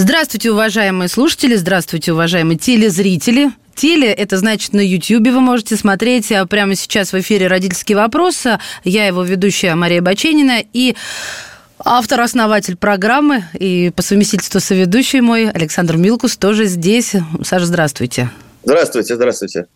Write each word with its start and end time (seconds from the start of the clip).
Здравствуйте, 0.00 0.50
уважаемые 0.50 1.10
слушатели, 1.10 1.56
здравствуйте, 1.56 2.14
уважаемые 2.14 2.56
телезрители. 2.56 3.50
Теле– 3.74 4.10
это 4.14 4.38
значит 4.38 4.72
на 4.72 4.80
YouTube 4.80 5.28
вы 5.28 5.40
можете 5.40 5.76
смотреть 5.76 6.32
а 6.32 6.46
прямо 6.46 6.74
сейчас 6.74 7.12
в 7.12 7.20
эфире 7.20 7.48
«Родительский 7.48 7.94
вопрос». 7.94 8.46
Я 8.82 9.06
его 9.06 9.22
ведущая 9.22 9.74
Мария 9.74 10.00
Баченина 10.00 10.64
и 10.72 10.96
автор-основатель 11.78 12.78
программы 12.78 13.44
и 13.52 13.92
по 13.94 14.00
совместительству 14.00 14.58
соведущий 14.58 15.20
мой 15.20 15.50
Александр 15.50 15.98
Милкус 15.98 16.38
тоже 16.38 16.64
здесь. 16.64 17.12
Саша, 17.44 17.66
здравствуйте. 17.66 18.30
Здравствуйте, 18.64 19.16
здравствуйте. 19.16 19.66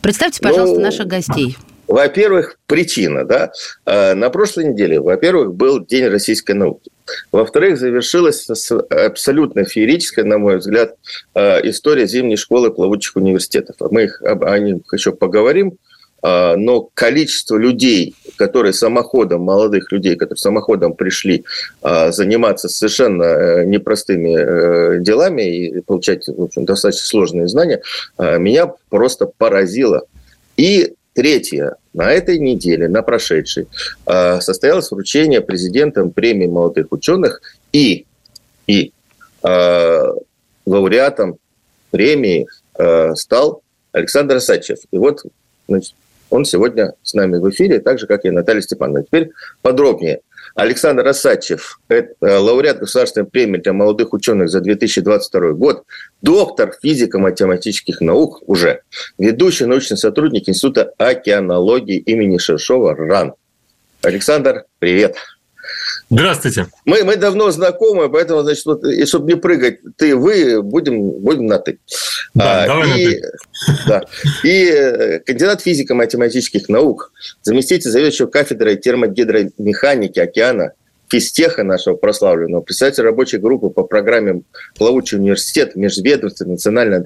Представьте, 0.00 0.40
пожалуйста, 0.40 0.76
ну, 0.76 0.82
наших 0.82 1.06
гостей. 1.06 1.56
Во-первых, 1.88 2.56
причина, 2.66 3.24
да. 3.24 3.52
А, 3.84 4.14
на 4.14 4.30
прошлой 4.30 4.66
неделе, 4.66 5.00
во-первых, 5.00 5.54
был 5.54 5.84
День 5.84 6.06
российской 6.06 6.52
науки. 6.52 6.90
Во-вторых, 7.32 7.78
завершилась 7.78 8.48
абсолютно 8.90 9.64
феерическая, 9.64 10.24
на 10.24 10.38
мой 10.38 10.58
взгляд, 10.58 10.94
а, 11.34 11.58
история 11.62 12.06
зимней 12.06 12.36
школы 12.36 12.70
плавучих 12.70 13.16
университетов. 13.16 13.76
Мы 13.90 14.04
их, 14.04 14.22
о 14.22 14.58
них 14.58 14.82
еще 14.92 15.12
поговорим. 15.12 15.78
А, 16.22 16.56
но 16.56 16.88
количество 16.94 17.56
людей, 17.56 18.14
которые 18.36 18.72
самоходом, 18.72 19.42
молодых 19.42 19.90
людей, 19.92 20.16
которые 20.16 20.38
самоходом 20.38 20.94
пришли 20.94 21.44
заниматься 21.82 22.68
совершенно 22.68 23.24
э, 23.24 23.64
непростыми 23.64 24.36
э, 24.36 25.00
делами 25.00 25.42
и 25.42 25.80
получать 25.80 26.26
в 26.26 26.42
общем, 26.42 26.64
достаточно 26.64 27.06
сложные 27.06 27.48
знания, 27.48 27.82
меня 28.18 28.72
просто 28.88 29.26
поразило. 29.26 30.02
И 30.56 30.94
Третье. 31.14 31.76
На 31.92 32.10
этой 32.10 32.38
неделе, 32.38 32.88
на 32.88 33.02
прошедшей, 33.02 33.68
а, 34.06 34.40
состоялось 34.40 34.90
вручение 34.90 35.42
президентом 35.42 36.10
премии 36.10 36.46
молодых 36.46 36.86
ученых 36.90 37.42
и, 37.70 38.06
и 38.66 38.92
лауреатом 40.64 41.36
премии 41.90 42.46
стал 43.14 43.62
Александр 43.92 44.40
Сачев. 44.40 44.78
И 44.90 44.98
вот 44.98 45.24
значит, 45.68 45.94
он 46.32 46.44
сегодня 46.44 46.94
с 47.02 47.14
нами 47.14 47.38
в 47.38 47.48
эфире, 47.50 47.78
так 47.78 47.98
же, 47.98 48.06
как 48.06 48.24
и 48.24 48.30
Наталья 48.30 48.60
Степановна. 48.60 49.04
Теперь 49.04 49.30
подробнее– 49.62 50.20
Александр 50.54 51.06
Осадчев, 51.06 51.80
это 51.88 52.40
лауреат 52.40 52.78
Государственной 52.78 53.26
премии 53.26 53.58
для 53.58 53.72
молодых 53.72 54.12
ученых 54.12 54.50
за 54.50 54.60
2022 54.60 55.52
год, 55.52 55.84
доктор 56.20 56.74
физико-математических 56.82 58.00
наук 58.00 58.42
уже, 58.46 58.82
ведущий 59.18 59.64
научный 59.64 59.96
сотрудник 59.96 60.48
Института 60.48 60.92
океанологии 60.98 61.96
имени 61.96 62.38
Шершова 62.38 62.94
РАН. 62.94 63.34
Александр, 64.02 64.64
привет. 64.78 65.16
Здравствуйте. 66.12 66.66
Мы, 66.84 67.04
мы 67.04 67.16
давно 67.16 67.50
знакомы, 67.50 68.10
поэтому, 68.10 68.42
значит, 68.42 68.66
вот, 68.66 68.84
и 68.84 69.06
чтобы 69.06 69.32
не 69.32 69.38
прыгать 69.38 69.78
ты, 69.96 70.14
вы, 70.14 70.62
будем, 70.62 71.10
будем 71.10 71.46
на 71.46 71.58
ты. 71.58 71.78
Да, 72.34 72.64
а, 72.64 72.66
давай 72.66 73.00
и, 73.00 73.06
на 73.06 73.10
ты. 73.10 73.32
Да. 73.86 74.02
И 74.44 74.64
э, 74.66 75.18
кандидат 75.20 75.62
физико-математических 75.62 76.68
наук, 76.68 77.12
заместитель 77.40 77.90
заведующего 77.90 78.26
кафедрой 78.26 78.76
термогидромеханики 78.76 80.18
океана 80.18 80.72
физтеха 81.10 81.62
нашего 81.62 81.96
прославленного, 81.96 82.60
представитель 82.60 83.04
рабочей 83.04 83.38
группы 83.38 83.70
по 83.70 83.82
программе 83.82 84.42
«Плавучий 84.76 85.16
университет» 85.16 85.76
Межведомственной 85.76 86.52
национальной 86.52 87.02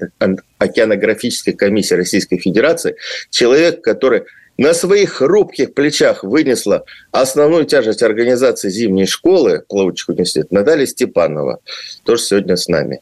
океанографической 0.57 1.53
комиссии 1.53 1.93
Российской 1.93 2.39
Федерации, 2.39 2.97
человек, 3.29 3.81
который 3.81 4.23
на 4.57 4.73
своих 4.73 5.13
хрупких 5.13 5.73
плечах 5.73 6.23
вынесла 6.23 6.83
основную 7.11 7.65
тяжесть 7.65 8.03
организации 8.03 8.69
зимней 8.69 9.05
школы 9.05 9.63
плавучих 9.67 10.09
университетов 10.09 10.51
Наталья 10.51 10.85
Степанова, 10.85 11.59
тоже 12.03 12.21
сегодня 12.23 12.55
с 12.55 12.67
нами. 12.67 13.01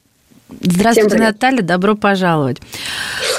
Здравствуйте, 0.61 1.17
Наталья, 1.17 1.61
добро 1.63 1.95
пожаловать. 1.95 2.57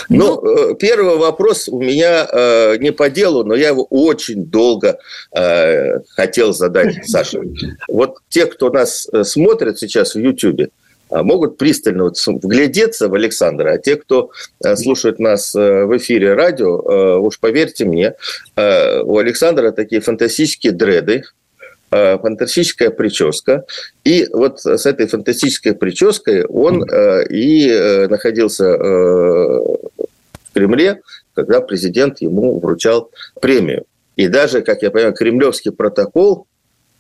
Ну, 0.09 0.41
ну, 0.41 0.75
первый 0.75 1.17
вопрос 1.17 1.69
у 1.69 1.81
меня 1.81 2.27
э, 2.31 2.77
не 2.79 2.91
по 2.91 3.09
делу, 3.11 3.45
но 3.45 3.55
я 3.55 3.69
его 3.69 3.85
очень 3.85 4.45
долго 4.45 4.99
э, 5.33 6.01
хотел 6.09 6.53
задать 6.53 7.09
Саше. 7.09 7.43
Вот 7.89 8.19
те, 8.29 8.47
кто 8.47 8.71
нас 8.71 9.09
э, 9.13 9.23
смотрит 9.23 9.79
сейчас 9.79 10.15
в 10.15 10.19
YouTube, 10.19 10.63
а, 10.63 10.69
могут 11.11 11.59
пристально 11.59 12.05
вот 12.05 12.17
вглядеться 12.27 13.09
в 13.09 13.15
Александра, 13.15 13.73
а 13.73 13.79
те, 13.79 13.97
кто 13.97 14.31
э, 14.65 14.77
слушает 14.77 15.19
нас 15.19 15.55
э, 15.55 15.85
в 15.85 15.97
эфире 15.99 16.35
радио, 16.35 16.81
э, 16.81 17.19
уж 17.19 17.39
поверьте 17.39 17.85
мне, 17.85 18.15
у 18.57 19.19
Александра 19.19 19.71
такие 19.71 20.01
фантастические 20.01 20.73
дреды, 20.73 21.23
фантастическая 21.91 22.91
прическа. 22.91 23.65
И 24.05 24.27
вот 24.33 24.61
с 24.61 24.87
этой 24.87 25.07
фантастической 25.07 25.75
прической 25.75 26.45
он 26.45 26.85
и 27.31 28.07
находился 28.09 28.77
в 28.77 29.79
Кремле, 30.53 31.01
когда 31.35 31.61
президент 31.61 32.21
ему 32.21 32.59
вручал 32.59 33.11
премию. 33.41 33.85
И 34.17 34.29
даже, 34.29 34.63
как 34.63 34.83
я 34.83 34.91
понимаю, 34.91 35.15
кремлевский 35.15 35.71
протокол 35.71 36.41
а, 36.43 36.47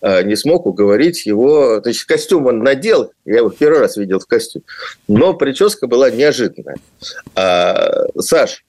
не 0.02 0.36
смог 0.36 0.66
уговорить 0.66 1.26
его. 1.26 1.80
То 1.80 1.88
есть 1.88 2.04
костюм 2.04 2.46
он 2.46 2.58
надел, 2.60 3.12
я 3.24 3.38
его 3.38 3.50
первый 3.50 3.80
раз 3.80 3.96
видел 3.96 4.18
в 4.18 4.26
костюме, 4.26 4.64
но 5.08 5.34
прическа 5.34 5.86
была 5.86 6.10
неожиданная. 6.10 6.76
А, 7.34 8.04
Саш, 8.18 8.64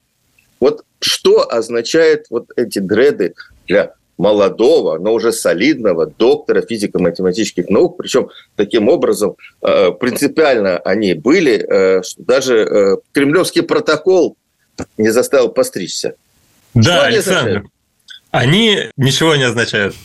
вот 0.60 0.84
что 1.00 1.52
означает 1.52 2.26
вот 2.30 2.50
эти 2.56 2.80
дреды 2.80 3.36
для 3.68 3.94
молодого, 4.18 4.98
но 4.98 5.14
уже 5.14 5.32
солидного 5.32 6.08
доктора 6.08 6.62
физико-математических 6.62 7.70
наук, 7.70 7.98
причем 7.98 8.30
таким 8.56 8.90
образом 8.90 9.36
а, 9.62 9.92
принципиально 9.92 10.78
они 10.80 11.14
были, 11.14 12.02
что 12.04 12.24
даже 12.24 13.00
кремлевский 13.12 13.64
протокол 13.64 14.38
не 14.98 15.10
заставил 15.10 15.50
постричься. 15.50 16.16
Да, 16.74 17.06
Александр, 17.06 17.66
они 18.32 18.90
ничего 18.98 19.36
не 19.36 19.44
означают. 19.44 19.96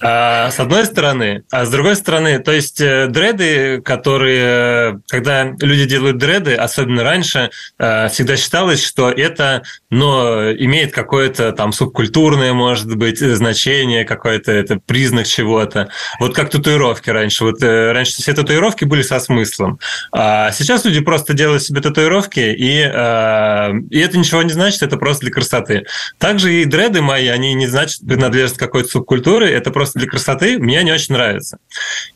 А, 0.00 0.50
с 0.50 0.60
одной 0.60 0.84
стороны, 0.84 1.42
а 1.50 1.64
с 1.64 1.70
другой 1.70 1.96
стороны, 1.96 2.38
то 2.38 2.52
есть 2.52 2.80
э, 2.80 3.08
дреды, 3.08 3.80
которые, 3.80 5.00
когда 5.08 5.52
люди 5.60 5.86
делают 5.86 6.18
дреды, 6.18 6.54
особенно 6.54 7.02
раньше, 7.02 7.50
э, 7.78 8.08
всегда 8.08 8.36
считалось, 8.36 8.84
что 8.84 9.10
это, 9.10 9.62
но 9.90 10.52
имеет 10.52 10.92
какое-то 10.92 11.52
там 11.52 11.72
субкультурное, 11.72 12.52
может 12.52 12.94
быть, 12.94 13.18
значение, 13.18 14.04
какое-то 14.04 14.52
это 14.52 14.78
признак 14.86 15.26
чего-то. 15.26 15.88
Вот 16.20 16.34
как 16.34 16.50
татуировки 16.50 17.10
раньше. 17.10 17.44
Вот 17.44 17.60
э, 17.62 17.92
раньше 17.92 18.12
все 18.22 18.32
татуировки 18.34 18.84
были 18.84 19.02
со 19.02 19.18
смыслом. 19.18 19.80
А 20.12 20.52
сейчас 20.52 20.84
люди 20.84 21.00
просто 21.00 21.34
делают 21.34 21.62
себе 21.64 21.80
татуировки, 21.80 22.40
и, 22.40 22.78
и 22.78 24.00
это 24.00 24.18
ничего 24.18 24.42
не 24.42 24.52
значит, 24.52 24.82
это 24.82 24.96
просто 24.96 25.22
для 25.22 25.32
красоты. 25.32 25.86
Также 26.18 26.54
и 26.54 26.64
дреды 26.64 27.02
мои, 27.02 27.26
они 27.28 27.54
не 27.54 27.66
значат 27.66 28.06
принадлежность 28.06 28.58
какой-то 28.58 28.88
субкультуры, 28.88 29.48
это 29.48 29.70
просто 29.70 29.87
просто 29.88 29.98
для 29.98 30.08
красоты, 30.08 30.58
мне 30.58 30.82
не 30.82 30.92
очень 30.92 31.14
нравится. 31.14 31.58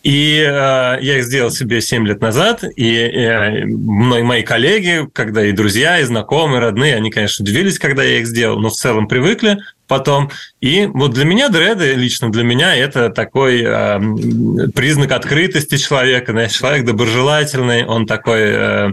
И 0.03 0.38
э, 0.38 0.99
я 1.00 1.19
их 1.19 1.25
сделал 1.25 1.50
себе 1.50 1.81
7 1.81 2.06
лет 2.06 2.21
назад, 2.21 2.65
и 2.77 2.94
э, 2.94 3.65
мои, 3.66 4.22
мои 4.22 4.42
коллеги, 4.42 5.09
когда 5.13 5.45
и 5.45 5.53
друзья, 5.53 5.98
и 6.01 6.04
знакомые, 6.04 6.60
родные, 6.60 6.97
они, 6.97 7.10
конечно, 7.10 7.42
удивились, 7.42 7.78
когда 7.78 8.03
я 8.03 8.19
их 8.19 8.27
сделал, 8.27 8.59
но 8.59 8.69
в 8.69 8.74
целом 8.74 9.09
привыкли 9.09 9.59
потом. 9.89 10.30
И 10.60 10.86
вот 10.86 11.13
для 11.13 11.24
меня 11.24 11.48
дреды, 11.48 11.95
лично 11.95 12.30
для 12.30 12.45
меня, 12.45 12.74
это 12.74 13.10
такой 13.10 13.63
э, 13.63 14.01
признак 14.75 15.13
открытости 15.13 15.77
человека, 15.77 16.33
знаешь, 16.33 16.53
человек 16.53 16.84
доброжелательный, 16.84 17.84
он 17.84 18.07
такой... 18.07 18.41
Э, 18.42 18.92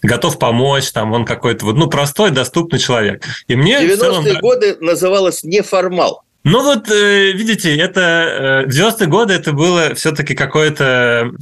готов 0.00 0.38
помочь, 0.38 0.92
там 0.92 1.12
он 1.12 1.24
какой-то 1.24 1.64
вот, 1.64 1.76
ну, 1.76 1.88
простой, 1.88 2.30
доступный 2.30 2.78
человек. 2.78 3.24
И 3.48 3.56
мне 3.56 3.80
90-е 3.80 3.96
целом... 3.96 4.24
годы 4.40 4.76
называлось 4.78 5.42
неформал. 5.42 6.22
Ну 6.44 6.62
вот, 6.62 6.88
э, 6.90 7.32
видите, 7.32 7.76
это 7.76 8.64
90-е 8.68 9.06
э, 9.06 9.06
годы 9.06 9.34
это 9.34 9.52
было 9.52 9.94
все-таки 9.94 10.34
какое-то 10.34 11.32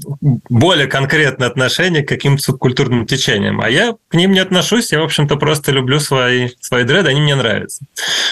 более 0.48 0.86
конкретное 0.86 1.48
отношение 1.48 2.02
к 2.02 2.08
каким-то 2.08 2.42
субкультурным 2.42 3.06
течениям. 3.06 3.60
А 3.60 3.68
я 3.68 3.94
к 4.08 4.14
ним 4.14 4.32
не 4.32 4.40
отношусь, 4.40 4.90
я, 4.92 5.00
в 5.00 5.04
общем-то, 5.04 5.36
просто 5.36 5.70
люблю 5.70 6.00
свои, 6.00 6.48
свои 6.60 6.84
дреды, 6.84 7.10
они 7.10 7.20
мне 7.20 7.34
нравятся. 7.34 7.84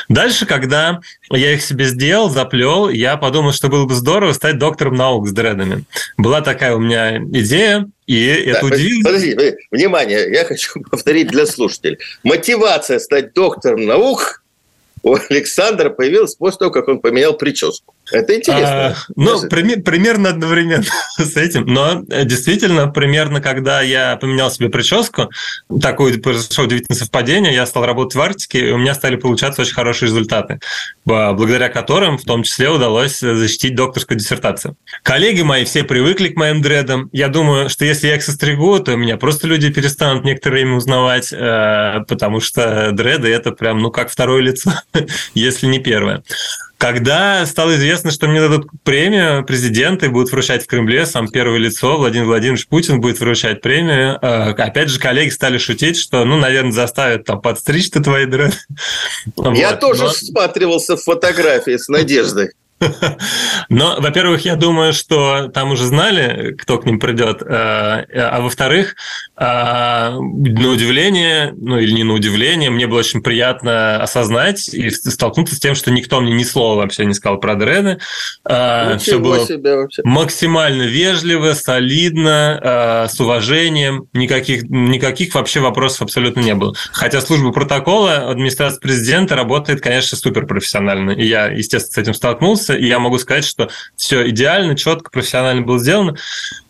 Дальше, 0.08 0.46
когда 0.46 1.00
я 1.30 1.52
их 1.52 1.62
себе 1.62 1.84
сделал, 1.84 2.30
заплел, 2.30 2.88
я 2.88 3.18
подумал, 3.18 3.52
что 3.52 3.68
было 3.68 3.84
бы 3.84 3.94
здорово 3.94 4.32
стать 4.32 4.58
доктором 4.58 4.94
наук 4.94 5.28
с 5.28 5.32
дредами. 5.32 5.84
Была 6.16 6.40
такая 6.40 6.74
у 6.74 6.80
меня 6.80 7.18
идея, 7.18 7.86
и 8.06 8.26
да, 8.26 8.58
это 8.58 8.66
удивительно. 8.66 9.04
Подожди, 9.04 9.36
внимание, 9.70 10.32
я 10.32 10.44
хочу 10.44 10.80
повторить 10.90 11.28
для 11.28 11.46
слушателей. 11.46 11.98
Мотивация 12.22 12.98
стать 12.98 13.34
доктором 13.34 13.84
наук 13.84 14.43
у 15.04 15.14
Александра 15.30 15.90
появилась 15.90 16.34
после 16.34 16.58
того, 16.60 16.70
как 16.70 16.88
он 16.88 17.00
поменял 17.00 17.36
прическу. 17.36 17.93
Это 18.12 18.36
интересно. 18.36 18.86
А, 18.88 18.94
ну, 19.16 19.48
при, 19.48 19.76
примерно 19.80 20.30
одновременно 20.30 20.84
с 21.18 21.36
этим. 21.36 21.66
Но 21.66 22.02
э, 22.08 22.24
действительно, 22.24 22.88
примерно, 22.88 23.40
когда 23.40 23.80
я 23.80 24.16
поменял 24.16 24.50
себе 24.50 24.68
прическу, 24.68 25.30
такое 25.80 26.18
произошло 26.18 26.64
удивительное 26.64 26.98
совпадение, 26.98 27.54
я 27.54 27.66
стал 27.66 27.86
работать 27.86 28.14
в 28.14 28.20
Арктике, 28.20 28.68
и 28.68 28.72
у 28.72 28.78
меня 28.78 28.94
стали 28.94 29.16
получаться 29.16 29.62
очень 29.62 29.74
хорошие 29.74 30.08
результаты, 30.08 30.60
благодаря 31.04 31.68
которым 31.68 32.18
в 32.18 32.24
том 32.24 32.42
числе 32.42 32.68
удалось 32.68 33.20
защитить 33.20 33.74
докторскую 33.74 34.18
диссертацию. 34.18 34.76
Коллеги 35.02 35.42
мои 35.42 35.64
все 35.64 35.82
привыкли 35.82 36.28
к 36.28 36.36
моим 36.36 36.60
дредам. 36.60 37.08
Я 37.12 37.28
думаю, 37.28 37.68
что 37.70 37.84
если 37.84 38.08
я 38.08 38.16
их 38.16 38.22
состригу, 38.22 38.78
то 38.80 38.96
меня 38.96 39.16
просто 39.16 39.46
люди 39.46 39.70
перестанут 39.72 40.24
некоторое 40.24 40.56
время 40.56 40.76
узнавать, 40.76 41.32
э, 41.32 42.00
потому 42.06 42.40
что 42.40 42.92
дреды– 42.92 43.28
это 43.32 43.52
прям, 43.52 43.78
ну, 43.78 43.90
как 43.90 44.10
второе 44.10 44.42
лицо, 44.42 44.72
если 45.34 45.66
не 45.66 45.78
первое. 45.78 46.22
Когда 46.78 47.46
стало 47.46 47.76
известно, 47.76 48.10
что 48.10 48.26
мне 48.26 48.40
дадут 48.40 48.66
премию, 48.82 49.44
президенты 49.44 50.10
будут 50.10 50.30
вручать 50.32 50.64
в 50.64 50.66
Кремле, 50.66 51.06
сам 51.06 51.28
первое 51.28 51.58
лицо 51.58 51.96
Владимир 51.96 52.26
Владимирович 52.26 52.66
Путин 52.66 53.00
будет 53.00 53.20
вручать 53.20 53.60
премию. 53.60 54.18
Э, 54.20 54.50
опять 54.50 54.88
же, 54.88 54.98
коллеги 54.98 55.30
стали 55.30 55.58
шутить, 55.58 55.96
что, 55.96 56.24
ну, 56.24 56.36
наверное, 56.36 56.72
заставят 56.72 57.24
там 57.24 57.40
подстричь-то 57.40 58.02
твои 58.02 58.26
дреды. 58.26 58.54
Я 59.36 59.70
вот. 59.70 59.80
тоже 59.80 60.04
Но... 60.04 60.08
всматривался 60.10 60.96
в 60.96 61.02
фотографии 61.02 61.76
с 61.76 61.88
надеждой. 61.88 62.50
Но, 63.68 63.96
во-первых, 63.98 64.44
я 64.44 64.56
думаю, 64.56 64.92
что 64.92 65.48
там 65.48 65.70
уже 65.70 65.84
знали, 65.84 66.54
кто 66.58 66.78
к 66.78 66.86
ним 66.86 66.98
придет, 66.98 67.42
э, 67.42 67.46
а 67.46 68.40
во-вторых, 68.40 68.96
э, 69.36 69.44
на 69.44 70.68
удивление, 70.68 71.54
ну 71.56 71.78
или 71.78 71.92
не 71.92 72.04
на 72.04 72.14
удивление, 72.14 72.70
мне 72.70 72.86
было 72.86 72.98
очень 72.98 73.22
приятно 73.22 74.02
осознать 74.02 74.68
и 74.68 74.90
столкнуться 74.90 75.54
с 75.54 75.58
тем, 75.58 75.74
что 75.74 75.90
никто 75.90 76.20
мне 76.20 76.32
ни 76.32 76.42
слова 76.42 76.80
вообще 76.80 77.06
не 77.06 77.14
сказал 77.14 77.38
про 77.38 77.54
дреды. 77.54 77.98
Э, 78.48 78.98
Все 78.98 79.18
было 79.18 79.46
максимально 80.04 80.82
вежливо, 80.82 81.54
солидно, 81.54 83.06
с 83.08 83.18
уважением, 83.20 84.08
никаких, 84.12 84.64
никаких 84.64 85.34
вообще 85.34 85.60
вопросов 85.60 86.02
абсолютно 86.02 86.40
не 86.40 86.54
было. 86.54 86.74
Хотя 86.92 87.20
служба 87.20 87.52
протокола 87.52 88.30
администрации 88.30 88.80
президента 88.80 89.36
работает, 89.36 89.80
конечно, 89.80 90.16
суперпрофессионально, 90.16 91.12
и 91.12 91.26
я, 91.26 91.46
естественно, 91.46 91.92
с 91.92 91.98
этим 91.98 92.14
столкнулся, 92.14 92.63
и 92.70 92.86
я 92.86 92.98
могу 92.98 93.18
сказать, 93.18 93.44
что 93.44 93.68
все 93.96 94.28
идеально, 94.30 94.76
четко, 94.76 95.10
профессионально 95.10 95.62
было 95.62 95.78
сделано. 95.78 96.16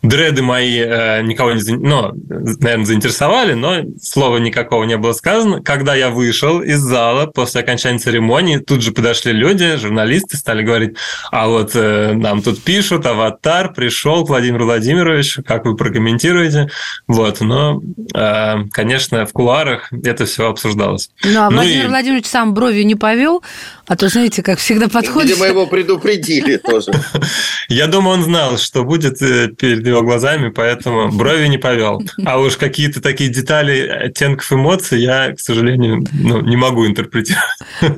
Дреды 0.01 0.41
мои 0.41 0.79
э, 0.79 1.21
никого 1.21 1.53
не, 1.53 1.61
ну, 1.71 2.11
наверное, 2.27 2.85
заинтересовали, 2.85 3.53
но 3.53 3.83
слова 4.01 4.37
никакого 4.37 4.83
не 4.83 4.97
было 4.97 5.13
сказано. 5.13 5.61
Когда 5.61 5.95
я 5.95 6.09
вышел 6.09 6.61
из 6.61 6.79
зала 6.79 7.27
после 7.27 7.61
окончания 7.61 7.99
церемонии, 7.99 8.57
тут 8.57 8.81
же 8.81 8.91
подошли 8.91 9.31
люди, 9.31 9.77
журналисты, 9.77 10.37
стали 10.37 10.63
говорить, 10.63 10.95
а 11.31 11.47
вот 11.47 11.71
э, 11.75 12.13
нам 12.13 12.41
тут 12.41 12.61
пишут, 12.63 13.05
аватар 13.05 13.73
пришел 13.73 14.25
к 14.25 14.29
Владимиру 14.29 14.65
Владимировичу, 14.65 15.43
как 15.43 15.65
вы 15.65 15.75
прокомментируете? 15.75 16.69
Вот, 17.07 17.41
но, 17.41 17.81
э, 18.13 18.55
конечно, 18.71 19.25
в 19.25 19.33
кулуарах 19.33 19.91
это 20.03 20.25
все 20.25 20.49
обсуждалось. 20.49 21.09
Ну, 21.23 21.39
а 21.39 21.49
ну 21.49 21.57
Владимир 21.57 21.85
и... 21.85 21.87
Владимирович 21.87 22.25
сам 22.25 22.53
бровью 22.53 22.85
не 22.85 22.95
повел, 22.95 23.43
а 23.87 23.95
то, 23.95 24.07
знаете, 24.09 24.41
как 24.41 24.59
всегда 24.59 24.87
подходит... 24.87 25.31
Видимо, 25.31 25.45
его 25.45 25.67
предупредили 25.85 26.57
тоже. 26.57 26.91
Я 27.69 27.87
думаю, 27.87 28.17
он 28.17 28.23
знал, 28.23 28.57
что 28.57 28.83
будет 28.83 29.21
э, 29.21 29.49
перед 29.49 29.85
его 29.85 30.01
глазами, 30.01 30.49
поэтому 30.49 31.11
брови 31.11 31.47
не 31.47 31.57
повел. 31.57 32.01
А 32.25 32.39
уж 32.39 32.57
какие-то 32.57 33.01
такие 33.01 33.29
детали 33.29 33.87
оттенков 33.87 34.51
эмоций 34.51 35.01
я, 35.01 35.33
к 35.33 35.39
сожалению, 35.39 36.03
ну, 36.13 36.41
не 36.41 36.55
могу 36.55 36.85
интерпретировать. 36.85 37.45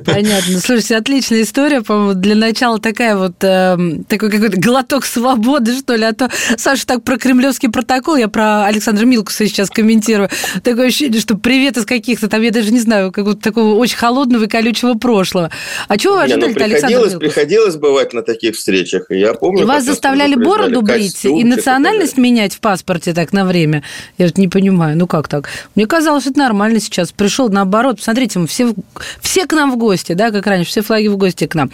Понятно. 0.04 0.58
Слушайте, 0.60 0.96
отличная 0.96 1.42
история, 1.42 1.82
по-моему, 1.82 2.14
для 2.20 2.34
начала 2.34 2.78
такая 2.78 3.16
вот, 3.16 3.42
э, 3.42 3.76
такой 4.08 4.30
какой-то 4.30 4.60
глоток 4.60 5.04
свободы, 5.04 5.76
что 5.76 5.94
ли, 5.94 6.04
а 6.04 6.12
то 6.12 6.30
Саша 6.56 6.86
так 6.86 7.04
про 7.04 7.18
кремлевский 7.18 7.70
протокол, 7.70 8.16
я 8.16 8.28
про 8.28 8.64
Александра 8.64 9.04
Милкуса 9.04 9.46
сейчас 9.46 9.70
комментирую, 9.70 10.28
такое 10.62 10.88
ощущение, 10.88 11.20
что 11.20 11.36
привет 11.36 11.76
из 11.76 11.84
каких-то 11.84 12.28
там, 12.28 12.42
я 12.42 12.50
даже 12.50 12.72
не 12.72 12.80
знаю, 12.80 13.12
какого-то 13.12 13.40
такого 13.40 13.74
очень 13.74 13.96
холодного 13.96 14.44
и 14.44 14.48
колючего 14.48 14.94
прошлого. 14.94 15.50
А 15.88 15.96
чего 15.96 16.14
вы 16.14 16.22
ожидали, 16.22 16.52
ну, 16.52 16.64
Александр 16.64 17.18
Приходилось 17.18 17.76
бывать 17.78 18.12
на 18.12 18.22
таких 18.22 18.56
встречах, 18.56 19.10
и 19.10 19.18
я 19.18 19.34
помню... 19.34 19.62
И 19.62 19.64
вас 19.64 19.84
заставляли 19.84 20.34
бороду 20.34 20.82
брить 20.82 21.24
и 21.24 21.44
национальность 21.44 22.16
менять 22.16 22.54
в 22.54 22.60
паспорте 22.60 23.14
так 23.14 23.32
на 23.32 23.44
время? 23.44 23.82
Я 24.18 24.26
вот 24.26 24.38
не 24.38 24.48
понимаю, 24.48 24.96
ну 24.96 25.06
как 25.06 25.28
так? 25.28 25.48
Мне 25.74 25.86
казалось, 25.86 26.26
это 26.26 26.38
нормально 26.38 26.80
сейчас. 26.80 27.12
Пришел 27.12 27.48
наоборот, 27.48 27.98
посмотрите, 27.98 28.38
мы 28.38 28.46
все, 28.46 28.74
все 29.20 29.46
к 29.46 29.52
нам 29.52 29.72
в 29.72 29.76
гости, 29.76 30.12
да, 30.12 30.30
как 30.30 30.46
раньше, 30.46 30.70
все 30.70 30.82
флаги 30.82 31.08
в 31.08 31.16
гости 31.16 31.46
к 31.46 31.54
нам. 31.54 31.70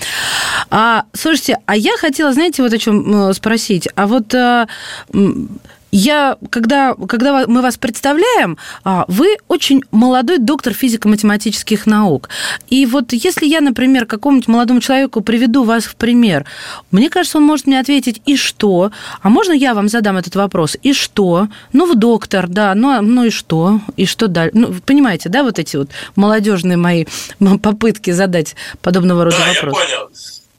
А, 0.70 1.04
слушайте, 1.12 1.58
а 1.66 1.76
я 1.76 1.96
хотела, 1.96 2.32
знаете, 2.32 2.62
вот 2.62 2.72
о 2.72 2.78
чем 2.78 3.32
спросить. 3.34 3.88
А 3.94 4.06
вот 4.06 4.34
а, 4.34 4.68
я, 5.94 6.36
когда, 6.50 6.94
когда 7.08 7.46
мы 7.46 7.62
вас 7.62 7.76
представляем, 7.76 8.58
а, 8.82 9.04
вы 9.06 9.36
очень 9.46 9.82
молодой 9.92 10.38
доктор 10.38 10.72
физико-математических 10.72 11.86
наук. 11.86 12.28
И 12.68 12.84
вот 12.84 13.12
если 13.12 13.46
я, 13.46 13.60
например, 13.60 14.04
какому-нибудь 14.04 14.48
молодому 14.48 14.80
человеку 14.80 15.20
приведу 15.20 15.62
вас 15.62 15.84
в 15.84 15.94
пример, 15.94 16.46
мне 16.90 17.10
кажется, 17.10 17.38
он 17.38 17.44
может 17.44 17.68
мне 17.68 17.78
ответить, 17.78 18.20
и 18.26 18.36
что? 18.36 18.90
А 19.22 19.28
можно 19.28 19.52
я 19.52 19.72
вам 19.72 19.88
задам 19.88 20.16
этот 20.16 20.34
вопрос? 20.34 20.76
И 20.82 20.92
что? 20.92 21.46
Ну, 21.72 21.86
в 21.86 21.94
доктор, 21.94 22.48
да, 22.48 22.74
ну, 22.74 22.90
а, 22.90 23.00
ну 23.00 23.26
и 23.26 23.30
что? 23.30 23.80
И 23.96 24.04
что 24.04 24.26
дальше? 24.26 24.50
Ну, 24.56 24.74
понимаете, 24.84 25.28
да, 25.28 25.44
вот 25.44 25.60
эти 25.60 25.76
вот 25.76 25.90
молодежные 26.16 26.76
мои 26.76 27.04
попытки 27.62 28.10
задать 28.10 28.56
подобного 28.82 29.26
рода 29.26 29.36
да, 29.38 29.46
вопросы? 29.46 29.90
Я 29.90 29.98
понял. 29.98 30.10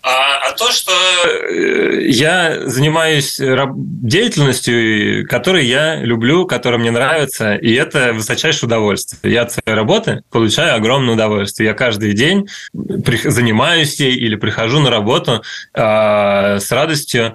А, 0.07 0.49
а 0.49 0.51
то, 0.51 0.71
что 0.71 0.91
э, 0.91 2.05
я 2.09 2.69
занимаюсь 2.69 3.39
деятельностью, 3.39 5.27
которой 5.27 5.65
я 5.65 5.95
люблю, 5.95 6.45
которая 6.45 6.79
мне 6.79 6.91
нравится, 6.91 7.55
и 7.55 7.73
это 7.73 8.13
высочайшее 8.13 8.67
удовольствие. 8.67 9.33
Я 9.33 9.41
от 9.41 9.53
своей 9.53 9.75
работы 9.75 10.21
получаю 10.29 10.75
огромное 10.75 11.15
удовольствие. 11.15 11.69
Я 11.69 11.73
каждый 11.73 12.13
день 12.13 12.47
занимаюсь 12.73 13.99
ей 13.99 14.15
или 14.15 14.35
прихожу 14.35 14.79
на 14.79 14.91
работу 14.91 15.41
э, 15.73 16.59
с 16.59 16.71
радостью. 16.71 17.33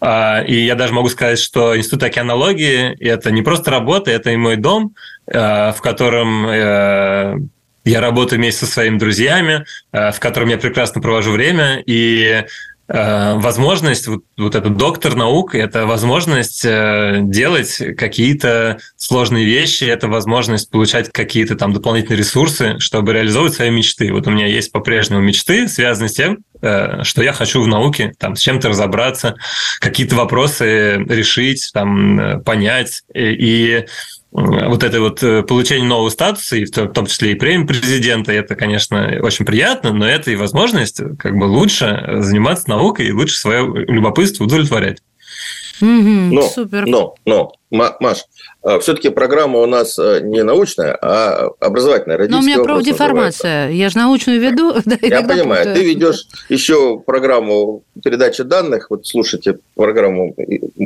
Э, 0.00 0.46
и 0.46 0.64
я 0.64 0.76
даже 0.76 0.92
могу 0.92 1.08
сказать, 1.08 1.40
что 1.40 1.76
Институт 1.76 2.04
океанологии– 2.04 2.96
это 3.00 3.32
не 3.32 3.42
просто 3.42 3.72
работа, 3.72 4.12
это 4.12 4.30
и 4.30 4.36
мой 4.36 4.54
дом, 4.54 4.94
э, 5.26 5.72
в 5.72 5.80
котором 5.80 6.46
э, 6.46 7.38
я 7.84 8.00
работаю 8.00 8.38
вместе 8.38 8.66
со 8.66 8.72
своими 8.72 8.98
друзьями, 8.98 9.64
э, 9.92 10.10
в 10.10 10.20
котором 10.20 10.48
я 10.48 10.58
прекрасно 10.58 11.00
провожу 11.00 11.32
время, 11.32 11.82
и 11.84 12.44
э, 12.88 13.34
возможность, 13.34 14.06
вот, 14.08 14.24
вот 14.38 14.54
этот 14.54 14.76
доктор 14.76 15.14
наук, 15.14 15.54
это 15.54 15.86
возможность 15.86 16.64
э, 16.64 17.18
делать 17.22 17.80
какие-то 17.98 18.78
сложные 18.96 19.44
вещи, 19.44 19.84
это 19.84 20.08
возможность 20.08 20.70
получать 20.70 21.12
какие-то 21.12 21.56
там 21.56 21.72
дополнительные 21.72 22.18
ресурсы, 22.18 22.78
чтобы 22.78 23.12
реализовывать 23.12 23.54
свои 23.54 23.70
мечты. 23.70 24.12
Вот 24.12 24.26
у 24.26 24.30
меня 24.30 24.46
есть 24.46 24.72
по-прежнему 24.72 25.20
мечты, 25.20 25.68
связанные 25.68 26.08
с 26.08 26.14
тем, 26.14 26.38
что 26.60 27.22
я 27.22 27.34
хочу 27.34 27.60
в 27.60 27.66
науке, 27.66 28.14
там, 28.18 28.36
с 28.36 28.40
чем-то 28.40 28.70
разобраться, 28.70 29.34
какие-то 29.80 30.16
вопросы 30.16 30.96
решить, 30.96 31.70
там, 31.74 32.42
понять. 32.42 33.02
И 33.14 33.84
вот 34.34 34.82
это 34.82 35.00
вот 35.00 35.22
э, 35.22 35.44
получение 35.44 35.86
нового 35.86 36.10
статуса, 36.10 36.56
и 36.56 36.64
в 36.64 36.70
том 36.70 37.06
числе 37.06 37.32
и 37.32 37.34
премии 37.36 37.66
президента, 37.66 38.32
это, 38.32 38.56
конечно, 38.56 39.20
очень 39.22 39.44
приятно, 39.44 39.92
но 39.92 40.06
это 40.06 40.32
и 40.32 40.36
возможность 40.36 41.00
как 41.18 41.36
бы 41.36 41.44
лучше 41.44 42.16
заниматься 42.18 42.68
наукой 42.68 43.06
и 43.06 43.12
лучше 43.12 43.36
свое 43.36 43.64
любопытство 43.86 44.44
удовлетворять. 44.44 45.02
Mm-hmm, 45.80 46.30
но, 46.32 46.42
супер. 46.42 46.86
но, 46.86 47.14
но, 47.24 47.52
Маш, 47.70 48.24
все-таки 48.80 49.10
программа 49.10 49.58
у 49.60 49.66
нас 49.66 49.98
э, 49.98 50.20
не 50.22 50.42
научная, 50.42 50.96
а 51.00 51.50
образовательная. 51.60 52.28
Но 52.28 52.38
у 52.38 52.42
меня 52.42 52.62
профдеформация. 52.62 53.68
Я 53.70 53.90
же 53.90 53.98
научную 53.98 54.40
веду. 54.40 54.74
Я 55.02 55.22
понимаю. 55.22 55.74
Ты 55.74 55.84
ведешь 55.84 56.26
еще 56.48 56.98
программу 56.98 57.84
передачи 58.02 58.42
данных. 58.42 58.88
Вот 58.88 59.06
слушайте 59.06 59.58
программу 59.74 60.34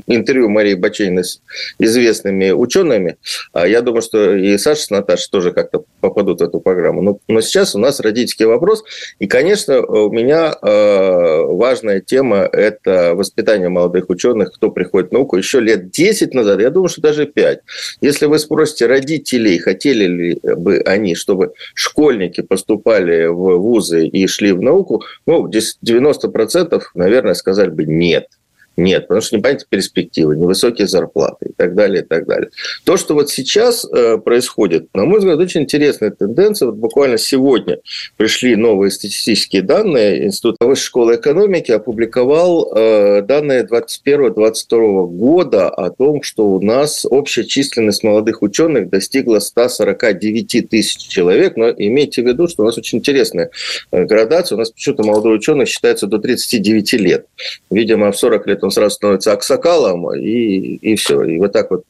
интервью 0.07 0.49
Марии 0.49 0.75
Бачейной 0.75 1.23
с 1.25 1.41
известными 1.79 2.51
учеными. 2.51 3.17
А 3.53 3.67
я 3.67 3.81
думаю, 3.81 4.03
что 4.03 4.35
и 4.35 4.59
Саша 4.59 4.83
с 4.83 4.91
Наташей 4.91 5.29
тоже 5.31 5.53
как-то 5.53 5.85
попадут 6.01 6.41
в 6.41 6.45
эту 6.45 6.61
программу. 6.61 7.03
Но, 7.03 7.19
но 7.29 7.41
сейчас 7.41 7.75
у 7.75 7.79
нас 7.79 8.01
родительский 8.01 8.47
вопрос. 8.47 8.83
И, 9.21 9.27
конечно, 9.27 9.81
у 9.81 10.11
меня 10.11 10.53
э, 10.61 11.43
важная 11.45 12.01
тема– 12.01 12.49
это 12.53 13.15
воспитание 13.15 13.69
молодых 13.69 14.11
ученых, 14.11 14.53
кто 14.53 14.71
приходит 14.71 15.11
в 15.11 15.13
науку. 15.13 15.37
Еще 15.37 15.61
лет 15.61 15.91
10 15.91 16.35
назад, 16.35 16.61
я 16.61 16.71
думаю, 16.71 16.89
что 16.89 17.01
даже 17.01 17.27
5. 17.27 17.61
Если 18.01 18.27
вы 18.27 18.39
спросите 18.39 18.87
родителей, 18.87 19.59
хотели 19.59 20.05
ли 20.05 20.41
бы 20.57 20.79
они, 20.79 21.15
чтобы 21.15 21.53
школьники 21.75 22.41
поступали 22.41 23.27
в 23.27 23.59
вузы 23.59 24.07
и 24.07 24.27
шли 24.27 24.53
в 24.53 24.61
науку, 24.61 25.03
ну, 25.27 25.49
90%, 25.49 26.83
наверное, 26.95 27.35
сказали 27.35 27.71
бы 27.71 27.85
нет. 27.85 28.29
Нет, 28.79 29.09
потому 29.09 29.23
что 29.23 29.37
непонятны 29.37 29.67
перспективы, 29.69 30.37
невысокие 30.37 30.87
зарплаты 30.87 31.47
и 31.49 31.53
так 31.53 31.75
далее, 31.75 32.05
и 32.05 32.07
так 32.07 32.27
далее. 32.27 32.51
То, 32.85 32.97
что 32.97 33.15
вот 33.15 33.29
сейчас 33.29 33.85
э, 33.85 34.19
происходит, 34.19 34.87
на 34.95 35.05
мой 35.05 35.19
взгляд, 35.19 35.41
очень 35.41 35.63
интересная 35.63 36.13
тенденция. 36.13 36.67
Вот 36.67 36.77
буквально 36.77 37.19
сегодня 37.19 37.81
пришли 38.17 38.55
новые 38.55 38.93
статистические 38.93 39.63
данные. 39.63 40.27
Институт 40.27 40.59
Высшей 40.61 40.85
школы 40.85 41.17
экономики 41.17 41.73
опубликовал 41.73 42.73
э, 42.73 43.23
данные 43.23 43.67
2021-2022 43.67 45.07
года 45.09 45.69
о 45.71 45.91
том, 45.91 46.23
что 46.23 46.47
у 46.47 46.63
нас 46.63 47.05
общая 47.05 47.47
численность 47.47 48.05
молодых 48.05 48.43
ученых 48.43 48.91
достигла 48.91 49.41
149 49.41 50.69
тысяч 50.69 50.99
человек. 50.99 51.57
Но 51.57 51.69
имейте 51.71 52.23
в 52.23 52.29
виду, 52.29 52.47
что 52.47 52.63
у 52.63 52.67
нас 52.67 52.79
очень 52.79 52.99
интересная 52.99 53.51
э, 53.91 54.05
градация. 54.05 54.55
У 54.55 54.59
нас 54.61 54.71
почему-то 54.71 55.03
молодой 55.03 55.35
ученый 55.35 55.67
считается 55.67 56.07
до 56.07 56.19
39 56.19 56.93
лет. 56.93 57.27
Видимо, 57.73 58.13
в 58.13 58.17
40 58.17 58.47
лет 58.47 58.63
он 58.68 58.68
он 58.69 58.73
сразу 58.73 58.97
становится 58.97 59.33
аксакалом, 59.33 60.15
и, 60.15 60.77
и 60.77 60.95
все. 60.97 61.23
И 61.23 61.39
вот 61.39 61.53
так 61.53 61.71
вот 61.71 61.85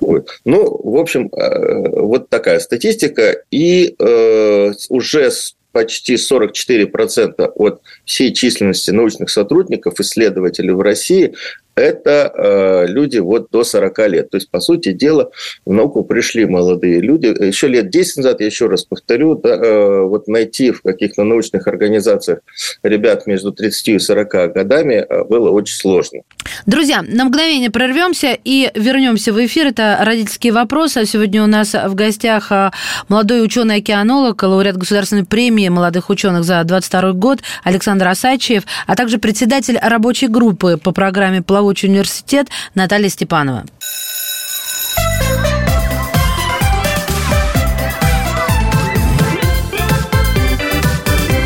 будет. 0.00 0.40
Ну, 0.44 0.80
в 0.82 0.96
общем, 0.96 1.28
э, 1.28 2.00
вот 2.00 2.28
такая 2.28 2.60
статистика. 2.60 3.42
И 3.50 3.94
э, 3.98 4.72
уже 4.88 5.30
почти 5.72 6.14
44% 6.14 7.52
от 7.54 7.80
всей 8.04 8.32
численности 8.32 8.90
научных 8.90 9.30
сотрудников, 9.30 10.00
исследователей 10.00 10.72
в 10.72 10.80
России 10.80 11.34
это 11.74 12.32
э, 12.34 12.86
люди 12.86 13.18
вот 13.18 13.50
до 13.50 13.64
40 13.64 13.98
лет. 14.08 14.30
То 14.30 14.36
есть, 14.36 14.50
по 14.50 14.60
сути 14.60 14.92
дела, 14.92 15.30
в 15.64 15.72
науку 15.72 16.04
пришли 16.04 16.44
молодые 16.46 17.00
люди. 17.00 17.26
Еще 17.26 17.68
лет 17.68 17.90
10 17.90 18.18
назад, 18.18 18.40
я 18.40 18.46
еще 18.46 18.66
раз 18.66 18.84
повторю, 18.84 19.34
да, 19.36 19.50
э, 19.50 20.02
вот 20.02 20.28
найти 20.28 20.72
в 20.72 20.82
каких-то 20.82 21.24
научных 21.24 21.66
организациях 21.66 22.40
ребят 22.82 23.26
между 23.26 23.52
30 23.52 23.88
и 23.88 23.98
40 23.98 24.52
годами 24.52 24.94
э, 25.08 25.24
было 25.24 25.50
очень 25.50 25.76
сложно. 25.76 26.20
Друзья, 26.66 27.02
на 27.02 27.24
мгновение 27.24 27.70
прервемся 27.70 28.36
и 28.44 28.70
вернемся 28.74 29.32
в 29.32 29.44
эфир. 29.44 29.68
Это 29.68 29.98
родительские 30.00 30.52
вопросы. 30.52 31.04
Сегодня 31.06 31.42
у 31.42 31.46
нас 31.46 31.72
в 31.74 31.94
гостях 31.94 32.52
э, 32.52 32.70
молодой 33.08 33.44
ученый-океанолог, 33.44 34.42
лауреат 34.42 34.76
государственной 34.76 35.24
премии 35.24 35.68
молодых 35.68 36.10
ученых 36.10 36.44
за 36.44 36.62
22 36.64 37.12
год 37.12 37.38
Александр 37.64 38.08
Асачиев, 38.08 38.64
а 38.86 38.96
также 38.96 39.18
председатель 39.18 39.78
рабочей 39.80 40.26
группы 40.26 40.78
по 40.82 40.92
программе 40.92 41.42
«Плавучий 41.42 41.59
Плавучий 41.60 41.90
университет 41.90 42.46
Наталья 42.74 43.10
Степанова. 43.10 43.66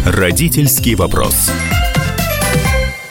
Родительский 0.07 0.95
вопрос. 0.95 1.51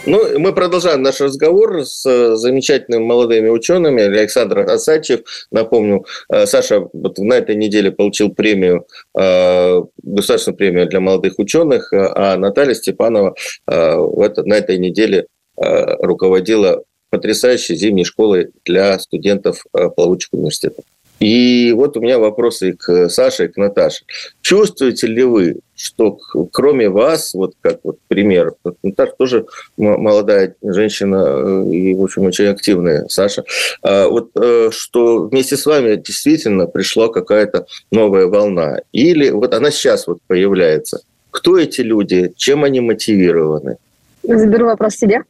Ну, 0.05 0.39
мы 0.39 0.53
продолжаем 0.53 1.01
наш 1.01 1.19
разговор 1.19 1.85
с 1.85 2.05
э, 2.05 2.37
замечательными 2.37 3.03
молодыми 3.03 3.49
учеными. 3.49 4.01
Александр 4.01 4.59
Асачев, 4.59 5.23
напомню, 5.51 6.05
э, 6.31 6.45
Саша 6.45 6.87
вот 6.93 7.17
на 7.17 7.33
этой 7.33 7.57
неделе 7.57 7.91
получил 7.91 8.33
премию, 8.33 8.87
э, 9.13 9.81
государственную 10.01 10.57
премию 10.57 10.87
для 10.87 11.01
молодых 11.01 11.37
ученых, 11.37 11.91
а 11.91 12.37
Наталья 12.37 12.73
Степанова 12.75 13.35
на 13.67 14.53
этой 14.53 14.77
неделе 14.77 15.27
руководила 15.55 16.83
потрясающей 17.13 17.75
зимней 17.75 18.05
школы 18.05 18.49
для 18.65 18.97
студентов 18.97 19.63
э, 19.71 19.87
плавучих 19.95 20.29
университетов. 20.31 20.83
И 21.19 21.71
вот 21.71 21.95
у 21.95 22.01
меня 22.01 22.17
вопросы 22.17 22.73
к 22.73 23.07
Саше 23.07 23.45
и 23.45 23.47
к 23.49 23.55
Наташе. 23.55 24.03
Чувствуете 24.41 25.05
ли 25.05 25.23
вы, 25.23 25.57
что 25.75 26.17
кроме 26.51 26.89
вас, 26.89 27.35
вот 27.35 27.53
как 27.61 27.81
вот 27.83 27.99
пример, 28.07 28.53
Наташа 28.81 29.13
тоже 29.15 29.45
молодая 29.77 30.55
женщина 30.63 31.23
э, 31.27 31.69
и, 31.71 31.93
в 31.93 32.01
общем, 32.01 32.23
очень 32.23 32.47
активная, 32.47 33.05
Саша, 33.09 33.43
а 33.83 34.07
вот 34.07 34.31
э, 34.35 34.69
что 34.71 35.27
вместе 35.27 35.55
с 35.55 35.67
вами 35.67 35.97
действительно 35.97 36.65
пришла 36.65 37.09
какая-то 37.09 37.67
новая 37.91 38.25
волна? 38.25 38.79
Или 38.91 39.29
вот 39.29 39.53
она 39.53 39.69
сейчас 39.69 40.07
вот 40.07 40.17
появляется? 40.25 41.01
Кто 41.29 41.59
эти 41.59 41.81
люди? 41.81 42.33
Чем 42.37 42.63
они 42.63 42.81
мотивированы? 42.81 43.77
Заберу 44.23 44.65
вопрос 44.65 44.95
себе. 44.95 45.21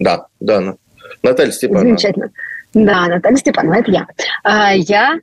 Да, 0.00 0.26
да. 0.40 0.76
Наталья 1.22 1.52
Степанова. 1.52 1.86
Замечательно. 1.86 2.30
Да, 2.74 3.06
Наталья 3.06 3.36
Степанова, 3.36 3.74
это 3.74 3.90
я. 3.90 4.06
А, 4.42 4.72
я 4.74 5.18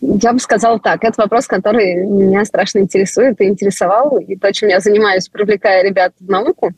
я 0.00 0.32
бы 0.32 0.38
сказала 0.38 0.78
так, 0.78 1.04
это 1.04 1.20
вопрос, 1.20 1.46
который 1.46 1.96
меня 1.96 2.44
страшно 2.44 2.78
интересует 2.78 3.40
и 3.40 3.44
интересовал, 3.44 4.18
и 4.18 4.36
то, 4.36 4.52
чем 4.52 4.68
я 4.68 4.80
занимаюсь, 4.80 5.28
привлекая 5.28 5.82
ребят 5.82 6.12
в 6.20 6.30
науку. 6.30 6.72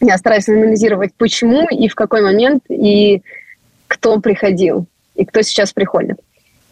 Я 0.00 0.16
стараюсь 0.18 0.48
анализировать, 0.48 1.12
почему 1.16 1.68
и 1.68 1.88
в 1.88 1.94
какой 1.94 2.22
момент, 2.22 2.62
и 2.68 3.22
кто 3.88 4.20
приходил, 4.20 4.86
и 5.14 5.24
кто 5.24 5.42
сейчас 5.42 5.72
приходит. 5.72 6.18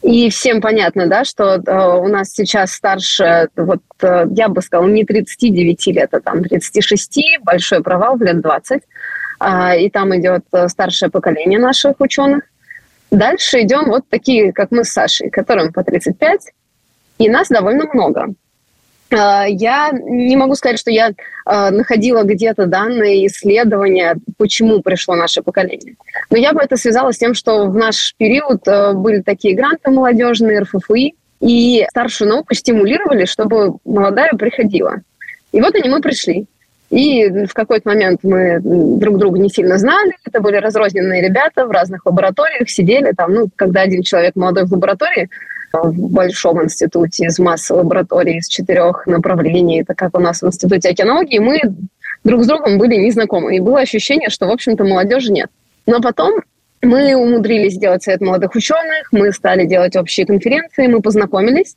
И 0.02 0.30
всем 0.30 0.60
понятно, 0.60 1.06
да, 1.06 1.24
что 1.24 1.62
э, 1.64 1.98
у 1.98 2.08
нас 2.08 2.30
сейчас 2.32 2.72
старше, 2.72 3.48
вот 3.56 3.82
э, 4.00 4.26
я 4.34 4.48
бы 4.48 4.60
сказала, 4.60 4.88
не 4.88 5.04
39 5.04 5.86
лет, 5.88 6.12
а 6.12 6.20
там 6.20 6.42
36, 6.42 7.40
большой 7.42 7.82
провал 7.82 8.16
в 8.16 8.22
лет 8.22 8.40
20. 8.40 8.82
А, 9.44 9.74
и 9.74 9.90
там 9.90 10.16
идет 10.16 10.44
э, 10.52 10.68
старшее 10.68 11.10
поколение 11.10 11.58
наших 11.58 12.00
ученых. 12.00 12.44
Дальше 13.10 13.62
идем 13.62 13.86
вот 13.86 14.04
такие, 14.08 14.52
как 14.52 14.70
мы 14.70 14.84
с 14.84 14.90
Сашей, 14.90 15.30
которым 15.30 15.72
по 15.72 15.82
35, 15.82 16.52
и 17.18 17.28
нас 17.28 17.48
довольно 17.48 17.86
много. 17.92 18.34
А, 19.10 19.44
я 19.48 19.90
не 19.92 20.36
могу 20.36 20.54
сказать, 20.54 20.78
что 20.78 20.92
я 20.92 21.10
а, 21.44 21.72
находила 21.72 22.22
где-то 22.22 22.66
данные, 22.66 23.26
исследования, 23.26 24.16
почему 24.38 24.80
пришло 24.80 25.16
наше 25.16 25.42
поколение. 25.42 25.96
Но 26.30 26.38
я 26.38 26.52
бы 26.52 26.60
это 26.62 26.76
связала 26.76 27.12
с 27.12 27.18
тем, 27.18 27.34
что 27.34 27.66
в 27.66 27.74
наш 27.74 28.14
период 28.16 28.68
э, 28.68 28.92
были 28.92 29.22
такие 29.22 29.56
гранты 29.56 29.90
молодежные, 29.90 30.60
РФФИ, 30.60 31.16
и 31.40 31.84
старшую 31.90 32.28
науку 32.30 32.54
стимулировали, 32.54 33.24
чтобы 33.24 33.78
молодая 33.84 34.30
приходила. 34.34 35.02
И 35.50 35.60
вот 35.60 35.74
они 35.74 35.88
мы 35.88 36.00
пришли. 36.00 36.46
И 36.92 37.46
в 37.46 37.54
какой-то 37.54 37.88
момент 37.88 38.20
мы 38.22 38.60
друг 38.62 39.16
друга 39.16 39.38
не 39.38 39.48
сильно 39.48 39.78
знали. 39.78 40.12
Это 40.26 40.42
были 40.42 40.56
разрозненные 40.56 41.22
ребята 41.22 41.66
в 41.66 41.70
разных 41.70 42.04
лабораториях, 42.04 42.68
сидели 42.68 43.12
там, 43.16 43.32
ну, 43.32 43.48
когда 43.56 43.80
один 43.80 44.02
человек 44.02 44.36
молодой 44.36 44.66
в 44.66 44.72
лаборатории, 44.72 45.30
в 45.72 46.12
большом 46.12 46.62
институте 46.62 47.24
из 47.24 47.38
массы 47.38 47.72
лабораторий, 47.72 48.36
из 48.36 48.46
четырех 48.46 49.06
направлений, 49.06 49.80
это 49.80 49.94
как 49.94 50.14
у 50.14 50.20
нас 50.20 50.42
в 50.42 50.46
институте 50.46 50.90
океанологии, 50.90 51.38
мы 51.38 51.60
друг 52.24 52.44
с 52.44 52.46
другом 52.46 52.76
были 52.76 52.96
незнакомы. 52.96 53.56
И 53.56 53.60
было 53.60 53.80
ощущение, 53.80 54.28
что, 54.28 54.46
в 54.46 54.50
общем-то, 54.50 54.84
молодежи 54.84 55.32
нет. 55.32 55.48
Но 55.86 56.02
потом 56.02 56.42
мы 56.82 57.14
умудрились 57.14 57.72
сделать 57.72 58.02
совет 58.02 58.20
молодых 58.20 58.54
ученых, 58.54 59.08
мы 59.12 59.32
стали 59.32 59.64
делать 59.64 59.96
общие 59.96 60.26
конференции, 60.26 60.88
мы 60.88 61.00
познакомились, 61.00 61.74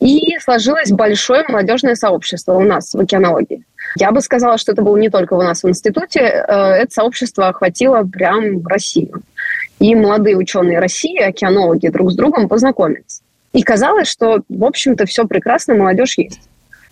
и 0.00 0.38
сложилось 0.38 0.90
большое 0.90 1.44
молодежное 1.48 1.94
сообщество 1.94 2.52
у 2.52 2.60
нас 2.60 2.92
в 2.92 3.00
океанологии. 3.00 3.64
Я 3.98 4.12
бы 4.12 4.20
сказала, 4.20 4.58
что 4.58 4.72
это 4.72 4.82
было 4.82 4.96
не 4.96 5.10
только 5.10 5.34
у 5.34 5.42
нас 5.42 5.62
в 5.62 5.68
институте, 5.68 6.20
э, 6.20 6.52
это 6.52 6.92
сообщество 6.92 7.48
охватило 7.48 8.02
прям 8.02 8.66
Россию. 8.66 9.22
И 9.78 9.94
молодые 9.94 10.36
ученые 10.36 10.78
России, 10.78 11.18
океанологи, 11.20 11.88
друг 11.88 12.12
с 12.12 12.14
другом 12.14 12.48
познакомились. 12.48 13.22
И 13.52 13.62
казалось, 13.62 14.08
что, 14.08 14.42
в 14.48 14.64
общем-то, 14.64 15.06
все 15.06 15.26
прекрасно, 15.26 15.74
молодежь 15.74 16.18
есть. 16.18 16.40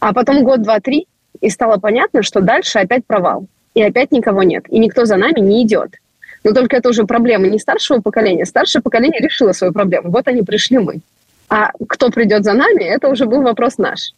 А 0.01 0.13
потом 0.13 0.43
год, 0.43 0.63
два, 0.63 0.81
три, 0.81 1.07
и 1.41 1.51
стало 1.51 1.77
понятно, 1.77 2.23
что 2.23 2.41
дальше 2.41 2.79
опять 2.79 3.05
провал. 3.07 3.47
И 3.75 3.83
опять 3.83 4.11
никого 4.11 4.43
нет. 4.43 4.65
И 4.69 4.79
никто 4.79 5.05
за 5.05 5.17
нами 5.17 5.41
не 5.41 5.63
идет. 5.63 5.95
Но 6.43 6.53
только 6.53 6.77
это 6.77 6.89
уже 6.89 7.05
проблема 7.05 7.47
не 7.47 7.59
старшего 7.59 8.01
поколения. 8.01 8.45
Старшее 8.47 8.83
поколение 8.83 9.21
решило 9.21 9.53
свою 9.53 9.73
проблему. 9.73 10.11
Вот 10.11 10.27
они 10.27 10.43
пришли 10.43 10.79
мы. 10.79 11.01
А 11.49 11.71
кто 11.89 12.11
придет 12.11 12.45
за 12.45 12.55
нами, 12.55 12.83
это 12.83 13.09
уже 13.09 13.27
был 13.27 13.43
вопрос 13.43 13.79
наш. 13.79 14.13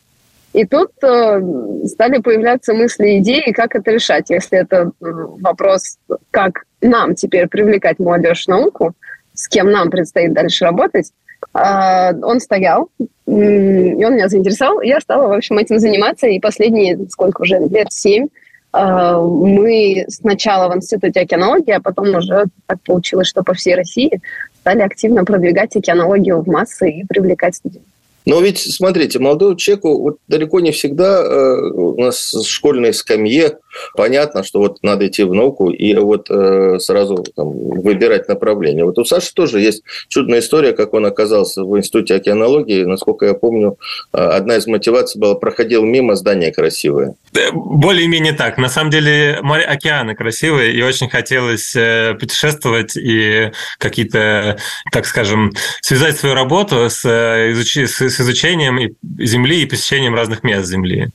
И 0.52 0.64
тут 0.66 0.90
э, 1.02 1.40
стали 1.86 2.18
появляться 2.18 2.74
мысли, 2.74 3.18
идеи, 3.18 3.52
как 3.52 3.76
это 3.76 3.90
решать. 3.92 4.30
Если 4.30 4.58
это 4.58 4.90
вопрос, 5.00 5.98
как 6.30 6.64
нам 6.80 7.14
теперь 7.14 7.46
привлекать 7.46 7.98
молодежь 7.98 8.44
в 8.44 8.48
науку, 8.48 8.94
с 9.34 9.48
кем 9.48 9.70
нам 9.70 9.90
предстоит 9.90 10.32
дальше 10.32 10.64
работать, 10.64 11.12
Он 11.52 12.40
стоял, 12.40 12.90
и 12.98 14.04
он 14.04 14.14
меня 14.14 14.28
заинтересовал. 14.28 14.80
Я 14.82 15.00
стала, 15.00 15.28
в 15.28 15.32
общем, 15.32 15.58
этим 15.58 15.78
заниматься. 15.78 16.26
И 16.26 16.40
последние, 16.40 16.98
сколько 17.08 17.42
уже, 17.42 17.58
лет 17.58 17.92
семь, 17.92 18.28
мы 18.72 20.04
сначала 20.08 20.72
в 20.72 20.76
Институте 20.76 21.20
океанологии, 21.20 21.72
а 21.72 21.80
потом 21.80 22.14
уже 22.14 22.44
так 22.66 22.80
получилось, 22.82 23.28
что 23.28 23.42
по 23.42 23.54
всей 23.54 23.74
России 23.74 24.20
стали 24.60 24.82
активно 24.82 25.24
продвигать 25.24 25.74
океанологию 25.74 26.40
в 26.40 26.46
массы 26.46 26.90
и 26.90 27.06
привлекать 27.06 27.56
студентов. 27.56 27.90
Но 28.30 28.40
ведь, 28.40 28.60
смотрите, 28.60 29.18
молодому 29.18 29.56
человеку 29.56 30.02
вот 30.02 30.18
далеко 30.28 30.60
не 30.60 30.70
всегда 30.70 31.20
э, 31.20 31.70
у 31.72 32.00
нас 32.00 32.32
в 32.32 32.46
школьной 32.46 32.94
скамье 32.94 33.58
понятно, 33.96 34.44
что 34.44 34.60
вот 34.60 34.82
надо 34.82 35.06
идти 35.06 35.24
в 35.24 35.34
науку 35.34 35.70
и 35.70 35.94
вот 35.94 36.30
э, 36.30 36.78
сразу 36.78 37.24
там, 37.34 37.50
выбирать 37.50 38.28
направление. 38.28 38.84
Вот 38.84 38.98
у 38.98 39.04
Саши 39.04 39.32
тоже 39.34 39.60
есть 39.60 39.82
чудная 40.08 40.40
история, 40.40 40.72
как 40.72 40.94
он 40.94 41.06
оказался 41.06 41.64
в 41.64 41.76
Институте 41.76 42.14
океанологии. 42.14 42.84
Насколько 42.84 43.26
я 43.26 43.34
помню, 43.34 43.78
э, 44.12 44.18
одна 44.18 44.56
из 44.56 44.66
мотиваций 44.66 45.20
была 45.20 45.34
проходил 45.34 45.84
мимо 45.84 46.14
здание 46.14 46.52
красивое. 46.52 47.14
Более-менее 47.52 48.32
так. 48.32 48.58
На 48.58 48.68
самом 48.68 48.90
деле 48.90 49.38
море 49.42 49.64
океаны 49.64 50.14
красивые, 50.14 50.74
и 50.74 50.82
очень 50.82 51.08
хотелось 51.08 51.74
э, 51.76 52.14
путешествовать 52.18 52.96
и 52.96 53.50
какие-то, 53.78 54.58
так 54.92 55.06
скажем, 55.06 55.52
связать 55.80 56.18
свою 56.18 56.34
работу 56.34 56.88
с, 56.90 57.04
э, 57.04 57.52
изуч... 57.52 57.78
с 58.20 58.22
изучением 58.22 58.96
Земли 59.18 59.62
и 59.62 59.66
посещением 59.66 60.14
разных 60.14 60.42
мест 60.42 60.68
Земли. 60.68 61.08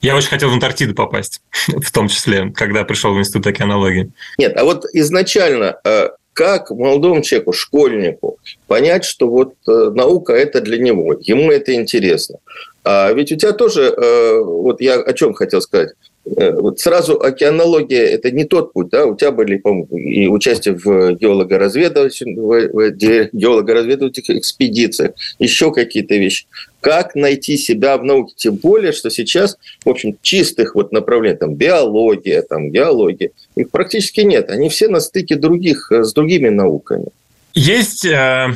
Я 0.00 0.16
очень 0.16 0.30
хотел 0.30 0.48
в 0.48 0.54
Антарктиду 0.54 0.94
попасть 0.94 1.42
в 1.68 1.90
том 1.92 2.08
числе, 2.08 2.50
когда 2.54 2.84
пришел 2.84 3.14
в 3.14 3.18
Институт 3.18 3.46
океанологии. 3.46 4.10
Нет, 4.38 4.56
а 4.56 4.64
вот 4.64 4.84
изначально 4.94 5.78
э, 5.84 6.08
как 6.32 6.70
молодому 6.70 7.20
человеку, 7.22 7.52
школьнику 7.52 8.38
понять, 8.66 9.04
что 9.04 9.28
вот 9.28 9.54
э, 9.66 9.90
наука– 9.94 10.32
это 10.34 10.60
для 10.60 10.78
него, 10.78 11.14
ему 11.20 11.50
это 11.50 11.74
интересно. 11.74 12.38
А 12.82 13.12
ведь 13.12 13.30
у 13.32 13.36
тебя 13.36 13.52
тоже, 13.52 13.82
э, 13.82 14.38
вот 14.40 14.80
я 14.80 14.94
о 14.94 15.12
чем 15.12 15.34
хотел 15.34 15.60
сказать, 15.60 15.90
вот 16.36 16.80
сразу 16.80 17.20
океанология– 17.20 18.02
это 18.02 18.30
не 18.30 18.44
тот 18.44 18.72
путь, 18.72 18.88
да, 18.90 19.06
у 19.06 19.16
тебя 19.16 19.30
были, 19.30 19.62
и 19.90 20.28
участие 20.28 20.74
в 20.74 21.14
геологоразведывательных, 21.14 23.32
геологоразведывательных 23.32 24.38
экспедициях, 24.38 25.12
еще 25.38 25.72
какие-то 25.72 26.16
вещи. 26.16 26.46
Как 26.80 27.14
найти 27.14 27.56
себя 27.56 27.96
в 27.96 28.04
науке, 28.04 28.34
тем 28.36 28.56
более, 28.56 28.92
что 28.92 29.10
сейчас, 29.10 29.56
в 29.84 29.88
общем, 29.88 30.16
чистых 30.22 30.74
вот 30.74 30.92
направлений, 30.92 31.36
там, 31.36 31.54
биология, 31.54 32.42
там, 32.42 32.70
геология, 32.70 33.30
их 33.56 33.70
практически 33.70 34.20
нет, 34.20 34.50
они 34.50 34.68
все 34.68 34.88
на 34.88 35.00
стыке 35.00 35.36
других, 35.36 35.90
с 35.90 36.12
другими 36.12 36.50
науками. 36.50 37.06
Есть 37.54 38.04
э, 38.04 38.48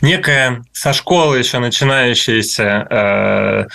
некая 0.00 0.62
со 0.72 0.92
школы 0.92 1.38
еще 1.38 1.58
начинающаяся 1.58 3.68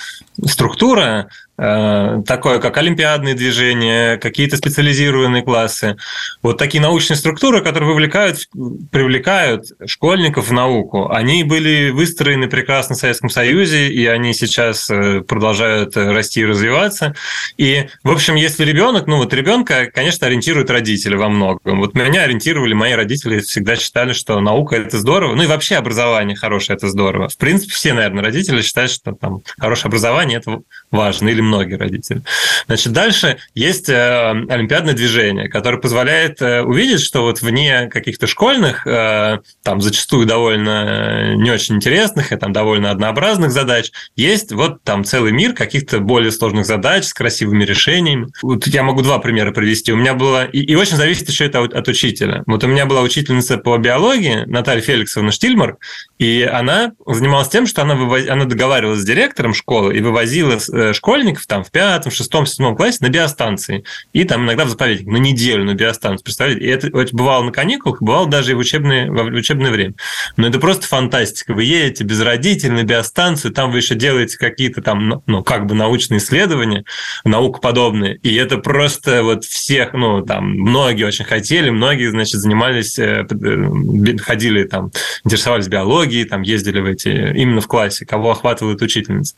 э, 0.43 0.48
структура, 0.48 1.27
Э, 1.50 1.50
такое, 1.61 2.57
как 2.59 2.77
олимпиадные 2.77 3.35
движения, 3.35 4.17
какие-то 4.17 4.57
специализированные 4.57 5.43
классы. 5.43 5.95
Вот 6.41 6.57
такие 6.57 6.81
научные 6.81 7.17
структуры, 7.17 7.61
которые 7.61 7.91
вовлекают, 7.91 8.49
привлекают 8.91 9.65
школьников 9.85 10.49
в 10.49 10.53
науку, 10.53 11.11
они 11.11 11.43
были 11.43 11.91
выстроены 11.91 12.47
прекрасно 12.47 12.95
в 12.95 12.97
Советском 12.97 13.29
Союзе, 13.29 13.89
и 13.89 14.07
они 14.07 14.33
сейчас 14.33 14.89
э, 14.89 15.21
продолжают 15.21 15.95
расти 15.95 16.41
и 16.41 16.45
развиваться. 16.45 17.13
И, 17.57 17.87
в 18.03 18.11
общем, 18.11 18.35
если 18.35 18.65
ребенок, 18.65 19.05
ну 19.05 19.17
вот 19.17 19.31
ребенка, 19.33 19.91
конечно, 19.93 20.25
ориентируют 20.25 20.71
родители 20.71 21.15
во 21.15 21.29
многом. 21.29 21.79
Вот 21.79 21.93
меня 21.93 22.23
ориентировали, 22.23 22.73
мои 22.73 22.93
родители 22.93 23.39
всегда 23.39 23.75
считали, 23.75 24.13
что 24.13 24.39
наука– 24.39 24.75
это 24.77 24.97
здорово, 24.97 25.35
ну 25.35 25.43
и 25.43 25.47
вообще 25.47 25.75
образование 25.75 26.35
хорошее– 26.35 26.75
это 26.77 26.87
здорово. 26.87 27.29
В 27.29 27.37
принципе, 27.37 27.73
все, 27.73 27.93
наверное, 27.93 28.23
родители 28.23 28.63
считают, 28.63 28.91
что 28.91 29.11
там 29.11 29.41
хорошее 29.59 29.89
образование– 29.89 30.39
это 30.39 30.61
важно, 30.89 31.29
или 31.29 31.50
многие 31.51 31.75
родители. 31.75 32.22
Значит, 32.67 32.93
дальше 32.93 33.38
есть 33.53 33.89
э, 33.89 34.29
олимпиадное 34.50 34.93
движение, 34.93 35.50
которое 35.50 35.77
позволяет 35.77 36.41
э, 36.41 36.62
увидеть, 36.62 37.01
что 37.01 37.24
вот 37.24 37.41
вне 37.41 37.88
каких-то 37.88 38.25
школьных, 38.25 38.88
э, 38.88 39.39
там 39.63 39.81
зачастую 39.81 40.25
довольно 40.25 41.36
не 41.36 41.51
очень 41.51 41.75
интересных 41.75 42.31
и 42.31 42.38
там 42.38 42.53
довольно 42.53 42.91
однообразных 42.91 43.51
задач, 43.51 43.91
есть 44.15 44.53
вот 44.53 44.81
там 44.84 45.03
целый 45.03 45.34
мир 45.34 45.53
каких-то 45.53 46.00
более 46.00 46.31
сложных 46.31 46.65
задач 46.65 47.03
с 47.05 47.13
красивыми 47.13 47.65
решениями. 47.65 48.27
Вот 48.41 48.67
я 48.67 48.84
могу 48.84 49.01
два 49.01 49.20
примера 49.20 49.51
привести. 49.51 49.91
У 49.91 49.98
меня 49.98 50.13
было... 50.13 50.46
И, 50.46 50.60
и 50.60 50.75
очень 50.75 50.96
зависит 50.96 51.27
еще 51.27 51.46
это 51.46 51.62
от, 51.62 51.74
от 51.74 51.88
учителя. 51.88 52.43
Вот 52.48 52.63
у 52.63 52.67
меня 52.67 52.86
была 52.86 53.01
учительница 53.01 53.58
по 53.58 53.77
биологии 53.77 54.46
Наталья 54.46 54.81
Феликсовна 54.81 55.31
Штильмар, 55.31 55.77
и 56.17 56.48
она 56.50 56.93
занималась 57.05 57.50
тем, 57.50 57.67
что 57.67 57.81
она, 57.81 57.96
вывоз... 57.96 58.27
она 58.29 58.46
договаривалась 58.46 59.01
с 59.01 59.05
директором 59.05 59.53
школы 59.53 59.98
и 59.98 60.01
вывозила 60.01 60.60
школьников 60.93 61.40
там 61.48 61.63
в 61.63 61.71
пятом, 61.71 62.12
шестом, 62.12 62.45
седьмом 62.45 62.75
классе 62.75 63.00
на 63.01 63.10
биостанции. 63.10 63.83
И 64.13 64.24
там 64.24 64.45
иногда 64.45 64.65
в 64.65 64.69
заповедник 64.69 65.07
на 65.07 65.17
неделю 65.17 65.63
на 65.63 65.74
биостанцию, 65.74 66.24
представляете? 66.24 66.65
И 66.65 66.67
это, 66.67 66.88
это 66.88 67.15
бывало 67.15 67.43
на 67.43 67.51
каникулах, 67.51 68.01
бывало 68.01 68.27
даже 68.27 68.51
и 68.51 68.53
в 68.53 68.60
учебное, 68.60 69.10
в 69.10 69.25
учебное 69.33 69.71
время. 69.71 69.93
Но 70.38 70.48
это 70.48 70.60
просто 70.60 70.88
фантастика. 70.88 71.53
Вы 71.53 71.63
едете 71.63 72.03
без 72.03 72.21
родителей 72.21 72.71
на 72.71 72.83
биостанцию, 72.83 73.53
там 73.53 73.71
вы 73.71 73.77
еще 73.77 73.95
делаете 73.95 74.38
какие-то 74.38 74.81
там, 74.81 75.07
ну, 75.07 75.24
ну 75.27 75.43
как 75.43 75.65
бы 75.65 75.75
научные 75.75 76.19
исследования, 76.19 76.83
наукоподобные. 77.24 78.18
И 78.18 78.35
это 78.35 78.57
просто 78.57 79.24
вот 79.24 79.46
всех, 79.46 79.94
ну, 79.94 80.22
там, 80.25 80.51
многие 80.51 81.03
очень 81.03 81.25
хотели, 81.25 81.70
многие, 81.70 82.09
значит, 82.09 82.39
занимались, 82.39 82.98
э, 83.00 83.25
э, 83.29 84.18
ходили 84.18 84.63
там, 84.63 84.92
интересовались 85.24 85.68
биологией, 85.68 86.25
там, 86.25 86.42
ездили 86.42 86.79
в 86.79 86.85
эти, 86.85 87.09
именно 87.09 87.61
в 87.61 87.68
классе, 87.68 88.05
кого 88.05 88.31
охватывает 88.31 88.81
учительница. 88.81 89.35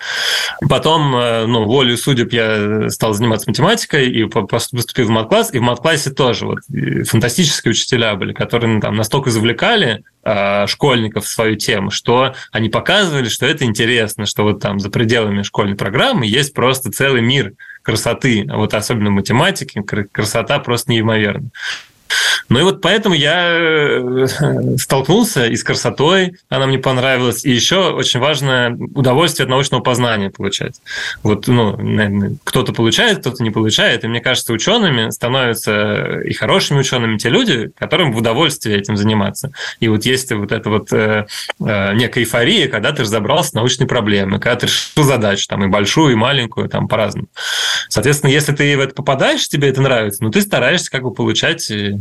Потом, 0.69 1.15
э, 1.15 1.45
ну, 1.45 1.65
волю 1.84 1.98
судеб 1.98 2.32
я 2.32 2.89
стал 2.89 3.13
заниматься 3.13 3.50
математикой 3.50 4.10
и 4.10 4.24
поступил 4.26 5.08
в 5.08 5.10
мат-класс, 5.10 5.54
и 5.54 5.60
в 5.60 5.62
мат-классе 5.62 6.12
тоже 6.12 6.46
вот 6.46 6.60
фантастические 7.08 7.72
учителя 7.72 8.15
были, 8.15 8.32
которые 8.32 8.76
ну, 8.76 8.80
там 8.80 8.96
настолько 8.96 9.32
завлекали 9.32 10.04
э, 10.24 10.65
школьников 10.67 11.26
в 11.26 11.28
свою 11.28 11.58
тему, 11.58 11.91
что 11.91 12.36
они 12.52 12.69
показывали, 12.69 13.28
что 13.28 13.46
это 13.46 13.65
интересно, 13.65 14.26
что 14.26 14.43
вот 14.43 14.62
там 14.62 14.80
за 14.80 14.89
пределами 14.89 15.41
школьной 15.41 15.76
программы 15.76 16.26
есть 16.26 16.54
просто 16.54 16.89
целый 16.89 17.22
мир 17.22 17.54
красоты, 17.82 18.46
вот 18.48 18.74
особенно 18.74 19.10
в 19.10 19.13
математике 19.13 19.84
красота 19.84 20.60
просто 20.60 20.91
неимоверна. 20.91 21.50
Ну 22.49 22.60
и 22.60 22.63
вот 22.63 22.82
поэтому 22.82 23.15
я 23.15 23.49
э, 23.49 24.28
столкнулся 24.78 25.45
и 25.45 25.56
с 25.56 25.63
красотой, 25.63 26.36
она 26.49 26.67
мне 26.67 26.78
понравилась, 26.78 27.45
и 27.45 27.52
еще 27.52 27.91
очень 27.91 28.19
важно 28.19 28.78
удовольствие 28.93 29.45
от 29.45 29.49
научного 29.49 29.82
познания 29.82 30.30
получать. 30.30 30.82
Вот, 31.23 31.47
ну, 31.47 32.38
кто-то 32.43 32.73
получает, 32.73 33.19
кто-то 33.19 33.43
не 33.43 33.52
получает, 33.52 34.04
и 34.04 34.08
мне 34.08 34.21
кажется, 34.21 34.54
учеными 34.54 35.10
становятся 35.10 36.21
и 36.21 36.34
хорошими 36.34 36.80
учеными 36.80 37.17
те 37.17 37.30
люди, 37.30 37.71
которым 37.78 38.13
в 38.13 38.17
удовольствие 38.17 38.78
этим 38.78 38.97
заниматься. 38.97 39.52
И 39.80 39.88
вот 39.88 40.06
есть 40.06 40.32
вот 40.32 40.52
эта 40.52 40.69
вот 40.69 40.91
э, 40.91 41.26
э, 41.60 41.93
некая 41.95 42.21
эйфория, 42.21 42.67
когда 42.67 42.91
ты 42.91 43.04
разобрался 43.04 43.49
с 43.49 43.54
научной 43.54 43.88
проблемой, 43.88 44.39
когда 44.39 44.56
ты 44.56 44.65
решил 44.67 45.04
задачу, 45.04 45.47
там, 45.47 45.63
и 45.63 45.67
большую, 45.67 46.13
и 46.13 46.15
маленькую, 46.15 46.69
там, 46.69 46.88
по-разному. 46.88 47.28
Соответственно, 47.89 48.32
если 48.32 48.54
ты 48.54 48.78
в 48.78 48.80
это 48.80 48.93
попадаешь, 48.93 49.47
тебе 49.47 49.69
это 49.69 49.82
нравится, 49.82 50.23
ну, 50.23 50.32
ты 50.32 50.41
стараешься 50.41 50.91
как 50.91 51.04
бы 51.04 51.13
получать 51.13 51.69
э, 51.71 51.91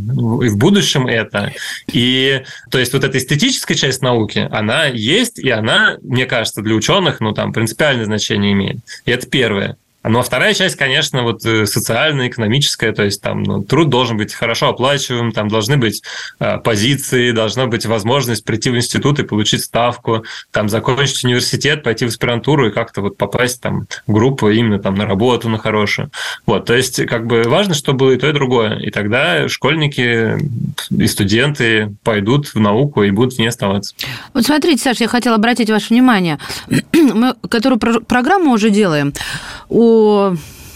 и 0.42 0.48
в 0.48 0.56
будущем 0.56 1.06
это. 1.06 1.52
И 1.92 2.42
то 2.70 2.78
есть 2.78 2.92
вот 2.92 3.04
эта 3.04 3.18
эстетическая 3.18 3.76
часть 3.76 4.02
науки, 4.02 4.48
она 4.50 4.86
есть, 4.86 5.38
и 5.38 5.50
она, 5.50 5.96
мне 6.02 6.26
кажется, 6.26 6.62
для 6.62 6.74
ученых, 6.74 7.20
ну, 7.20 7.32
там, 7.32 7.52
принципиальное 7.52 8.04
значение 8.04 8.52
имеет. 8.52 8.78
И 9.04 9.10
это 9.10 9.26
первое. 9.28 9.76
Ну, 10.04 10.18
а 10.18 10.22
вторая 10.22 10.52
часть, 10.52 10.76
конечно, 10.76 11.22
вот 11.22 11.44
э, 11.46 11.64
социальная, 11.66 12.28
экономическая, 12.28 12.92
то 12.92 13.04
есть 13.04 13.22
там 13.22 13.44
ну, 13.44 13.62
труд 13.62 13.88
должен 13.88 14.16
быть 14.16 14.34
хорошо 14.34 14.68
оплачиваем, 14.68 15.30
там 15.30 15.48
должны 15.48 15.76
быть 15.76 16.02
э, 16.40 16.58
позиции, 16.58 17.30
должна 17.30 17.66
быть 17.66 17.86
возможность 17.86 18.44
прийти 18.44 18.70
в 18.70 18.76
институт 18.76 19.20
и 19.20 19.22
получить 19.22 19.62
ставку, 19.62 20.24
там 20.50 20.68
закончить 20.68 21.24
университет, 21.24 21.84
пойти 21.84 22.04
в 22.04 22.08
аспирантуру 22.08 22.68
и 22.68 22.72
как-то 22.72 23.00
вот 23.00 23.16
попасть 23.16 23.60
там 23.60 23.86
в 24.06 24.12
группу 24.12 24.48
именно 24.48 24.80
там 24.80 24.96
на 24.96 25.06
работу 25.06 25.48
на 25.48 25.58
хорошую. 25.58 26.10
Вот, 26.46 26.64
то 26.64 26.74
есть 26.74 27.06
как 27.06 27.26
бы 27.26 27.44
важно, 27.46 27.74
чтобы 27.74 28.00
было 28.00 28.10
и 28.12 28.16
то, 28.16 28.28
и 28.28 28.32
другое. 28.32 28.78
И 28.80 28.90
тогда 28.90 29.48
школьники 29.48 30.36
и 30.90 31.06
студенты 31.06 31.94
пойдут 32.02 32.48
в 32.48 32.58
науку 32.58 33.04
и 33.04 33.10
будут 33.10 33.34
в 33.34 33.38
ней 33.38 33.46
оставаться. 33.46 33.94
Вот 34.34 34.44
смотрите, 34.44 34.82
Саша, 34.82 35.04
я 35.04 35.08
хотела 35.08 35.36
обратить 35.36 35.70
ваше 35.70 35.90
внимание, 35.90 36.38
мы 36.92 37.34
которую 37.48 37.78
программу 37.78 38.52
уже 38.52 38.70
делаем, 38.70 39.12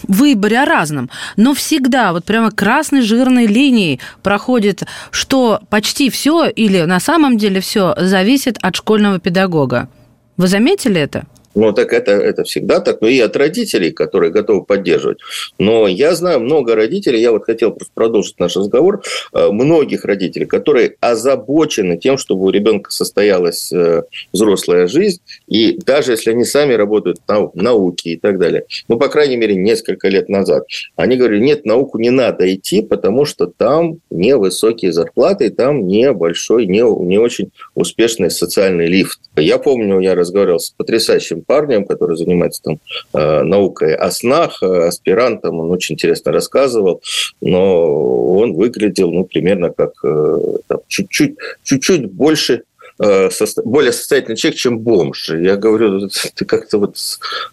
выборе, 0.07 0.59
о 0.59 0.65
разном. 0.65 1.09
Но 1.35 1.53
всегда 1.53 2.13
вот 2.13 2.25
прямо 2.25 2.51
красной 2.51 3.01
жирной 3.01 3.45
линией 3.45 3.99
проходит, 4.23 4.83
что 5.11 5.61
почти 5.69 6.09
все 6.09 6.47
или 6.47 6.81
на 6.81 6.99
самом 6.99 7.37
деле 7.37 7.59
все 7.61 7.93
зависит 7.97 8.57
от 8.61 8.75
школьного 8.75 9.19
педагога. 9.19 9.89
Вы 10.37 10.47
заметили 10.47 11.01
это? 11.01 11.25
Ну, 11.57 11.73
так 11.73 11.91
это, 11.91 12.11
это 12.11 12.43
всегда 12.43 12.79
так. 12.81 13.01
Ну, 13.01 13.07
и 13.07 13.19
от 13.19 13.35
родителей, 13.35 13.89
которые 13.89 14.31
готовы 14.31 14.63
поддерживать. 14.63 15.17
Но 15.57 15.87
я 15.87 16.13
знаю 16.13 16.39
много 16.39 16.75
родителей, 16.75 17.19
я 17.19 17.31
вот 17.31 17.45
хотел 17.45 17.71
просто 17.71 17.91
продолжить 17.95 18.39
наш 18.39 18.55
разговор, 18.55 19.01
э, 19.33 19.49
многих 19.49 20.05
родителей, 20.05 20.45
которые 20.45 20.97
озабочены 20.99 21.97
тем, 21.97 22.19
чтобы 22.19 22.45
у 22.45 22.51
ребенка 22.51 22.91
состоялась 22.91 23.71
э, 23.73 24.03
взрослая 24.31 24.85
жизнь, 24.85 25.19
и 25.47 25.79
даже 25.83 26.11
если 26.11 26.29
они 26.29 26.45
сами 26.45 26.73
работают 26.73 27.17
в 27.27 27.51
науке 27.55 28.11
и 28.11 28.17
так 28.17 28.37
далее, 28.37 28.65
ну, 28.87 28.99
по 28.99 29.07
крайней 29.07 29.37
мере, 29.37 29.55
несколько 29.55 30.09
лет 30.09 30.29
назад, 30.29 30.67
они 30.95 31.15
говорили, 31.15 31.41
нет, 31.43 31.65
науку 31.65 31.97
не 31.97 32.11
надо 32.11 32.53
идти, 32.53 32.83
потому 32.83 33.25
что 33.25 33.47
там 33.47 33.97
невысокие 34.11 34.93
зарплаты, 34.93 35.49
там 35.49 35.87
небольшой, 35.87 36.67
не, 36.67 36.83
не 37.03 37.17
очень 37.17 37.49
успешный 37.73 38.29
социальный 38.29 38.85
лифт. 38.85 39.19
Я 39.35 39.57
помню, 39.57 39.99
я 40.01 40.13
разговаривал 40.13 40.59
с 40.59 40.69
потрясающим 40.69 41.46
парнем, 41.47 41.85
который 41.85 42.15
занимается 42.15 42.61
там 42.61 42.79
э, 43.13 43.41
наукой 43.41 43.95
о 43.95 44.11
снах, 44.11 44.61
э, 44.61 44.87
аспирантом, 44.87 45.59
он 45.59 45.71
очень 45.71 45.95
интересно 45.95 46.31
рассказывал, 46.31 47.01
но 47.41 48.37
он 48.37 48.53
выглядел, 48.53 49.11
ну, 49.11 49.25
примерно 49.25 49.71
как 49.71 49.93
э, 50.03 50.37
там, 50.67 50.79
чуть-чуть, 50.87 51.35
чуть-чуть 51.63 52.11
больше 52.11 52.63
более 52.97 53.91
состоятельный 53.91 54.35
человек, 54.35 54.59
чем 54.59 54.79
бомж. 54.79 55.29
Я 55.29 55.55
говорю, 55.55 56.09
ты 56.35 56.45
как-то 56.45 56.79
вот... 56.79 56.97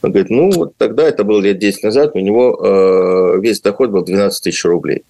Он 0.02 0.11
говорит, 0.11 0.30
ну, 0.30 0.50
вот 0.50 0.76
тогда, 0.78 1.07
это 1.07 1.24
было 1.24 1.40
лет 1.40 1.59
10 1.59 1.83
назад, 1.83 2.12
у 2.14 2.18
него 2.18 2.59
э, 2.62 3.40
весь 3.40 3.61
доход 3.61 3.90
был 3.90 4.02
12 4.02 4.42
тысяч 4.42 4.64
рублей. 4.64 5.02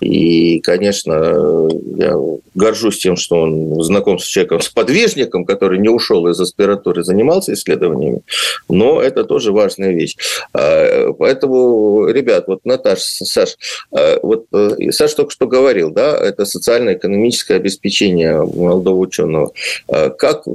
И, 0.00 0.60
конечно, 0.60 1.68
я 1.96 2.16
горжусь 2.54 2.98
тем, 2.98 3.16
что 3.16 3.40
он 3.42 3.82
знаком 3.82 4.18
с 4.18 4.24
человеком, 4.24 4.60
с 4.60 4.68
подвижником, 4.68 5.44
который 5.44 5.78
не 5.78 5.88
ушел 5.88 6.26
из 6.28 6.40
аспиратуры, 6.40 7.02
занимался 7.02 7.52
исследованиями, 7.54 8.22
но 8.68 9.00
это 9.00 9.24
тоже 9.24 9.52
важная 9.52 9.92
вещь. 9.92 10.16
А, 10.52 11.12
поэтому, 11.12 12.06
ребят, 12.06 12.44
вот 12.46 12.64
Наташа, 12.64 13.24
Саш, 13.24 13.56
вот 14.22 14.46
Саш 14.90 15.14
только 15.14 15.32
что 15.32 15.46
говорил, 15.46 15.90
да, 15.90 16.16
это 16.16 16.44
социально-экономическое 16.44 17.56
обеспечение 17.56 18.42
молодого 18.42 18.98
ученого. 18.98 19.52
А 19.88 20.10
как 20.10 20.46
э, 20.46 20.50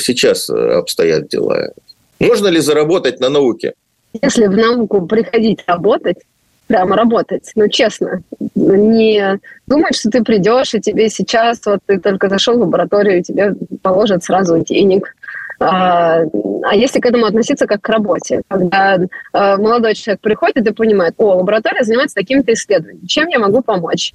сейчас 0.00 0.48
обстоят 0.50 1.28
дела? 1.28 1.72
Можно 2.18 2.48
ли 2.48 2.60
заработать 2.60 3.20
на 3.20 3.28
науке? 3.28 3.74
Если 4.20 4.46
в 4.46 4.56
науку 4.56 5.06
приходить 5.06 5.64
работать, 5.66 6.18
прямо 6.66 6.96
работать, 6.96 7.50
ну 7.54 7.68
честно, 7.68 8.22
не 8.54 9.40
думать, 9.66 9.96
что 9.96 10.10
ты 10.10 10.22
придешь, 10.22 10.74
и 10.74 10.80
тебе 10.80 11.08
сейчас, 11.08 11.60
вот 11.66 11.80
ты 11.86 11.98
только 11.98 12.28
зашел 12.28 12.56
в 12.56 12.60
лабораторию, 12.60 13.18
и 13.18 13.22
тебе 13.22 13.54
положат 13.82 14.24
сразу 14.24 14.58
денег. 14.58 15.14
А, 15.60 16.22
а 16.64 16.74
если 16.74 16.98
к 17.00 17.06
этому 17.06 17.26
относиться 17.26 17.66
как 17.66 17.80
к 17.80 17.88
работе, 17.88 18.42
когда 18.48 18.98
а, 19.32 19.56
молодой 19.56 19.94
человек 19.94 20.20
приходит 20.20 20.66
и 20.66 20.72
понимает, 20.72 21.14
о, 21.18 21.36
лаборатория 21.36 21.84
занимается 21.84 22.16
такими-то 22.16 22.52
исследованиями, 22.52 23.06
чем 23.06 23.28
я 23.28 23.38
могу 23.38 23.62
помочь? 23.62 24.12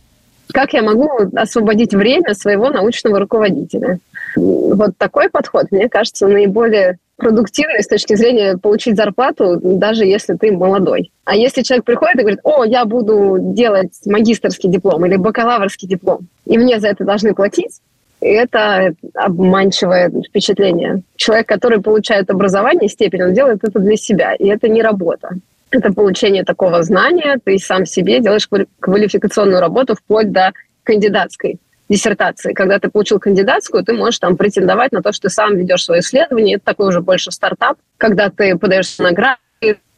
Как 0.54 0.74
я 0.74 0.82
могу 0.82 1.10
освободить 1.36 1.94
время 1.94 2.34
своего 2.34 2.70
научного 2.70 3.20
руководителя? 3.20 4.00
Вот 4.36 4.98
такой 4.98 5.30
подход, 5.30 5.68
мне 5.72 5.90
кажется, 5.90 6.28
наиболее 6.28 6.98
продуктивный 7.18 7.82
с 7.82 7.88
точки 7.88 8.16
зрения 8.16 8.58
получить 8.58 8.96
зарплату, 8.96 9.60
даже 9.62 10.06
если 10.06 10.36
ты 10.36 10.52
молодой. 10.52 11.12
А 11.26 11.36
если 11.36 11.64
человек 11.64 11.86
приходит 11.86 12.18
и 12.18 12.22
говорит, 12.22 12.40
о, 12.44 12.64
я 12.64 12.86
буду 12.86 13.38
делать 13.40 13.94
магистрский 14.06 14.70
диплом 14.70 15.06
или 15.06 15.16
бакалаврский 15.16 15.88
диплом, 15.88 16.28
и 16.46 16.58
мне 16.58 16.80
за 16.80 16.90
это 16.90 17.04
должны 17.04 17.34
платить, 17.34 17.82
это 18.20 18.94
обманчивое 19.14 20.12
впечатление. 20.28 21.02
Человек, 21.16 21.48
который 21.48 21.82
получает 21.82 22.30
образование, 22.30 22.90
степень, 22.90 23.24
он 23.24 23.34
делает 23.34 23.64
это 23.64 23.80
для 23.80 23.96
себя, 23.96 24.34
и 24.34 24.48
это 24.48 24.68
не 24.68 24.82
работа. 24.82 25.36
Это 25.70 25.92
получение 25.92 26.44
такого 26.44 26.82
знания, 26.84 27.40
ты 27.44 27.58
сам 27.58 27.86
себе 27.86 28.20
делаешь 28.20 28.48
квалификационную 28.80 29.60
работу 29.60 29.96
вплоть 29.96 30.32
до 30.32 30.52
кандидатской 30.84 31.60
диссертации. 31.90 32.54
Когда 32.54 32.80
ты 32.80 32.90
получил 32.90 33.20
кандидатскую, 33.20 33.84
ты 33.84 33.94
можешь 33.94 34.20
там 34.20 34.38
претендовать 34.38 34.92
на 34.92 35.02
то, 35.02 35.12
что 35.12 35.28
ты 35.28 35.34
сам 35.34 35.56
ведешь 35.56 35.84
свое 35.84 36.02
исследование. 36.02 36.56
Это 36.56 36.66
такой 36.66 36.88
уже 36.88 37.02
больше 37.02 37.32
стартап, 37.32 37.78
когда 37.98 38.30
ты 38.30 38.58
подаешься 38.58 39.04
на 39.04 39.12
грант, 39.12 39.40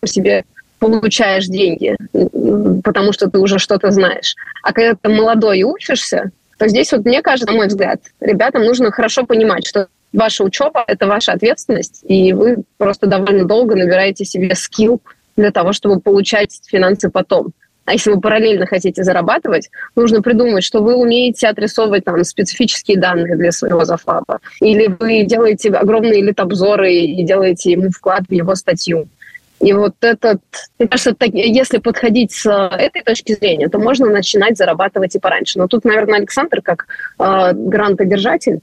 себе 0.05 0.45
получаешь 0.79 1.45
деньги, 1.45 1.97
потому 2.83 3.11
что 3.11 3.29
ты 3.29 3.37
уже 3.39 3.59
что-то 3.59 3.91
знаешь. 3.91 4.33
А 4.63 4.71
когда 4.71 4.95
ты 4.95 5.09
молодой 5.09 5.59
и 5.59 5.63
учишься, 5.63 6.31
то 6.57 6.67
здесь 6.67 6.91
вот, 6.91 7.05
мне 7.05 7.21
кажется, 7.21 7.51
на 7.51 7.57
мой 7.57 7.67
взгляд, 7.67 8.01
ребятам 8.21 8.63
нужно 8.63 8.91
хорошо 8.91 9.25
понимать, 9.25 9.67
что 9.67 9.87
ваша 10.13 10.43
учеба– 10.43 10.83
это 10.87 11.05
ваша 11.05 11.33
ответственность, 11.33 12.01
и 12.03 12.33
вы 12.33 12.63
просто 12.77 13.07
довольно 13.07 13.45
долго 13.45 13.75
набираете 13.75 14.25
себе 14.25 14.55
скилл 14.55 15.01
для 15.39 15.51
того, 15.51 15.73
чтобы 15.73 15.99
получать 15.99 16.59
финансы 16.67 17.09
потом. 17.09 17.53
А 17.85 17.93
если 17.93 18.11
вы 18.11 18.21
параллельно 18.21 18.67
хотите 18.67 19.03
зарабатывать, 19.03 19.71
нужно 19.95 20.21
придумать, 20.21 20.63
что 20.63 20.83
вы 20.83 20.95
умеете 20.95 21.47
отрисовывать 21.47 22.05
там 22.05 22.23
специфические 22.23 22.99
данные 22.99 23.35
для 23.35 23.51
своего 23.51 23.83
зафаба. 23.83 24.39
Или 24.61 24.87
вы 24.99 25.23
делаете 25.23 25.71
огромные 25.71 26.21
литобзоры 26.21 26.93
и 26.93 27.23
делаете 27.23 27.71
ему 27.71 27.89
вклад 27.89 28.23
в 28.29 28.31
его 28.31 28.53
статью. 28.53 29.07
И 29.59 29.73
вот 29.73 29.95
этот, 30.01 30.39
мне 30.77 30.87
кажется, 30.87 31.15
так, 31.15 31.29
если 31.33 31.79
подходить 31.79 32.31
с 32.31 32.49
этой 32.49 33.01
точки 33.01 33.33
зрения, 33.33 33.67
то 33.67 33.79
можно 33.79 34.05
начинать 34.05 34.57
зарабатывать 34.57 35.15
и 35.15 35.19
пораньше. 35.19 35.57
Но 35.57 35.67
тут, 35.67 35.83
наверное, 35.83 36.19
Александр, 36.19 36.61
как 36.61 36.85
э, 37.17 37.51
грантодержатель, 37.53 38.59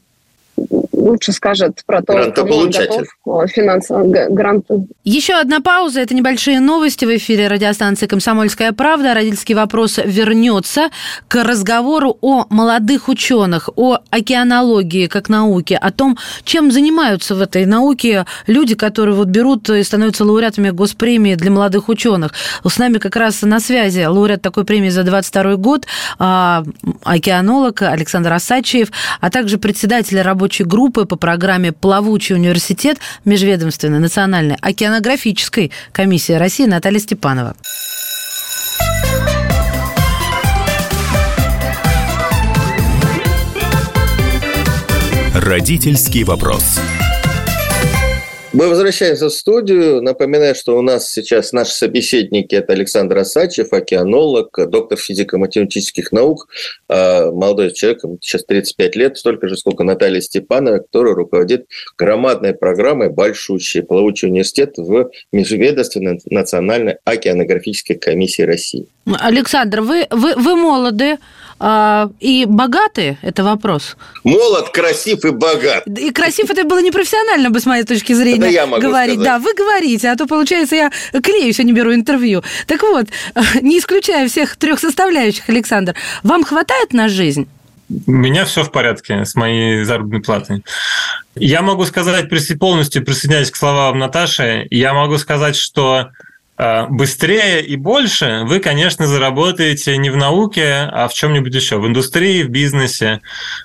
лучше 0.97 1.33
скажет 1.33 1.83
про 1.87 2.03
то, 2.03 2.15
он 2.15 2.71
готов 2.71 3.07
финансово 3.51 4.05
грант. 4.31 4.67
Еще 5.05 5.35
одна 5.35 5.61
пауза. 5.61 6.01
Это 6.01 6.15
небольшие 6.15 6.61
новости 6.61 7.05
в 7.05 7.17
эфире 7.17 7.49
радиостанции 7.49 8.07
«Комсомольская 8.07 8.73
правда». 8.73 9.15
Родительский 9.15 9.55
вопрос 9.55 9.99
вернется 10.03 10.89
к 11.29 11.43
разговору 11.45 12.17
о 12.21 12.47
молодых 12.51 13.09
ученых, 13.09 13.69
о 13.77 13.99
океанологии 14.11 15.07
как 15.07 15.29
науке, 15.29 15.77
о 15.77 15.93
том, 15.93 16.17
чем 16.45 16.73
занимаются 16.73 17.35
в 17.35 17.43
этой 17.43 17.67
науке 17.67 18.25
люди, 18.47 18.75
которые 18.75 19.15
вот 19.15 19.29
берут 19.29 19.69
и 19.71 19.83
становятся 19.83 20.25
лауреатами 20.25 20.71
госпремии 20.71 21.35
для 21.35 21.51
молодых 21.51 21.89
ученых. 21.89 22.33
С 22.67 22.79
нами 22.79 22.99
как 22.99 23.17
раз 23.17 23.43
на 23.43 23.61
связи 23.61 24.05
лауреат 24.05 24.43
такой 24.43 24.65
премии 24.65 24.89
за 24.89 25.03
22 25.03 25.57
год, 25.57 25.87
а, 26.19 26.65
океанолог 27.05 27.83
Александр 27.83 28.33
Асачиев, 28.33 28.89
а 29.21 29.31
также 29.31 29.59
председатель 29.59 30.21
рабочей 30.21 30.65
группы 30.65 30.86
группы 30.87 31.05
по 31.05 31.17
программе 31.17 31.73
«Плавучий 31.73 32.37
университет» 32.37 32.99
Межведомственной 33.25 33.99
национальной 33.99 34.57
океанографической 34.61 35.73
комиссии 35.91 36.33
России 36.33 36.65
Наталья 36.65 37.01
Степанова. 37.01 37.57
Родительский 45.35 46.23
вопрос. 46.23 46.79
Мы 48.57 48.69
возвращаемся 48.69 49.27
в 49.27 49.33
студию. 49.35 50.01
Напоминаю, 50.01 50.55
что 50.55 50.79
у 50.79 50.81
нас 50.81 51.13
сейчас 51.13 51.53
наши 51.53 51.73
собеседники– 51.73 52.55
это 52.55 52.73
Александр 52.73 53.19
Асачев, 53.19 53.71
океанолог, 53.71 54.59
доктор 54.71 54.99
физико-математических 54.99 56.11
наук, 56.11 56.49
а, 56.89 57.31
молодой 57.33 57.71
человек, 57.73 58.01
сейчас 58.23 58.47
35 58.47 58.97
лет, 58.97 59.19
столько 59.19 59.49
же, 59.49 59.59
сколько 59.59 59.85
Наталья 59.85 60.23
Степанова, 60.23 60.79
которая 60.79 61.15
руководит 61.15 61.67
громадной 61.99 62.55
программой 62.55 63.11
«Большущий 63.11 63.83
плавучий 63.83 64.29
университет» 64.29 64.79
в 64.79 65.11
Межведомственной 65.33 66.19
национальной 66.25 66.97
океанографической 67.05 67.97
комиссии 67.97 68.41
России. 68.41 68.87
Александр, 69.21 69.83
вы, 69.83 70.07
вы, 70.11 70.35
вы 70.35 70.57
молоды, 70.57 71.19
а, 71.59 72.11
и 72.21 72.45
богатые– 72.47 73.19
это 73.23 73.43
вопрос. 73.43 73.97
Молод, 74.25 74.71
красив 74.71 75.25
и 75.25 75.31
богат. 75.31 75.87
И 75.87 76.11
красив– 76.11 76.51
это 76.51 76.65
было 76.65 76.83
непрофессионально 76.83 77.51
бы, 77.51 77.61
с 77.61 77.67
моей 77.67 77.85
точки 77.85 78.13
зрения, 78.13 78.39
это 78.39 78.49
я 78.49 78.67
могу 78.67 78.83
говорить. 78.83 79.21
Сказать. 79.21 79.25
Да, 79.25 79.39
вы 79.39 79.55
говорите, 79.55 80.11
а 80.11 80.17
то, 80.17 80.27
получается, 80.27 80.77
я 80.77 80.91
клеюсь, 81.23 81.59
а 81.59 81.63
не 81.63 81.73
беру 81.73 81.95
интервью. 81.95 82.43
Так 82.67 82.83
вот, 82.83 83.07
не 83.63 83.79
исключая 83.79 84.29
всех 84.29 84.57
трех 84.57 84.81
составляющих, 84.81 85.49
Александр, 85.49 85.95
вам 86.23 86.45
хватает 86.45 86.93
на 86.93 87.09
жизнь? 87.09 87.49
У 87.89 88.11
меня 88.11 88.45
все 88.45 88.65
в 88.65 88.73
порядке 88.73 89.25
с 89.25 89.35
моей 89.37 89.85
заработной 89.85 90.21
платой. 90.21 90.65
Я 91.37 91.63
могу 91.63 91.85
сказать, 91.85 92.29
полностью 92.59 93.05
присоединяясь 93.05 93.51
к 93.51 93.57
словам 93.57 93.99
Наташи, 93.99 94.67
я 94.71 94.93
могу 94.93 95.19
сказать, 95.19 95.55
что 95.55 96.11
быстрее 96.59 97.65
и 97.65 97.77
больше 97.77 98.43
вы, 98.45 98.61
конечно, 98.61 99.07
заработаете 99.07 99.97
не 99.99 100.11
в 100.11 100.17
науке, 100.17 100.89
а 100.91 101.09
в 101.09 101.15
чем-нибудь 101.15 101.55
еще, 101.55 101.79
в 101.79 101.87
индустрии, 101.87 102.43
в 102.43 102.49
бизнесе. 102.49 103.21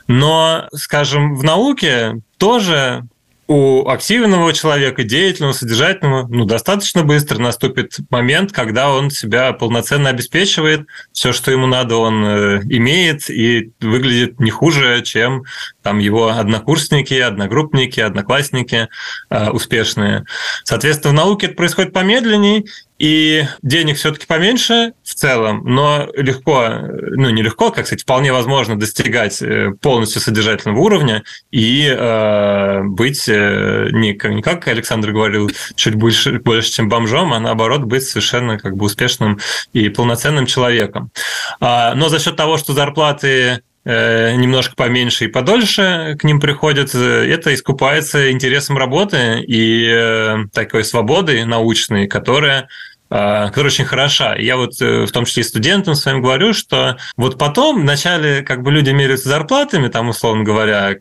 Но, 0.08 0.68
скажем, 0.74 1.36
в 1.36 1.44
науке 1.44 2.22
тоже 2.38 3.04
у 3.52 3.86
активного 3.90 4.54
человека, 4.54 5.04
деятельного, 5.04 5.52
содержательного, 5.52 6.26
ну, 6.26 6.46
достаточно 6.46 7.04
быстро 7.04 7.38
наступит 7.38 7.98
момент, 8.10 8.54
когда 8.54 8.94
он 8.94 9.12
себя 9.12 9.52
полноценно 9.52 10.10
обеспечивает, 10.10 10.88
все, 11.12 11.34
что 11.34 11.52
ему 11.52 11.68
надо, 11.68 11.98
он 11.98 12.24
э, 12.26 12.62
имеет 12.70 13.30
и 13.30 13.74
выглядит 13.82 14.40
не 14.40 14.52
хуже, 14.52 15.02
чем 15.04 15.44
там 15.84 16.00
его 16.00 16.30
однокурсники, 16.30 17.14
одногруппники, 17.16 18.00
одноклассники 18.00 18.88
э, 19.30 19.50
успешные. 19.50 20.24
Соответственно, 20.64 21.12
в 21.12 21.18
науке 21.18 21.48
это 21.48 21.56
происходит 21.56 21.92
помедленнее, 21.92 22.64
и 23.02 23.48
денег 23.64 23.98
все-таки 23.98 24.28
поменьше 24.28 24.94
в 25.04 25.16
целом, 25.16 25.64
но 25.66 26.08
легко, 26.16 26.68
ну 27.16 27.32
не 27.32 27.42
легко, 27.42 27.72
как 27.72 27.88
сказать, 27.88 28.04
вполне 28.04 28.32
возможно 28.32 28.80
достигать 28.80 29.42
э, 29.42 29.72
полностью 29.82 30.22
содержательного 30.22 30.78
уровня 30.78 31.24
и 31.50 31.88
э, 31.88 32.84
быть 32.84 33.28
э, 33.28 33.90
не, 33.92 34.10
не 34.36 34.44
как 34.44 34.68
Александр 34.68 35.14
говорил, 35.14 35.50
чуть 35.74 35.96
больше, 35.96 36.34
больше, 36.42 36.72
чем 36.72 36.90
бомжом, 36.90 37.34
а 37.34 37.40
наоборот 37.40 37.82
быть 37.86 38.04
совершенно 38.04 38.60
как 38.60 38.78
бы 38.78 38.86
успешным 38.86 39.40
и 39.74 39.90
полноценным 39.90 40.46
человеком. 40.46 41.10
А, 41.60 41.96
но 41.96 42.08
за 42.08 42.20
счет 42.20 42.36
того, 42.36 42.58
что 42.58 42.74
зарплаты 42.74 43.64
э, 43.84 44.36
немножко 44.36 44.76
поменьше 44.76 45.26
и 45.26 45.28
подольше 45.28 46.18
к 46.20 46.24
ним 46.24 46.40
приходят, 46.40 46.94
это 46.94 47.52
искупается 47.52 48.32
интересом 48.32 48.78
работы 48.78 49.44
и 49.48 50.46
такой 50.54 50.84
свободы 50.84 51.46
научной, 51.46 52.06
которая 52.06 52.70
которая 53.12 53.72
очень 53.72 53.86
хороша. 53.86 54.36
Я 54.36 54.56
вот 54.56 54.82
э, 54.82 55.06
в 55.06 55.12
том 55.12 55.26
числе 55.26 55.42
и 55.42 55.46
студентам 55.46 55.96
своим 55.96 56.22
говорю, 56.22 56.54
что 56.54 56.98
вот 57.18 57.38
потом 57.38 57.82
вначале 57.82 58.42
как 58.42 58.64
бы 58.64 58.72
люди 58.72 58.92
меряются 58.92 59.28
зарплатами, 59.28 59.90
там, 59.90 60.10
условно 60.10 60.44
говоря, 60.44 60.96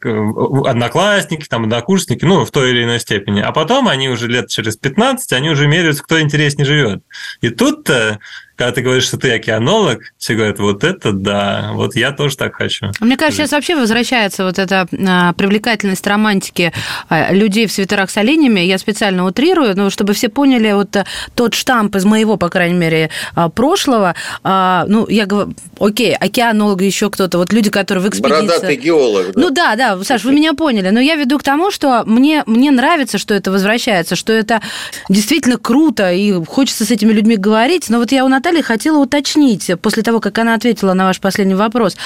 одноклассники, 0.67 1.47
там, 1.47 1.65
однокурсники, 1.65 2.25
ну, 2.25 2.45
в 2.45 2.51
той 2.51 2.71
или 2.71 2.83
иной 2.83 2.99
степени, 2.99 3.41
а 3.41 3.53
потом 3.53 3.87
они 3.87 4.09
уже 4.09 4.27
лет 4.27 4.49
через 4.49 4.77
15, 4.77 5.33
они 5.33 5.51
уже 5.51 5.69
меряются, 5.69 6.03
кто 6.03 6.21
интереснее 6.21 6.67
живет. 6.67 7.03
И 7.43 7.51
тут-то 7.51 8.19
когда 8.61 8.73
ты 8.73 8.83
говоришь, 8.83 9.05
что 9.05 9.17
ты 9.17 9.33
океанолог, 9.33 10.13
все 10.19 10.35
говорят, 10.35 10.59
вот 10.59 10.85
это 10.85 11.13
да, 11.13 11.71
вот 11.73 11.97
я 11.97 12.13
тоже 12.13 12.37
так 12.37 12.57
хочу. 12.57 12.91
Мне 13.01 13.17
кажется, 13.17 13.39
сейчас 13.39 13.53
вообще 13.53 13.75
возвращается 13.75 14.45
вот 14.45 14.59
эта 14.59 14.87
а, 14.93 15.33
привлекательность 15.33 16.07
романтики 16.07 16.71
а, 17.09 17.33
людей 17.33 17.67
в 17.67 17.73
свитерах 17.73 18.11
с 18.11 18.19
оленями. 18.19 18.61
Я 18.61 18.77
специально 18.77 19.25
утрирую, 19.25 19.75
но 19.75 19.89
чтобы 19.89 20.13
все 20.13 20.29
поняли 20.29 20.73
вот 20.73 20.95
э, 20.95 21.07
тот 21.35 21.55
штамп 21.55 21.97
из 21.97 22.05
моего, 22.05 22.37
по 22.37 22.51
крайней 22.51 22.77
мере, 22.77 23.09
а, 23.35 23.49
прошлого. 23.49 24.15
Ну, 24.45 25.09
я 25.09 25.25
говорю, 25.25 25.55
окей, 25.79 26.15
океанолог, 26.15 26.83
еще 26.83 27.09
кто-то, 27.09 27.39
вот 27.39 27.55
люди, 27.55 27.71
которые 27.71 28.05
в 28.05 28.09
экспедиции... 28.11 28.47
Бородатый 28.47 28.77
геолог. 28.77 29.27
Да? 29.33 29.41
Ну 29.41 29.51
да, 29.51 29.77
да, 29.77 30.05
Саш, 30.05 30.25
вы 30.25 30.33
меня 30.33 30.53
поняли. 30.53 30.91
Но 30.91 31.01
я 31.01 31.15
веду 31.15 31.39
к 31.39 31.43
тому, 31.43 31.71
что 31.71 32.03
мне, 32.05 32.43
мне 32.45 32.71
нравится, 32.71 33.17
что 33.17 33.33
это 33.33 33.51
возвращается, 33.51 34.17
что 34.17 34.35
это 34.35 34.61
действительно 35.09 35.57
круто, 35.57 36.13
и 36.13 36.45
хочется 36.45 36.85
с 36.85 36.91
этими 36.91 37.13
людьми 37.13 37.37
говорить. 37.37 37.89
Но 37.89 37.99
вот 37.99 38.13
я 38.13 38.23
у 38.27 38.29
Натальи 38.29 38.50
Наталья 38.51 38.65
хотела 38.65 38.99
уточнить, 38.99 39.71
после 39.81 40.03
того, 40.03 40.19
как 40.19 40.37
она 40.39 40.55
ответила 40.55 40.93
на 40.93 41.05
ваш 41.05 41.21
последний 41.21 41.55
вопрос. 41.55 41.97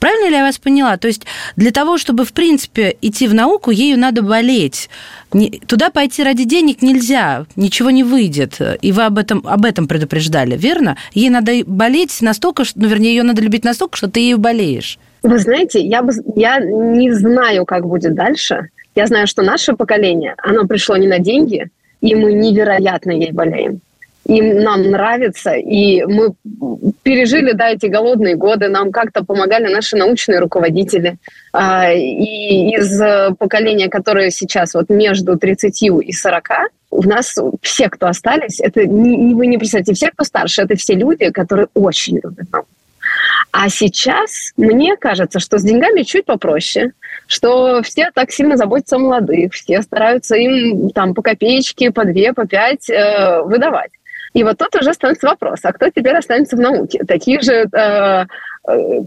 Правильно 0.00 0.30
ли 0.30 0.36
я 0.36 0.42
вас 0.42 0.56
поняла? 0.56 0.96
То 0.96 1.06
есть 1.06 1.26
для 1.56 1.70
того, 1.70 1.98
чтобы, 1.98 2.24
в 2.24 2.32
принципе, 2.32 2.96
идти 3.02 3.28
в 3.28 3.34
науку, 3.34 3.70
ею 3.70 3.98
надо 3.98 4.22
болеть. 4.22 4.88
Туда 5.66 5.90
пойти 5.90 6.22
ради 6.22 6.44
денег 6.44 6.80
нельзя, 6.80 7.44
ничего 7.56 7.90
не 7.90 8.04
выйдет. 8.04 8.58
И 8.80 8.90
вы 8.90 9.02
об 9.02 9.18
этом, 9.18 9.46
об 9.46 9.66
этом 9.66 9.86
предупреждали, 9.86 10.56
верно? 10.56 10.96
Ей 11.12 11.28
надо 11.28 11.52
болеть 11.66 12.22
настолько, 12.22 12.62
ну, 12.74 12.88
вернее, 12.88 13.14
ее 13.14 13.22
надо 13.22 13.42
любить 13.42 13.62
настолько, 13.62 13.98
что 13.98 14.08
ты 14.08 14.20
ею 14.20 14.38
болеешь. 14.38 14.98
Вы 15.22 15.38
знаете, 15.40 15.78
я, 15.78 16.00
бы, 16.00 16.14
я 16.36 16.58
не 16.58 17.12
знаю, 17.12 17.66
как 17.66 17.86
будет 17.86 18.14
дальше. 18.14 18.70
Я 18.94 19.06
знаю, 19.06 19.26
что 19.26 19.42
наше 19.42 19.74
поколение, 19.74 20.36
оно 20.38 20.66
пришло 20.66 20.96
не 20.96 21.06
на 21.06 21.18
деньги, 21.18 21.68
и 22.00 22.14
мы 22.14 22.32
невероятно 22.32 23.10
ей 23.10 23.32
болеем 23.32 23.82
им 24.26 24.58
нам 24.60 24.82
нравится, 24.82 25.52
и 25.52 26.04
мы 26.04 26.34
пережили, 27.02 27.52
да, 27.52 27.70
эти 27.70 27.86
голодные 27.86 28.36
годы, 28.36 28.68
нам 28.68 28.92
как-то 28.92 29.24
помогали 29.24 29.72
наши 29.72 29.96
научные 29.96 30.38
руководители. 30.38 31.16
А, 31.52 31.92
и 31.92 32.74
из 32.76 32.98
поколения, 33.36 33.88
которое 33.88 34.30
сейчас 34.30 34.74
вот 34.74 34.88
между 34.90 35.38
30 35.38 35.82
и 35.82 36.12
40, 36.12 36.48
у 36.90 37.02
нас 37.02 37.34
все, 37.62 37.88
кто 37.88 38.06
остались, 38.06 38.60
это 38.60 38.86
не, 38.86 39.34
вы 39.34 39.46
не 39.46 39.58
представляете, 39.58 39.94
все, 39.94 40.10
кто 40.10 40.24
старше, 40.24 40.62
это 40.62 40.76
все 40.76 40.94
люди, 40.94 41.30
которые 41.30 41.68
очень 41.74 42.20
любят 42.22 42.50
науку. 42.52 42.68
А 43.50 43.68
сейчас 43.68 44.52
мне 44.56 44.96
кажется, 44.96 45.40
что 45.40 45.58
с 45.58 45.62
деньгами 45.62 46.02
чуть 46.02 46.24
попроще, 46.24 46.92
что 47.26 47.82
все 47.82 48.10
так 48.14 48.30
сильно 48.30 48.56
заботятся 48.56 48.96
о 48.96 49.00
молодых, 49.00 49.52
все 49.52 49.82
стараются 49.82 50.36
им 50.36 50.90
там 50.90 51.14
по 51.14 51.22
копеечке, 51.22 51.90
по 51.90 52.04
две, 52.04 52.32
по 52.32 52.46
пять 52.46 52.88
э, 52.88 53.42
выдавать. 53.42 53.90
И 54.34 54.44
вот 54.44 54.58
тут 54.58 54.74
уже 54.76 54.94
становится 54.94 55.28
вопрос, 55.28 55.60
а 55.62 55.72
кто 55.72 55.88
теперь 55.90 56.16
останется 56.16 56.56
в 56.56 56.60
науке? 56.60 57.00
Такие 57.06 57.40
же 57.40 57.66
э, 57.70 58.26
э, 58.66 59.00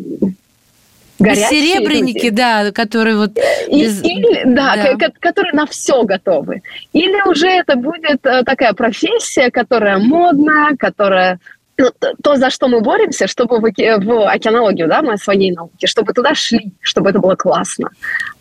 горячие 1.19 1.49
Серебряники, 1.49 2.25
люди. 2.25 2.29
да, 2.29 2.71
которые 2.71 3.17
вот... 3.17 3.31
Без... 3.69 4.03
Или, 4.03 4.43
да, 4.45 4.95
да. 4.97 5.07
которые 5.19 5.53
на 5.53 5.65
все 5.65 6.03
готовы. 6.03 6.61
Или 6.93 7.27
уже 7.27 7.47
это 7.47 7.75
будет 7.75 8.25
э, 8.25 8.43
такая 8.43 8.73
профессия, 8.73 9.49
которая 9.49 9.97
модная, 9.97 10.75
которая 10.77 11.39
ну, 11.77 11.89
то, 12.23 12.35
за 12.35 12.49
что 12.49 12.67
мы 12.67 12.81
боремся, 12.81 13.27
чтобы 13.27 13.59
в, 13.59 13.63
в 13.63 14.29
океанологию, 14.29 14.87
да, 14.87 15.01
мы 15.01 15.17
своей 15.17 15.51
науке, 15.51 15.87
чтобы 15.87 16.13
туда 16.13 16.33
шли, 16.35 16.71
чтобы 16.81 17.09
это 17.09 17.19
было 17.19 17.35
классно. 17.35 17.89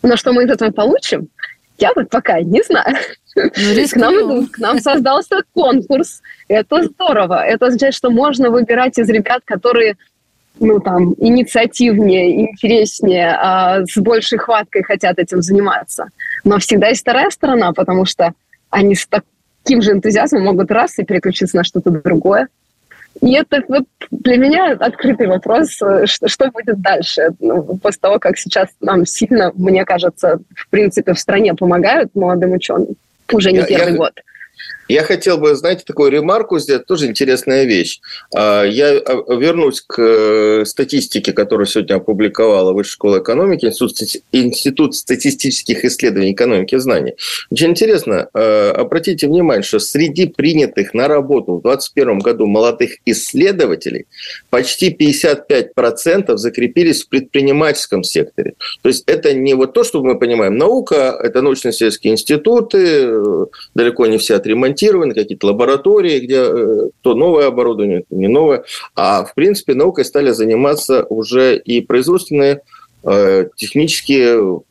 Но 0.03 0.15
что 0.15 0.31
мы 0.31 0.45
из 0.45 0.51
этого 0.51 0.71
получим, 0.71 1.27
я 1.77 1.91
вот 1.95 2.09
пока 2.09 2.39
не 2.41 2.61
знаю. 2.61 2.95
Ну, 3.35 3.87
к 3.87 3.95
нам 3.95 4.47
к 4.47 4.57
нам 4.59 4.79
создался 4.79 5.41
конкурс. 5.53 6.21
Это 6.47 6.83
здорово. 6.83 7.45
Это 7.45 7.67
означает, 7.67 7.93
что 7.93 8.09
можно 8.09 8.49
выбирать 8.49 8.97
из 8.97 9.09
ребят, 9.09 9.41
которые 9.45 9.97
ну, 10.59 10.79
там, 10.79 11.13
инициативнее, 11.17 12.49
интереснее, 12.49 13.35
а 13.37 13.85
с 13.85 13.97
большей 13.97 14.37
хваткой 14.37 14.83
хотят 14.83 15.19
этим 15.19 15.41
заниматься. 15.41 16.07
Но 16.43 16.59
всегда 16.59 16.87
есть 16.87 17.01
вторая 17.01 17.29
сторона, 17.29 17.73
потому 17.73 18.05
что 18.05 18.31
они 18.69 18.95
с 18.95 19.05
таким 19.05 19.81
же 19.81 19.91
энтузиазмом 19.91 20.43
могут 20.43 20.71
раз 20.71 20.97
и 20.97 21.03
переключиться 21.03 21.57
на 21.57 21.63
что-то 21.65 21.91
другое. 21.91 22.47
И 23.21 23.33
это 23.33 23.63
вот 23.67 23.85
для 24.11 24.37
меня 24.37 24.71
открытый 24.73 25.27
вопрос, 25.27 25.81
э, 25.81 26.05
что, 26.05 26.27
что 26.27 26.51
будет 26.51 26.81
дальше. 26.81 27.29
Ну, 27.39 27.77
после 27.81 27.99
того, 28.01 28.19
как 28.19 28.37
сейчас 28.37 28.69
нам 28.81 29.05
сильно, 29.05 29.51
мне 29.55 29.85
кажется, 29.85 30.39
в 30.53 30.69
принципе, 30.69 31.13
в 31.13 31.19
стране 31.19 31.53
помогают 31.53 32.13
молодым 32.13 32.53
ученым 32.53 32.95
уже 33.31 33.51
не 33.51 33.59
я, 33.59 33.65
первый 33.65 33.93
я, 33.93 33.97
год. 33.97 34.21
Я 34.87 35.03
хотел 35.03 35.37
бы, 35.37 35.55
знаете, 35.55 35.83
такую 35.85 36.11
ремарку 36.11 36.59
сделать, 36.59 36.85
тоже 36.85 37.07
интересная 37.07 37.65
вещь. 37.65 38.01
А, 38.35 38.63
я 38.63 38.97
а, 38.97 39.33
вернусь 39.33 39.81
к 39.81 39.99
э, 39.99 40.65
статистике, 40.65 41.33
которую 41.33 41.65
сегодня 41.65 41.95
опубликовала 41.95 42.71
Высшая 42.73 42.91
школа 42.91 43.19
экономики, 43.19 43.65
Институт 44.31 44.95
статистических 44.95 45.83
исследований 45.85 46.33
экономики 46.33 46.75
и 46.75 46.77
знаний. 46.77 47.15
Очень 47.49 47.71
интересно, 47.71 48.29
э, 48.33 48.69
обратите 48.71 49.27
внимание, 49.27 49.63
что 49.63 49.79
среди 49.79 50.27
принятых 50.27 50.93
на 50.93 51.07
работу 51.07 51.53
в 51.55 51.61
2021 51.63 52.19
году 52.19 52.45
молодых 52.45 52.97
исследователей 53.05 54.05
почти 54.49 54.91
55% 54.91 56.37
закрепились 56.37 57.03
в 57.03 57.09
предпринимательском 57.09 58.03
секторе. 58.03 58.53
То 58.83 58.89
есть 58.89 59.03
это 59.07 59.33
не 59.33 59.55
вот 59.55 59.73
то, 59.73 59.83
что 59.83 60.03
мы 60.03 60.19
понимаем, 60.19 60.57
наука, 60.57 61.17
это 61.21 61.41
научно-исследовательские 61.41 62.13
институты, 62.13 62.77
э, 62.77 63.45
далеко 63.73 64.05
не 64.05 64.17
все 64.19 64.35
отремонтированы, 64.35 64.74
отремонтированы, 64.75 65.13
какие-то 65.13 65.47
лаборатории, 65.47 66.19
где 66.19 66.37
э, 66.37 66.89
то 67.01 67.15
новое 67.15 67.47
оборудование, 67.47 68.03
то 68.09 68.15
не 68.15 68.27
новое. 68.27 68.63
А, 68.95 69.23
в 69.23 69.33
принципе, 69.33 69.73
наукой 69.73 70.05
стали 70.05 70.31
заниматься 70.31 71.03
уже 71.09 71.57
и 71.57 71.81
производственные 71.81 72.61
э, 73.03 73.47
технические 73.55 74.61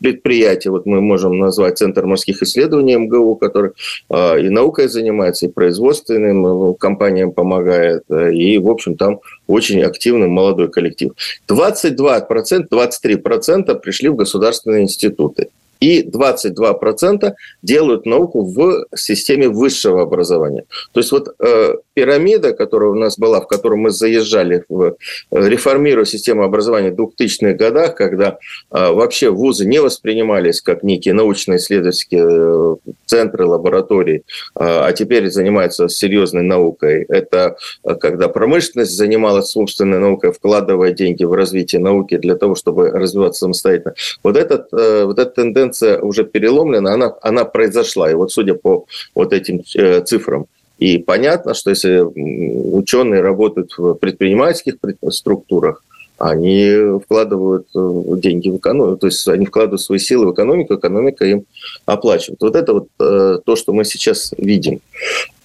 предприятия, 0.00 0.70
вот 0.70 0.86
мы 0.86 1.00
можем 1.00 1.38
назвать 1.38 1.78
Центр 1.78 2.04
морских 2.04 2.42
исследований 2.42 2.96
МГУ, 2.96 3.36
который 3.36 3.70
э, 4.10 4.40
и 4.40 4.48
наукой 4.48 4.88
занимается, 4.88 5.46
и 5.46 5.52
производственным 5.52 6.74
компаниям 6.74 7.32
помогает, 7.32 8.02
и, 8.10 8.58
в 8.58 8.68
общем, 8.68 8.96
там 8.96 9.20
очень 9.46 9.82
активный 9.82 10.28
молодой 10.28 10.68
коллектив. 10.68 11.12
22%, 11.48 12.68
23% 12.70 13.80
пришли 13.80 14.08
в 14.08 14.16
государственные 14.16 14.82
институты 14.82 15.48
и 15.80 16.02
22% 16.02 17.34
делают 17.62 18.06
науку 18.06 18.44
в 18.44 18.86
системе 18.94 19.48
высшего 19.48 20.02
образования. 20.02 20.64
То 20.92 21.00
есть 21.00 21.12
вот 21.12 21.34
э, 21.38 21.74
пирамида, 21.94 22.52
которая 22.52 22.90
у 22.90 22.94
нас 22.94 23.18
была, 23.18 23.40
в 23.40 23.46
которую 23.46 23.80
мы 23.80 23.90
заезжали, 23.90 24.64
в, 24.68 24.96
реформируя 25.30 26.04
систему 26.04 26.42
образования 26.42 26.90
в 26.90 27.00
2000-х 27.00 27.54
годах, 27.54 27.94
когда 27.94 28.38
а, 28.70 28.92
вообще 28.92 29.30
вузы 29.30 29.66
не 29.66 29.80
воспринимались 29.80 30.60
как 30.60 30.82
некие 30.82 31.14
научно-исследовательские 31.14 32.24
э, 32.26 32.76
центры, 33.06 33.46
лаборатории, 33.46 34.24
а, 34.54 34.86
а 34.86 34.92
теперь 34.92 35.30
занимаются 35.30 35.88
серьезной 35.88 36.42
наукой. 36.42 37.04
Это 37.08 37.56
а, 37.84 37.94
когда 37.94 38.28
промышленность 38.28 38.96
занималась 38.96 39.50
собственной 39.50 39.98
наукой, 39.98 40.32
вкладывая 40.32 40.92
деньги 40.92 41.24
в 41.24 41.32
развитие 41.32 41.80
науки 41.80 42.16
для 42.16 42.34
того, 42.34 42.54
чтобы 42.54 42.90
развиваться 42.90 43.40
самостоятельно. 43.40 43.94
Вот, 44.22 44.36
этот, 44.36 44.72
э, 44.72 45.04
вот 45.04 45.18
эта 45.18 45.30
тенденция 45.30 46.00
уже 46.00 46.24
переломлена, 46.24 46.92
она, 46.92 47.14
она 47.22 47.44
произошла. 47.44 48.10
И 48.10 48.14
вот 48.14 48.32
судя 48.32 48.54
по 48.54 48.86
вот 49.14 49.32
этим 49.32 49.62
э, 49.76 50.00
цифрам, 50.02 50.46
и 50.78 50.98
понятно, 50.98 51.54
что 51.54 51.70
если 51.70 52.00
ученые 52.00 53.20
работают 53.20 53.72
в 53.76 53.94
предпринимательских 53.94 54.74
структурах, 55.10 55.82
они 56.18 56.98
вкладывают 57.04 57.66
э, 57.74 58.02
деньги 58.18 58.48
в 58.48 58.56
экономику, 58.56 58.98
то 58.98 59.06
есть 59.08 59.26
они 59.28 59.46
вкладывают 59.46 59.80
свои 59.80 59.98
силы 59.98 60.26
в 60.26 60.32
экономику, 60.32 60.74
экономика 60.74 61.24
им 61.24 61.44
оплачивает. 61.86 62.40
Вот 62.40 62.54
это 62.54 62.72
вот 62.72 62.88
э, 63.00 63.38
то, 63.44 63.56
что 63.56 63.72
мы 63.72 63.84
сейчас 63.84 64.32
видим. 64.38 64.80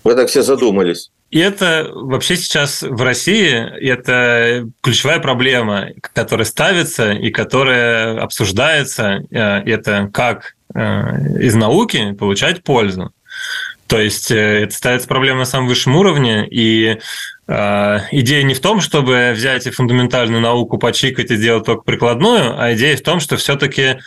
Вы 0.04 0.16
так 0.16 0.30
все 0.30 0.44
задумались. 0.44 1.12
И 1.32 1.40
это 1.40 1.90
вообще 1.94 2.36
сейчас 2.36 2.84
в 2.84 3.02
России 3.02 3.52
это 3.52 4.70
ключевая 4.82 5.20
проблема, 5.20 5.90
которая 6.02 6.46
ставится 6.46 7.12
и 7.12 7.32
которая 7.32 8.20
обсуждается. 8.22 9.24
Э, 9.32 9.62
это 9.66 10.10
как 10.14 10.56
из 10.72 11.56
науки 11.56 12.12
получать 12.12 12.64
пользу. 12.64 13.12
То 13.90 14.00
есть 14.00 14.30
это 14.30 14.72
ставится 14.74 15.08
проблема 15.08 15.40
на 15.40 15.46
самом 15.46 15.68
высшем 15.68 15.96
уровне, 15.96 16.48
и 16.48 17.00
а, 17.48 18.04
идея 18.12 18.44
не 18.44 18.54
в 18.54 18.60
том, 18.60 18.82
чтобы 18.82 19.34
взять 19.36 19.66
и 19.66 19.72
фундаментальную 19.72 20.40
науку 20.40 20.78
почикать 20.78 21.32
и 21.32 21.36
сделать 21.36 21.66
только 21.66 21.82
прикладную, 21.82 22.62
а 22.62 22.74
идея 22.76 22.96
в 22.96 23.02
том, 23.02 23.20
что 23.20 23.36
все-таки 23.36 23.98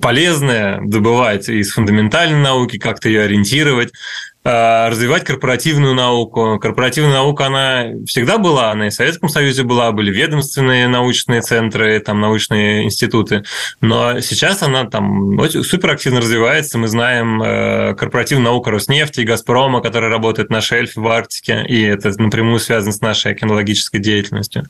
полезное 0.00 0.80
добывать 0.82 1.48
из 1.48 1.72
фундаментальной 1.72 2.38
науки, 2.38 2.78
как-то 2.78 3.08
ее 3.08 3.22
ориентировать, 3.22 3.92
Э, 3.92 4.33
развивать 4.44 5.24
корпоративную 5.24 5.94
науку. 5.94 6.58
Корпоративная 6.60 7.14
наука, 7.14 7.46
она 7.46 7.86
всегда 8.06 8.36
была, 8.36 8.72
она 8.72 8.88
и 8.88 8.90
в 8.90 8.94
Советском 8.94 9.30
Союзе 9.30 9.62
была, 9.62 9.90
были 9.92 10.12
ведомственные 10.12 10.86
научные 10.86 11.40
центры, 11.40 11.98
там 12.00 12.20
научные 12.20 12.84
институты, 12.84 13.44
но 13.80 14.20
сейчас 14.20 14.62
она 14.62 14.84
там 14.84 15.38
суперактивно 15.48 16.20
развивается. 16.20 16.76
Мы 16.76 16.88
знаем 16.88 17.42
э, 17.42 17.94
корпоративную 17.94 18.50
науку 18.50 18.68
Роснефти 18.68 19.20
и 19.20 19.24
Газпрома, 19.24 19.80
которая 19.80 20.10
работает 20.10 20.50
на 20.50 20.60
шельфе 20.60 21.00
в 21.00 21.08
Арктике, 21.08 21.64
и 21.66 21.80
это 21.82 22.12
напрямую 22.20 22.58
связано 22.58 22.92
с 22.92 23.00
нашей 23.00 23.32
океанологической 23.32 23.98
деятельностью. 23.98 24.64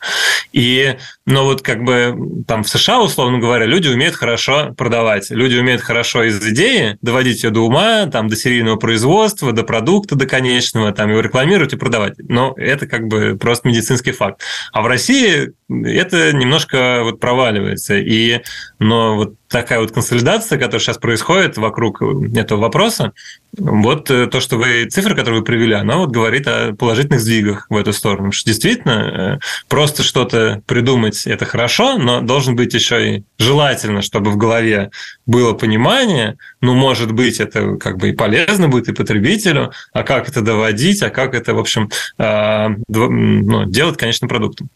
И, 0.53 0.97
но 1.27 1.45
вот 1.45 1.63
как 1.63 1.83
бы 1.83 2.45
там 2.47 2.63
в 2.63 2.69
США, 2.69 3.01
условно 3.01 3.39
говоря, 3.39 3.67
люди 3.67 3.89
умеют 3.89 4.15
хорошо 4.15 4.73
продавать, 4.77 5.31
люди 5.31 5.57
умеют 5.57 5.83
хорошо 5.83 6.23
из 6.23 6.41
идеи 6.47 6.97
доводить 7.03 7.43
ее 7.43 7.51
до 7.51 7.63
ума, 7.63 8.07
там, 8.07 8.29
до 8.29 8.37
серийного 8.37 8.77
производства, 8.77 9.51
до 9.51 9.64
продукта 9.65 10.15
до 10.15 10.27
конечного, 10.27 10.93
там 10.93 11.11
его 11.11 11.21
рекламировать 11.21 11.73
и 11.73 11.77
продавать. 11.77 12.15
Но 12.19 12.55
это 12.57 12.87
как 12.87 13.09
бы 13.09 13.37
просто 13.37 13.69
медицинский 13.69 14.13
факт. 14.13 14.43
А 14.73 14.83
в 14.83 14.87
России 14.87 15.53
это 15.69 16.33
немножко 16.33 17.01
вот 17.03 17.21
проваливается. 17.21 17.97
И, 17.97 18.41
но 18.79 19.17
вот 19.17 19.35
такая 19.49 19.81
вот 19.81 19.93
консолидация, 19.93 20.59
которая 20.59 20.81
сейчас 20.81 20.99
происходит 20.99 21.57
вокруг 21.57 22.03
этого 22.03 22.61
вопроса, 22.61 23.13
вот 23.57 24.11
э, 24.11 24.27
то, 24.27 24.41
что 24.41 24.57
вы, 24.57 24.87
цифры, 24.87 25.15
которые 25.15 25.41
вы 25.41 25.45
привели, 25.45 25.75
она 25.75 25.97
вот 25.97 26.11
говорит 26.11 26.49
о 26.49 26.75
положительных 26.75 27.21
сдвигах 27.21 27.67
в 27.71 27.77
эту 27.77 27.93
сторону. 27.93 28.33
Что 28.33 28.51
действительно, 28.51 29.39
э, 29.41 29.45
просто 29.69 30.03
что-то 30.03 30.61
придумать– 30.67 31.25
это 31.27 31.45
хорошо, 31.45 31.99
но 31.99 32.21
должен 32.21 32.57
быть 32.57 32.75
еще 32.75 33.17
и 33.17 33.25
желательно, 33.39 34.03
чтобы 34.03 34.33
в 34.33 34.37
голове 34.37 34.91
было 35.27 35.55
понимание, 35.55 36.37
ну, 36.61 36.75
может 36.75 37.13
быть, 37.13 37.41
это 37.41 37.77
как 37.77 37.97
бы 37.99 38.11
и 38.11 38.13
полезно 38.13 38.69
будет 38.69 38.89
и 38.89 38.95
потребителю, 38.95 39.73
а 39.93 40.03
как 40.03 40.29
это 40.29 40.41
доводить, 40.41 41.03
а 41.03 41.11
как 41.11 41.35
это, 41.35 41.55
в 41.55 41.59
общем, 41.59 41.91
а, 42.19 42.71
ну, 42.89 43.65
делать 43.65 43.97
конечным 43.97 44.29
продуктом. 44.29 44.69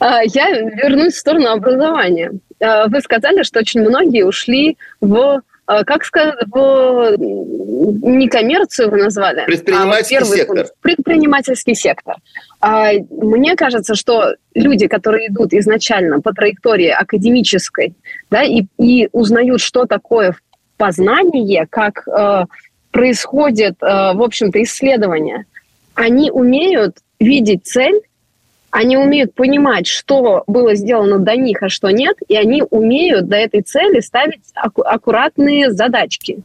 А, 0.00 0.22
я 0.22 0.50
вернусь 0.50 1.14
в 1.14 1.18
сторону 1.18 1.48
образования. 1.48 2.32
А, 2.60 2.88
вы 2.88 3.00
сказали, 3.00 3.42
что 3.42 3.60
очень 3.60 3.80
многие 3.80 4.24
ушли 4.24 4.76
в 5.00 5.42
как 5.66 6.04
сказать, 6.04 6.34
в 6.46 7.16
не 7.18 8.28
коммерцию 8.28 8.90
вы 8.90 9.02
назвали, 9.02 9.44
предпринимательский 9.46 10.16
а 10.16 10.20
вот 10.20 10.28
сектор. 10.28 10.56
Пункт, 10.56 10.74
предпринимательский 10.80 11.74
сектор. 11.74 12.16
Мне 12.62 13.56
кажется, 13.56 13.94
что 13.94 14.34
люди, 14.54 14.86
которые 14.86 15.28
идут 15.28 15.52
изначально 15.52 16.20
по 16.20 16.32
траектории 16.32 16.88
академической, 16.88 17.94
да, 18.30 18.42
и, 18.42 18.64
и 18.78 19.08
узнают, 19.12 19.60
что 19.60 19.86
такое 19.86 20.36
познание, 20.76 21.66
как 21.68 22.06
э, 22.06 22.44
происходит, 22.90 23.76
э, 23.82 24.12
в 24.14 24.22
общем-то, 24.22 24.62
исследование, 24.62 25.46
они 25.94 26.30
умеют 26.30 26.98
видеть 27.18 27.66
цель 27.66 28.00
они 28.76 28.98
умеют 28.98 29.34
понимать, 29.34 29.86
что 29.86 30.44
было 30.46 30.74
сделано 30.74 31.18
до 31.18 31.34
них, 31.34 31.62
а 31.62 31.70
что 31.70 31.88
нет, 31.88 32.18
и 32.28 32.36
они 32.36 32.62
умеют 32.68 33.26
до 33.26 33.36
этой 33.36 33.62
цели 33.62 34.00
ставить 34.00 34.42
аку- 34.54 34.82
аккуратные 34.82 35.70
задачки. 35.70 36.40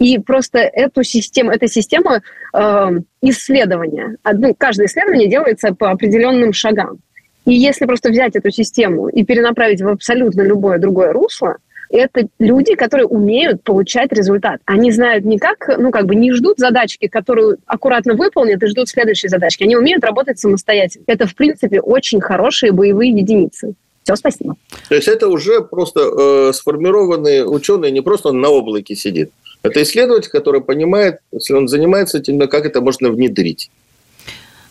И 0.00 0.18
просто 0.18 0.58
эту 0.58 1.04
систему, 1.04 1.52
эта 1.52 1.68
система 1.68 2.22
э, 2.52 2.88
исследования, 3.22 4.16
ну, 4.24 4.56
каждое 4.58 4.88
исследование 4.88 5.28
делается 5.28 5.72
по 5.72 5.92
определенным 5.92 6.52
шагам. 6.52 6.98
И 7.44 7.54
если 7.54 7.86
просто 7.86 8.10
взять 8.10 8.34
эту 8.34 8.50
систему 8.50 9.08
и 9.08 9.24
перенаправить 9.24 9.80
в 9.80 9.86
абсолютно 9.86 10.42
любое 10.42 10.78
другое 10.78 11.12
русло, 11.12 11.58
это 11.90 12.28
люди, 12.38 12.74
которые 12.74 13.06
умеют 13.06 13.62
получать 13.62 14.12
результат. 14.12 14.60
Они 14.66 14.92
знают 14.92 15.24
не 15.24 15.38
как, 15.38 15.78
ну, 15.78 15.90
как 15.90 16.06
бы 16.06 16.14
не 16.14 16.32
ждут 16.32 16.58
задачки, 16.58 17.08
которую 17.08 17.58
аккуратно 17.66 18.14
выполнят 18.14 18.62
и 18.62 18.66
ждут 18.66 18.88
следующей 18.88 19.28
задачки. 19.28 19.64
Они 19.64 19.76
умеют 19.76 20.04
работать 20.04 20.38
самостоятельно. 20.38 21.04
Это, 21.06 21.26
в 21.26 21.34
принципе, 21.34 21.80
очень 21.80 22.20
хорошие 22.20 22.72
боевые 22.72 23.10
единицы. 23.12 23.74
Все, 24.04 24.16
спасибо. 24.16 24.56
То 24.88 24.94
есть 24.94 25.08
это 25.08 25.28
уже 25.28 25.62
просто 25.62 26.00
э, 26.00 26.52
сформированные 26.54 27.46
ученые, 27.46 27.90
не 27.90 28.00
просто 28.00 28.28
он 28.28 28.40
на 28.40 28.48
облаке 28.48 28.94
сидит. 28.94 29.30
Это 29.62 29.82
исследователь, 29.82 30.30
который 30.30 30.60
понимает, 30.60 31.18
если 31.32 31.54
он 31.54 31.68
занимается 31.68 32.18
этим, 32.18 32.38
как 32.48 32.64
это 32.64 32.80
можно 32.80 33.10
внедрить, 33.10 33.70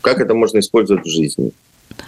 как 0.02 0.20
это 0.20 0.34
можно 0.34 0.60
использовать 0.60 1.06
в 1.06 1.10
жизни. 1.10 1.52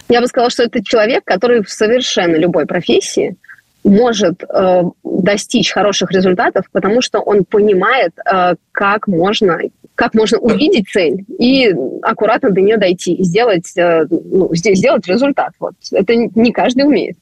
Я 0.07 0.21
бы 0.21 0.27
сказала, 0.27 0.49
что 0.49 0.63
это 0.63 0.83
человек, 0.83 1.23
который 1.23 1.63
в 1.63 1.69
совершенно 1.69 2.35
любой 2.35 2.65
профессии– 2.65 3.35
может 3.83 4.43
э, 4.43 4.83
достичь 5.03 5.71
хороших 5.71 6.11
результатов, 6.11 6.65
потому 6.71 7.01
что 7.01 7.19
он 7.19 7.45
понимает, 7.45 8.13
э, 8.31 8.55
как 8.71 9.07
можно 9.07 9.59
как 9.95 10.13
можно 10.13 10.37
увидеть 10.37 10.87
цель 10.89 11.25
и 11.37 11.75
аккуратно 12.03 12.51
до 12.51 12.61
нее 12.61 12.77
дойти 12.77 13.13
и 13.13 13.23
сделать, 13.25 13.75
э, 13.75 14.05
ну, 14.09 14.49
сделать 14.53 15.05
результат. 15.07 15.51
Вот. 15.59 15.73
Это 15.91 16.15
не 16.15 16.53
каждый 16.53 16.85
умеет. 16.85 17.17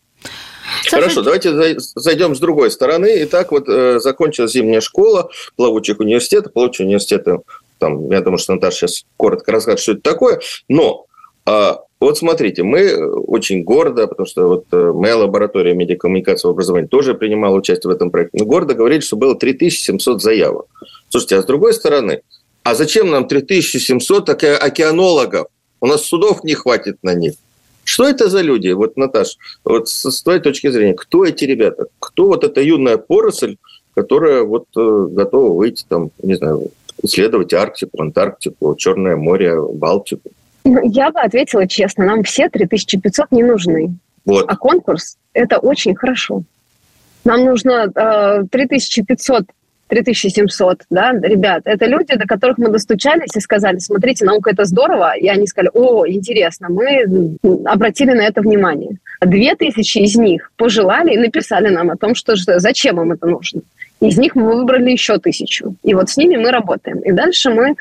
Хорошо, 0.88 1.24
давайте 1.24 1.76
зайдем 1.78 2.36
с 2.36 2.40
другой 2.40 2.70
стороны. 2.70 3.10
Итак, 3.24 3.52
вот 3.52 3.68
э, 3.68 4.00
закончилась 4.00 4.52
зимняя 4.52 4.82
школа 4.82 5.30
плавучих 5.56 6.00
университетов. 6.00 6.54
Плавучие 6.54 6.86
университеты, 6.86 7.40
там, 7.80 8.12
я 8.12 8.22
думаю, 8.22 8.38
что 8.38 8.54
Наташа 8.54 8.88
сейчас 8.88 9.06
коротко 9.18 9.52
расскажет, 9.52 9.80
что 9.80 9.92
это 9.94 10.02
такое. 10.02 10.40
Но 10.68 11.06
а, 11.46 11.80
вот 12.00 12.18
смотрите, 12.18 12.62
мы 12.62 12.96
очень 13.10 13.64
гордо, 13.64 14.06
потому 14.08 14.28
что 14.28 14.48
вот 14.48 14.66
э, 14.72 14.92
моя 14.94 15.18
лаборатория 15.18 15.74
медиакоммуникации 15.74 16.48
в 16.48 16.52
образовании 16.52 16.88
тоже 16.88 17.16
принимала 17.16 17.56
участие 17.56 17.92
в 17.92 17.96
этом 17.96 18.12
проекте, 18.12 18.38
мы 18.40 18.46
гордо 18.46 18.76
говорили, 18.76 19.00
что 19.00 19.16
было 19.16 19.36
3700 19.36 20.22
заявок. 20.22 20.68
Слушайте, 21.10 21.38
а 21.38 21.42
с 21.42 21.46
другой 21.46 21.74
стороны, 21.74 22.22
а 22.64 22.76
зачем 22.76 23.10
нам 23.10 23.28
3700 23.28 24.30
океанологов? 24.30 25.48
У 25.80 25.88
нас 25.88 26.06
судов 26.06 26.44
не 26.44 26.54
хватит 26.54 26.98
на 27.02 27.14
них. 27.14 27.34
Что 27.84 28.08
это 28.08 28.30
за 28.30 28.42
люди? 28.42 28.70
Вот, 28.70 28.98
Наташ, 28.98 29.38
вот 29.64 29.88
с 29.88 30.22
твоей 30.22 30.42
точки 30.42 30.70
зрения, 30.70 30.94
кто 30.94 31.26
эти 31.26 31.46
ребята? 31.46 31.88
Кто 32.00 32.28
вот 32.28 32.44
эта 32.44 32.62
юная 32.62 32.98
поросль, 32.98 33.56
которая 33.96 34.44
вот 34.44 34.66
э, 34.76 35.08
готова 35.10 35.54
выйти 35.54 35.86
там, 35.88 36.12
не 36.22 36.36
знаю, 36.36 36.70
исследовать 37.02 37.54
Арктику, 37.54 38.02
Антарктику, 38.02 38.76
Черное 38.76 39.16
море, 39.16 39.60
Балтику? 39.60 40.32
Я 40.84 41.12
бы 41.12 41.20
ответила 41.20 41.68
честно, 41.68 42.06
нам 42.06 42.24
все 42.24 42.50
3500 42.50 43.32
не 43.32 43.44
нужны. 43.44 43.96
Вот. 44.26 44.46
А 44.48 44.56
конкурс– 44.56 45.18
это 45.34 45.58
очень 45.58 45.96
хорошо. 45.96 46.44
Нам 47.24 47.46
нужно 47.46 47.92
э, 47.94 48.44
3500 48.52 49.46
3700, 49.88 50.84
да, 50.90 51.14
ребят, 51.14 51.62
это 51.66 51.86
люди, 51.86 52.16
до 52.16 52.26
которых 52.26 52.58
мы 52.58 52.70
достучались 52.70 53.36
и 53.36 53.40
сказали, 53.40 53.80
смотрите, 53.80 54.26
наука 54.26 54.52
это 54.52 54.66
здорово, 54.66 55.16
и 55.16 55.28
они 55.28 55.48
сказали, 55.48 55.72
о, 55.74 56.06
интересно, 56.06 56.68
мы 56.70 57.38
обратили 57.66 58.12
на 58.12 58.22
это 58.22 58.42
внимание. 58.42 58.98
Две 59.22 59.56
тысячи 59.56 60.00
из 60.00 60.16
них 60.16 60.52
пожелали 60.58 61.14
и 61.14 61.18
написали 61.18 61.70
нам 61.70 61.90
о 61.90 61.96
том, 61.96 62.16
что 62.16 62.36
зачем 62.36 63.02
им 63.02 63.14
это 63.14 63.28
нужно. 63.28 63.62
Из 64.00 64.18
них 64.18 64.36
мы 64.36 64.56
выбрали 64.56 64.92
еще 64.92 65.18
тысячу. 65.18 65.76
И 65.84 65.94
вот 65.94 66.10
с 66.10 66.18
ними 66.18 66.38
мы 66.38 66.52
работаем. 66.52 67.00
И 67.00 67.12
дальше 67.12 67.50
мы 67.50 67.76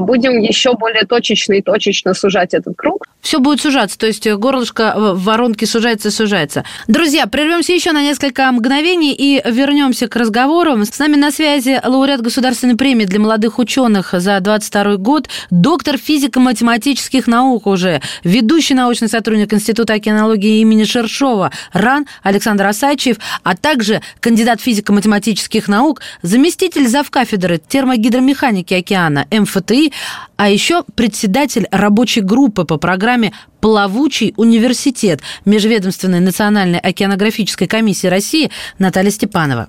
будем 0.00 0.38
еще 0.38 0.74
более 0.74 1.04
точечно 1.04 1.52
и 1.52 1.62
точечно 1.62 2.14
сужать 2.14 2.54
этот 2.54 2.74
круг. 2.76 3.06
Все 3.20 3.38
будет 3.40 3.60
сужаться, 3.60 3.98
то 3.98 4.06
есть 4.06 4.26
горлышко 4.30 4.94
в 4.96 5.24
воронке 5.24 5.66
сужается 5.66 6.10
сужается. 6.10 6.64
Друзья, 6.86 7.26
прервемся 7.26 7.72
еще 7.74 7.92
на 7.92 8.00
несколько 8.00 8.50
мгновений 8.50 9.12
и 9.12 9.42
вернемся 9.44 10.08
к 10.08 10.16
разговору. 10.16 10.82
С 10.84 10.98
нами 10.98 11.16
на 11.16 11.30
связи 11.30 11.80
лауреат 11.84 12.22
государственной 12.22 12.76
премии 12.76 13.04
для 13.04 13.18
молодых 13.18 13.58
ученых 13.58 14.14
за 14.16 14.40
22 14.40 14.96
год, 14.96 15.28
доктор 15.50 15.98
физико-математических 15.98 17.26
наук 17.26 17.66
уже, 17.66 18.00
ведущий 18.24 18.74
научный 18.74 19.08
сотрудник 19.08 19.52
Института 19.52 19.94
океанологии 19.94 20.60
имени 20.60 20.84
Шершова 20.84 21.50
РАН 21.72 22.06
Александр 22.22 22.66
Асачев, 22.66 23.18
а 23.42 23.54
также 23.56 24.00
кандидат 24.20 24.62
физико-математических 24.62 25.47
наук, 25.68 26.00
заместитель 26.22 26.86
завкафедры 26.86 27.58
термогидромеханики 27.58 28.74
океана 28.74 29.26
МФТИ, 29.30 29.92
а 30.36 30.48
еще 30.48 30.84
председатель 30.94 31.66
рабочей 31.70 32.20
группы 32.20 32.64
по 32.64 32.76
программе 32.76 33.32
«Плавучий 33.60 34.34
университет» 34.36 35.20
Межведомственной 35.44 36.20
национальной 36.20 36.78
океанографической 36.78 37.66
комиссии 37.66 38.06
России 38.06 38.50
Наталья 38.78 39.10
Степанова. 39.10 39.68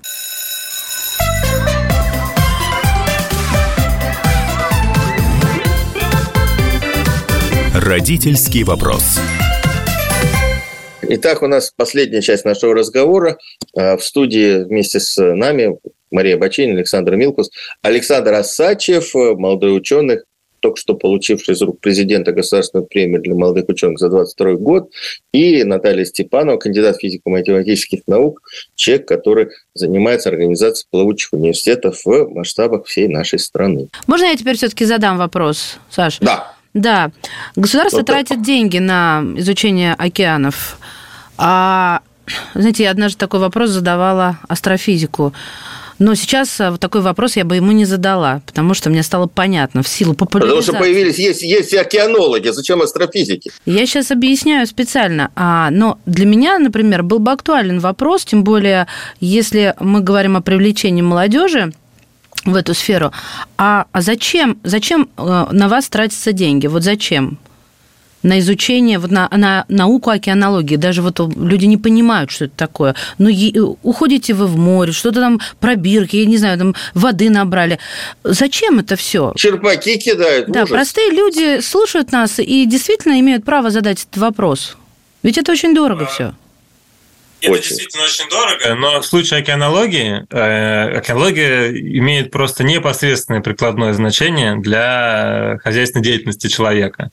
Родительский 7.74 8.62
вопрос. 8.62 9.18
Итак, 11.02 11.42
у 11.42 11.46
нас 11.46 11.72
последняя 11.74 12.22
часть 12.22 12.44
нашего 12.44 12.74
разговора. 12.74 13.38
А, 13.76 13.96
в 13.96 14.04
студии 14.04 14.64
вместе 14.64 15.00
с 15.00 15.20
нами 15.20 15.78
Мария 16.10 16.36
Бачинина, 16.36 16.78
Александр 16.78 17.16
Милкус, 17.16 17.50
Александр 17.82 18.34
Асачев, 18.34 19.14
молодой 19.14 19.76
ученый, 19.76 20.20
только 20.60 20.78
что 20.78 20.94
получивший 20.94 21.54
из 21.54 21.62
рук 21.62 21.80
президента 21.80 22.32
государственную 22.32 22.86
премию 22.86 23.22
для 23.22 23.34
молодых 23.34 23.68
ученых 23.68 23.98
за 23.98 24.10
22 24.10 24.54
год, 24.54 24.90
и 25.32 25.64
Наталья 25.64 26.04
Степанова, 26.04 26.58
кандидат 26.58 26.98
физико-математических 26.98 28.00
наук, 28.06 28.42
человек, 28.74 29.08
который 29.08 29.48
занимается 29.74 30.28
организацией 30.28 30.86
плавучих 30.90 31.32
университетов 31.32 32.04
в 32.04 32.28
масштабах 32.28 32.86
всей 32.86 33.08
нашей 33.08 33.38
страны. 33.38 33.88
Можно 34.06 34.26
я 34.26 34.36
теперь 34.36 34.56
все-таки 34.56 34.84
задам 34.84 35.16
вопрос, 35.16 35.78
Саш? 35.90 36.18
Да. 36.20 36.54
Да. 36.74 37.10
Государство 37.56 37.98
вот 37.98 38.06
тратит 38.06 38.42
деньги 38.42 38.78
на 38.78 39.24
изучение 39.36 39.94
океанов. 39.94 40.78
А, 41.36 42.00
знаете, 42.54 42.84
я 42.84 42.90
однажды 42.90 43.18
такой 43.18 43.40
вопрос 43.40 43.70
задавала 43.70 44.38
астрофизику. 44.48 45.32
Но 46.00 46.14
сейчас 46.14 46.58
а, 46.60 46.70
вот 46.70 46.80
такой 46.80 47.02
вопрос 47.02 47.36
я 47.36 47.44
бы 47.44 47.56
ему 47.56 47.72
не 47.72 47.84
задала, 47.84 48.40
потому 48.46 48.72
что 48.72 48.88
мне 48.88 49.02
стало 49.02 49.26
понятно 49.26 49.82
в 49.82 49.88
силу 49.88 50.14
популяризации. 50.14 50.66
Потому 50.66 50.78
что 50.78 50.82
появились, 50.82 51.18
есть, 51.18 51.42
есть 51.42 51.74
океанологи, 51.74 52.48
зачем 52.48 52.80
астрофизики? 52.80 53.52
Я 53.66 53.84
сейчас 53.86 54.10
объясняю 54.10 54.66
специально. 54.66 55.30
А, 55.36 55.70
но 55.70 55.98
для 56.06 56.24
меня, 56.24 56.58
например, 56.58 57.02
был 57.02 57.18
бы 57.18 57.32
актуален 57.32 57.80
вопрос, 57.80 58.24
тем 58.24 58.44
более, 58.44 58.86
если 59.20 59.74
мы 59.78 60.00
говорим 60.00 60.38
о 60.38 60.40
привлечении 60.40 61.02
молодежи, 61.02 61.72
в 62.44 62.54
эту 62.54 62.74
сферу. 62.74 63.12
А, 63.58 63.86
а 63.92 64.00
зачем, 64.00 64.58
зачем 64.64 65.08
э, 65.16 65.46
на 65.50 65.68
вас 65.68 65.88
тратятся 65.88 66.32
деньги? 66.32 66.66
Вот 66.66 66.82
зачем? 66.82 67.38
на 68.22 68.38
изучение, 68.38 68.98
вот 68.98 69.10
на, 69.10 69.28
на 69.30 69.64
науку 69.68 70.10
океанологии. 70.10 70.76
Даже 70.76 71.02
вот 71.02 71.20
люди 71.36 71.64
не 71.64 71.76
понимают, 71.76 72.30
что 72.30 72.46
это 72.46 72.54
такое. 72.56 72.94
Ну, 73.18 73.30
уходите 73.82 74.34
вы 74.34 74.46
в 74.46 74.56
море, 74.56 74.92
что-то 74.92 75.20
там 75.20 75.40
пробирки, 75.58 76.16
я 76.16 76.26
не 76.26 76.36
знаю, 76.36 76.58
там 76.58 76.74
воды 76.94 77.30
набрали. 77.30 77.78
Зачем 78.24 78.78
это 78.78 78.96
все? 78.96 79.32
Черпаки 79.36 79.96
кидают. 79.98 80.50
Да, 80.50 80.64
ужас. 80.64 80.70
простые 80.70 81.10
люди 81.10 81.60
слушают 81.60 82.12
нас 82.12 82.38
и 82.38 82.66
действительно 82.66 83.18
имеют 83.20 83.44
право 83.44 83.70
задать 83.70 84.02
этот 84.02 84.18
вопрос. 84.18 84.76
Ведь 85.22 85.38
это 85.38 85.52
очень 85.52 85.74
дорого 85.74 86.04
а, 86.04 86.06
все. 86.06 86.34
Это 87.40 87.52
очень. 87.52 87.68
действительно 87.68 88.04
очень 88.04 88.28
дорого, 88.28 88.74
но 88.74 89.00
в 89.00 89.06
случае 89.06 89.40
океанологии, 89.40 90.26
э, 90.30 90.98
океанология 90.98 91.70
имеет 91.70 92.30
просто 92.30 92.64
непосредственное 92.64 93.40
прикладное 93.40 93.92
значение 93.92 94.56
для 94.56 95.58
хозяйственной 95.62 96.04
деятельности 96.04 96.48
человека. 96.48 97.10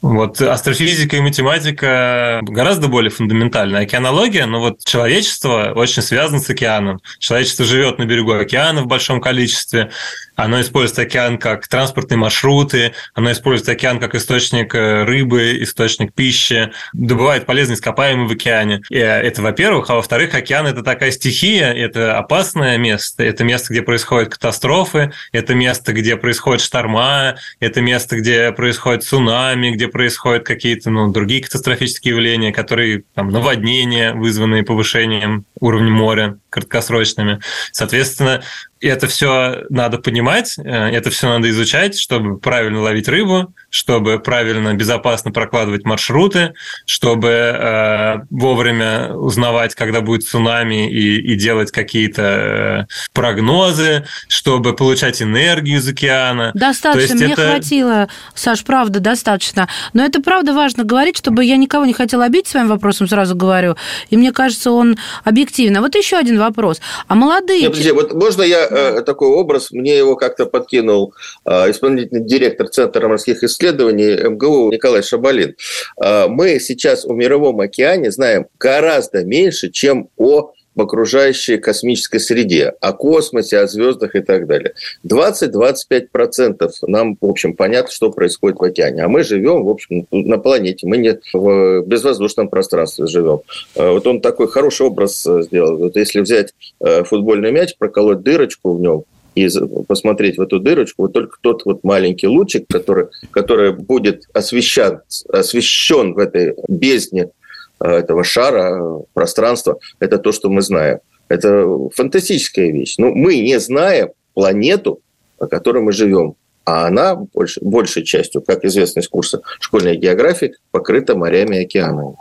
Вот 0.00 0.40
астрофизика 0.40 1.16
и 1.16 1.20
математика 1.20 2.40
гораздо 2.42 2.88
более 2.88 3.10
фундаментальны. 3.10 3.78
Океанология, 3.78 4.46
ну 4.46 4.60
вот 4.60 4.84
человечество 4.84 5.72
очень 5.74 6.02
связано 6.02 6.40
с 6.40 6.48
океаном. 6.48 7.00
Человечество 7.18 7.64
живет 7.64 7.98
на 7.98 8.04
берегу 8.04 8.32
океана 8.32 8.82
в 8.82 8.86
большом 8.86 9.20
количестве, 9.20 9.90
оно 10.36 10.60
использует 10.60 10.98
океан 10.98 11.38
как 11.38 11.66
транспортные 11.66 12.18
маршруты, 12.18 12.92
оно 13.14 13.32
использует 13.32 13.68
океан 13.70 13.98
как 13.98 14.14
источник 14.14 14.74
э, 14.74 15.04
рыбы, 15.04 15.62
источник 15.62 16.12
пищи, 16.12 16.70
добывает 16.92 17.46
полезные 17.46 17.76
ископаемые 17.76 18.28
в 18.28 18.32
океане. 18.32 18.82
И 18.90 18.96
э, 18.96 19.00
это, 19.00 19.42
во-первых. 19.42 19.90
А 19.90 19.94
во-вторых, 19.94 20.34
океан– 20.34 20.66
это 20.68 20.82
такая 20.82 21.10
стихия, 21.10 21.72
это 21.72 22.18
опасное 22.18 22.76
место, 22.76 23.24
это 23.24 23.44
место, 23.44 23.72
где 23.72 23.82
происходят 23.82 24.28
катастрофы, 24.28 25.12
это 25.32 25.54
место, 25.54 25.92
где 25.92 26.16
происходят 26.16 26.60
шторма, 26.60 27.36
это 27.58 27.80
место, 27.80 28.16
где 28.16 28.52
происходит 28.52 29.04
цунами, 29.04 29.70
где 29.70 29.88
происходят 29.88 30.44
какие-то 30.44 30.90
ну, 30.90 31.10
другие 31.10 31.42
катастрофические 31.42 32.14
явления, 32.14 32.52
которые 32.52 33.04
там, 33.14 33.30
наводнения, 33.30 34.12
вызванные 34.12 34.62
повышением 34.62 35.46
уровня 35.60 35.90
моря 35.90 36.38
краткосрочными. 36.50 37.40
Соответственно, 37.72 38.42
это 38.80 39.06
все 39.06 39.64
надо 39.70 39.98
понимать, 39.98 40.58
э, 40.58 40.62
это 40.62 41.10
все 41.10 41.28
надо 41.28 41.48
изучать, 41.50 41.98
чтобы 41.98 42.38
правильно 42.38 42.80
ловить 42.80 43.08
рыбу, 43.08 43.54
чтобы 43.70 44.18
правильно, 44.18 44.74
безопасно 44.74 45.32
прокладывать 45.32 45.84
маршруты, 45.84 46.52
чтобы 46.84 47.28
э, 47.28 48.16
вовремя 48.30 49.14
узнавать, 49.14 49.74
когда 49.74 50.00
будет 50.02 50.24
цунами 50.24 50.90
и, 50.90 51.32
и 51.32 51.36
делать 51.36 51.70
какие-то 51.70 52.22
э, 52.22 52.86
прогнозы, 53.12 54.04
чтобы 54.28 54.74
получать 54.74 55.22
энергию 55.22 55.78
из 55.78 55.88
океана. 55.88 56.50
Достаточно, 56.54 57.14
мне 57.14 57.32
это... 57.32 57.50
хватило, 57.50 58.08
Саш, 58.34 58.62
правда, 58.64 59.00
достаточно. 59.00 59.68
Но 59.94 60.04
это 60.04 60.20
правда 60.20 60.52
важно 60.52 60.84
говорить, 60.84 61.16
чтобы 61.16 61.44
я 61.44 61.56
никого 61.56 61.86
не 61.86 61.94
хотела 61.94 62.24
обидеть 62.24 62.48
своим 62.48 62.68
вопросом, 62.68 63.08
сразу 63.08 63.34
говорю. 63.34 63.76
И 64.10 64.16
мне 64.16 64.32
кажется, 64.32 64.70
он 64.70 64.98
объективно. 65.24 65.80
Вот 65.80 65.94
еще 65.94 66.16
один 66.16 66.38
вопрос. 66.38 66.80
А 67.08 67.14
молодые... 67.14 67.62
Нет, 67.62 67.70
подожди, 67.70 67.92
вот 67.92 68.12
можно 68.12 68.42
я 68.42 68.65
э, 68.70 69.02
такой 69.02 69.28
образ, 69.28 69.70
мне 69.70 69.96
его 69.96 70.16
как-то 70.16 70.46
подкинул 70.46 71.14
э, 71.44 71.70
исполнительный 71.70 72.24
директор 72.24 72.68
Центра 72.68 73.08
морских 73.08 73.42
исследований 73.42 74.28
МГУ 74.28 74.70
Николай 74.72 75.02
Шабалин. 75.02 75.56
Э, 76.02 76.26
мы 76.28 76.58
сейчас 76.60 77.04
о 77.04 77.12
Мировом 77.12 77.60
океане 77.60 78.10
знаем 78.10 78.46
гораздо 78.58 79.24
меньше, 79.24 79.70
чем 79.70 80.08
о 80.16 80.52
в 80.76 80.82
окружающей 80.82 81.56
космической 81.56 82.20
среде, 82.20 82.74
о 82.80 82.92
космосе, 82.92 83.58
о 83.58 83.66
звездах 83.66 84.14
и 84.14 84.20
так 84.20 84.46
далее. 84.46 84.74
20-25% 85.08 86.70
нам, 86.86 87.16
в 87.18 87.26
общем, 87.26 87.54
понятно, 87.54 87.90
что 87.90 88.12
происходит 88.12 88.58
в 88.58 88.62
океане. 88.62 89.02
А 89.02 89.08
мы 89.08 89.24
живем, 89.24 89.64
в 89.64 89.70
общем, 89.70 90.06
на 90.10 90.38
планете, 90.38 90.86
мы 90.86 90.98
не 90.98 91.18
в 91.32 91.82
безвоздушном 91.86 92.48
пространстве 92.48 93.06
живем. 93.06 93.40
Э, 93.74 93.90
вот 93.90 94.06
он 94.06 94.20
такой 94.20 94.48
хороший 94.48 94.86
образ 94.86 95.26
э, 95.26 95.42
сделал. 95.42 95.78
Вот 95.78 95.96
если 95.96 96.20
взять 96.20 96.52
э, 96.80 97.04
футбольный 97.04 97.52
мяч, 97.52 97.76
проколоть 97.78 98.20
дырочку 98.20 98.74
в 98.74 98.80
нем, 98.80 99.04
и 99.34 99.48
посмотреть 99.86 100.38
в 100.38 100.40
эту 100.40 100.60
дырочку, 100.60 101.02
вот 101.02 101.12
только 101.12 101.36
тот 101.42 101.66
вот 101.66 101.84
маленький 101.84 102.26
лучик, 102.26 102.64
который, 102.68 103.08
который 103.30 103.72
будет 103.72 104.24
освещен, 104.32 105.00
освещен 105.30 106.14
в 106.14 106.18
этой 106.18 106.54
бездне 106.68 107.28
Э, 107.28 107.35
этого 107.80 108.24
шара, 108.24 109.02
пространства, 109.12 109.78
это 109.98 110.18
то, 110.18 110.32
что 110.32 110.48
мы 110.48 110.62
знаем. 110.62 110.98
Это 111.28 111.66
фантастическая 111.94 112.70
вещь. 112.70 112.96
Но 112.98 113.10
мы 113.10 113.38
не 113.40 113.58
знаем 113.58 114.10
планету, 114.34 115.00
на 115.40 115.46
которой 115.46 115.82
мы 115.82 115.92
живем. 115.92 116.34
А 116.64 116.88
она 116.88 117.14
больш, 117.14 117.58
большей 117.60 118.02
частью, 118.02 118.42
как 118.42 118.64
известно 118.64 118.98
из 118.98 119.08
курса 119.08 119.40
школьной 119.60 119.96
географии, 119.96 120.54
покрыта 120.72 121.14
морями 121.16 121.56
и 121.56 121.64
океанами. 121.64 122.16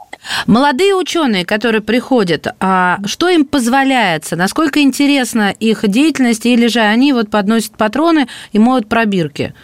Молодые 0.45 0.93
ученые, 0.93 1.45
которые 1.45 1.81
приходят, 1.81 2.47
а 2.59 2.99
что 3.05 3.27
им 3.27 3.45
позволяется? 3.45 4.35
Насколько 4.35 4.81
интересна 4.81 5.51
их 5.59 5.87
деятельность? 5.87 6.45
Или 6.45 6.67
же 6.67 6.79
они 6.79 7.11
вот 7.11 7.31
подносят 7.31 7.75
патроны 7.75 8.27
и 8.51 8.59
моют 8.59 8.87
пробирки? 8.87 9.55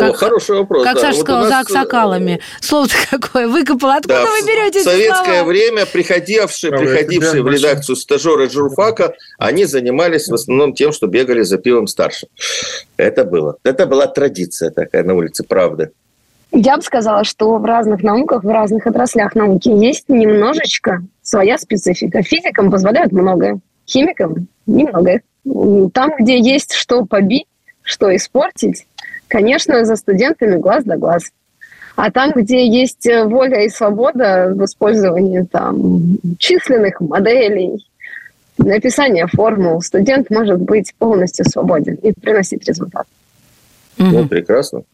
Как, 0.00 0.14
О, 0.14 0.14
хороший 0.14 0.56
вопрос. 0.56 0.84
Как 0.84 0.94
да. 0.94 1.00
Саша 1.00 1.16
вот 1.16 1.24
сказал, 1.24 1.40
нас... 1.42 1.50
за 1.50 1.58
аксакалами. 1.60 2.40
Слово-то 2.60 2.94
какое 3.10 3.48
выкопал. 3.48 3.90
Откуда 3.90 4.14
да, 4.14 4.24
вы 4.24 4.46
берете 4.46 4.80
В 4.80 4.84
советское 4.84 5.44
время 5.44 5.84
приходившие, 5.84 6.72
приходившие 6.72 7.42
в 7.42 7.48
редакцию 7.48 7.96
стажеры 7.96 8.48
журфака, 8.48 9.14
они 9.38 9.66
занимались 9.66 10.28
в 10.28 10.34
основном 10.34 10.72
тем, 10.72 10.92
что 10.92 11.06
бегали 11.06 11.42
за 11.42 11.58
пивом 11.58 11.86
старшим. 11.86 12.30
Это 12.96 13.24
было. 13.24 13.56
Это 13.62 13.86
была 13.86 14.06
традиция 14.06 14.70
такая 14.70 15.04
на 15.04 15.14
улице, 15.14 15.44
правда. 15.44 15.90
Я 16.52 16.76
бы 16.76 16.82
сказала, 16.82 17.24
что 17.24 17.58
в 17.58 17.64
разных 17.64 18.02
науках, 18.02 18.42
в 18.42 18.48
разных 18.48 18.86
отраслях 18.86 19.34
науки 19.34 19.68
есть 19.68 20.08
немножечко 20.08 21.02
своя 21.22 21.58
специфика. 21.58 22.22
Физикам 22.22 22.70
позволяют 22.70 23.12
многое, 23.12 23.60
химикам 23.86 24.48
немного. 24.66 25.20
Там, 25.92 26.12
где 26.18 26.40
есть 26.40 26.72
что 26.74 27.04
побить, 27.04 27.46
что 27.82 28.14
испортить, 28.14 28.86
Конечно, 29.30 29.84
за 29.84 29.94
студентами 29.94 30.56
глаз 30.56 30.82
да 30.84 30.96
глаз. 30.96 31.30
А 31.94 32.10
там, 32.10 32.32
где 32.34 32.66
есть 32.66 33.06
воля 33.06 33.64
и 33.64 33.68
свобода 33.68 34.52
в 34.54 34.64
использовании 34.64 35.42
там, 35.42 36.18
численных 36.38 37.00
моделей, 37.00 37.86
написания 38.58 39.28
формул, 39.28 39.80
студент 39.82 40.30
может 40.30 40.60
быть 40.60 40.92
полностью 40.98 41.44
свободен 41.44 41.94
и 41.94 42.12
приносить 42.12 42.66
результат. 42.66 43.06
Ну, 44.00 44.28
прекрасно. 44.28 44.84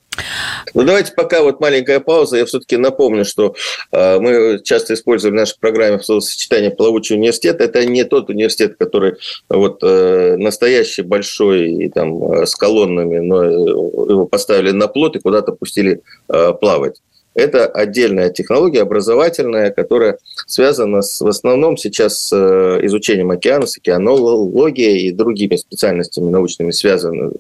Ну, 0.75 0.83
давайте 0.83 1.13
пока 1.13 1.43
вот 1.43 1.61
маленькая 1.61 2.01
пауза. 2.01 2.39
Я 2.39 2.47
все-таки 2.47 2.77
напомню, 2.77 3.25
что 3.25 3.55
э, 3.93 4.19
мы 4.19 4.61
часто 4.65 4.95
используем 4.95 5.35
в 5.35 5.37
нашей 5.37 5.59
программе 5.61 6.01
словосочетание 6.01 6.71
«плавучий 6.71 7.17
университет». 7.17 7.61
Это 7.61 7.85
не 7.85 8.05
тот 8.05 8.31
университет, 8.31 8.77
который 8.79 9.15
вот 9.49 9.81
э, 9.83 10.37
настоящий, 10.37 11.03
большой, 11.03 11.71
и, 11.71 11.89
там, 11.89 12.33
э, 12.33 12.47
с 12.47 12.55
колоннами, 12.55 13.19
но 13.19 13.45
его 13.45 14.27
поставили 14.27 14.71
на 14.71 14.89
плот 14.89 15.17
и 15.17 15.21
куда-то 15.21 15.53
пустили 15.53 16.01
э, 16.29 16.53
плавать. 16.61 17.01
Это 17.35 17.67
отдельная 17.67 18.31
технология 18.31 18.81
образовательная, 18.81 19.71
которая 19.71 20.19
связана 20.47 21.03
с, 21.03 21.21
в 21.21 21.29
основном 21.29 21.77
сейчас 21.77 22.29
с 22.29 22.33
э, 22.33 22.87
изучением 22.87 23.31
океана, 23.31 23.67
с 23.67 23.77
океанологией 23.77 25.09
и 25.09 25.13
другими 25.13 25.57
специальностями 25.57 26.31
научными, 26.31 26.71
связанными 26.71 27.35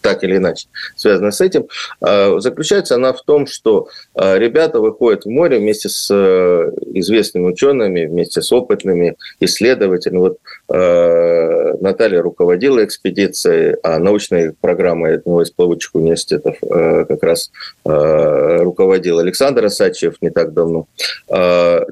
так 0.00 0.24
или 0.24 0.36
иначе 0.36 0.68
связана 0.96 1.30
с 1.30 1.40
этим, 1.40 1.66
а, 2.00 2.38
заключается 2.40 2.94
она 2.94 3.12
в 3.12 3.22
том, 3.22 3.46
что 3.46 3.88
а, 4.14 4.36
ребята 4.38 4.80
выходят 4.80 5.24
в 5.24 5.28
море 5.28 5.58
вместе 5.58 5.88
с 5.88 6.08
э, 6.10 6.70
известными 6.94 7.46
учеными, 7.46 8.06
вместе 8.06 8.40
с 8.40 8.52
опытными 8.52 9.16
исследователями. 9.40 10.18
Вот 10.18 10.38
а, 10.68 11.76
Наталья 11.80 12.22
руководила 12.22 12.84
экспедицией, 12.84 13.76
а 13.82 13.98
научной 13.98 14.52
программой 14.52 15.16
одного 15.16 15.42
из 15.42 15.50
плавучих 15.50 15.94
университетов 15.94 16.56
как 16.60 17.22
раз 17.22 17.50
руководил 17.84 19.18
Александр 19.18 19.66
Асачев 19.66 20.16
не 20.20 20.30
так 20.30 20.52
давно. 20.52 20.86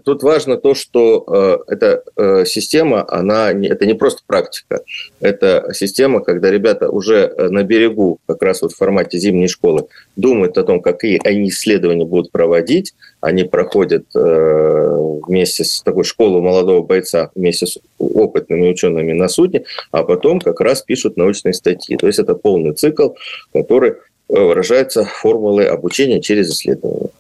Тут 0.05 0.23
важно 0.23 0.57
то, 0.57 0.75
что 0.75 1.65
эта 1.67 2.03
система, 2.47 3.05
она, 3.09 3.51
это 3.51 3.87
не 3.87 3.95
просто 3.95 4.23
практика, 4.27 4.83
это 5.21 5.71
система, 5.75 6.21
когда 6.21 6.51
ребята 6.51 6.89
уже 6.89 7.33
на 7.51 7.63
берегу, 7.63 7.82
как 8.27 8.43
раз 8.43 8.63
вот 8.63 8.73
в 8.73 8.77
формате 8.77 9.19
зимней 9.19 9.49
школы, 9.49 9.87
думают 10.17 10.59
о 10.59 10.65
том, 10.65 10.81
какие 10.81 11.21
они 11.27 11.49
исследования 11.49 12.05
будут 12.05 12.31
проводить. 12.31 12.95
Они 13.21 13.45
проходят 13.45 14.05
э, 14.15 15.19
вместе 15.27 15.65
с 15.65 15.83
такой 15.83 16.05
школой 16.05 16.41
молодого 16.41 16.83
бойца, 16.83 17.31
вместе 17.35 17.67
с 17.67 17.79
опытными 17.99 18.69
учеными 18.69 19.13
на 19.13 19.29
судне, 19.29 19.65
а 19.91 20.03
потом 20.03 20.41
как 20.41 20.61
раз 20.61 20.83
пишут 20.83 21.17
научные 21.17 21.55
статьи. 21.55 21.97
То 21.97 22.07
есть 22.07 22.19
это 22.19 22.35
полный 22.35 22.75
цикл, 22.75 23.11
который 23.53 23.95
выражается 24.29 25.05
формулой 25.05 25.67
обучения 25.67 26.21
через 26.21 26.51
исследования. 26.51 27.11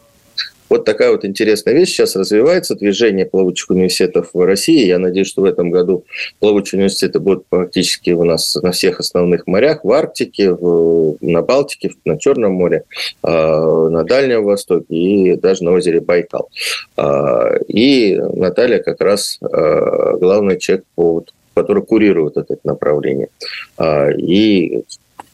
Вот 0.73 0.87
такая 0.87 1.11
вот 1.11 1.23
интересная 1.27 1.75
вещь 1.75 1.91
сейчас 1.91 2.16
развивается, 2.16 2.75
движение 2.75 3.27
плавучих 3.27 3.68
университетов 3.68 4.31
в 4.33 4.43
России. 4.43 4.87
Я 4.87 4.99
надеюсь, 4.99 5.29
что 5.29 5.43
в 5.43 5.45
этом 5.45 5.70
году 5.70 6.07
плавучие 6.39 6.79
университеты 6.79 7.20
будут 7.20 7.45
практически 7.47 8.12
у 8.12 8.25
нас 8.25 8.55
на 8.55 8.73
всех 8.73 8.99
основных 8.99 9.47
морях, 9.47 9.85
в 9.85 9.93
Арктике, 9.93 10.51
в, 10.51 11.18
на 11.20 11.43
Балтике, 11.43 11.91
на 12.07 12.18
Черном 12.18 12.55
море, 12.55 12.85
а, 13.23 13.91
на 13.91 14.03
Дальнем 14.05 14.45
Востоке 14.45 14.87
и 14.95 15.37
даже 15.37 15.62
на 15.62 15.73
озере 15.73 16.01
Байкал. 16.01 16.49
А, 16.97 17.55
и 17.68 18.16
Наталья 18.16 18.79
как 18.79 19.03
раз 19.03 19.41
а, 19.43 20.16
главный 20.16 20.59
человек, 20.59 20.87
который 21.53 21.83
курирует 21.83 22.39
это 22.39 22.57
направление. 22.64 23.29
И 24.16 24.85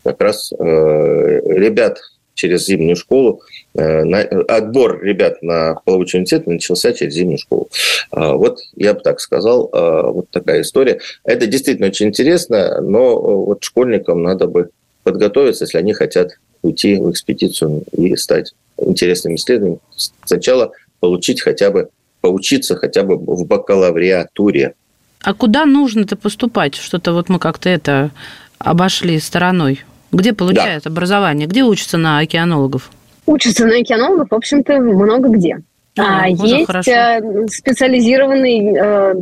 как 0.02 0.20
раз 0.20 0.50
ребят 0.50 2.00
через 2.38 2.66
зимнюю 2.66 2.96
школу. 2.96 3.42
Э, 3.78 4.02
отбор 4.48 5.00
ребят 5.04 5.40
на 5.40 5.76
плавучий 5.84 6.18
университет 6.18 6.48
начался 6.48 6.92
через 6.92 7.14
зимнюю 7.14 7.38
школу. 7.38 7.68
А, 8.10 8.32
вот 8.32 8.58
я 8.74 8.92
бы 8.92 9.00
так 9.00 9.20
сказал, 9.20 9.70
а, 9.72 10.10
вот 10.10 10.28
такая 10.30 10.62
история. 10.62 10.98
Это 11.22 11.46
действительно 11.46 11.86
очень 11.86 12.08
интересно, 12.08 12.80
но 12.80 13.12
э, 13.12 13.14
вот 13.14 13.62
школьникам 13.62 14.24
надо 14.24 14.48
бы 14.48 14.70
подготовиться, 15.04 15.64
если 15.64 15.78
они 15.78 15.92
хотят 15.92 16.38
уйти 16.62 16.96
в 16.96 17.08
экспедицию 17.12 17.84
и 17.92 18.16
стать 18.16 18.52
интересным 18.78 19.36
исследователем. 19.36 19.80
Сначала 20.24 20.72
получить 20.98 21.40
хотя 21.40 21.70
бы, 21.70 21.88
поучиться 22.20 22.74
хотя 22.74 23.04
бы 23.04 23.16
в 23.16 23.46
бакалавриатуре. 23.46 24.74
А 25.22 25.34
куда 25.34 25.66
нужно-то 25.66 26.16
поступать? 26.16 26.74
Что-то 26.74 27.12
вот 27.12 27.28
мы 27.28 27.38
как-то 27.38 27.68
это 27.68 28.10
обошли 28.58 29.20
стороной. 29.20 29.84
Где 30.10 30.32
получают 30.32 30.82
да. 30.82 30.90
образование? 30.90 31.46
Где 31.46 31.62
учатся 31.62 31.96
на 31.96 32.18
океанологов? 32.18 32.90
Учатся 33.28 33.66
на 33.66 33.76
океанологов, 33.76 34.28
в 34.30 34.34
общем-то, 34.34 34.78
много 34.80 35.28
где. 35.28 35.58
А, 35.98 36.24
а 36.24 36.28
есть 36.28 36.66
хорошо. 36.66 36.90
Э, 36.90 37.20
специализированный 37.48 38.74
э, 38.74 39.14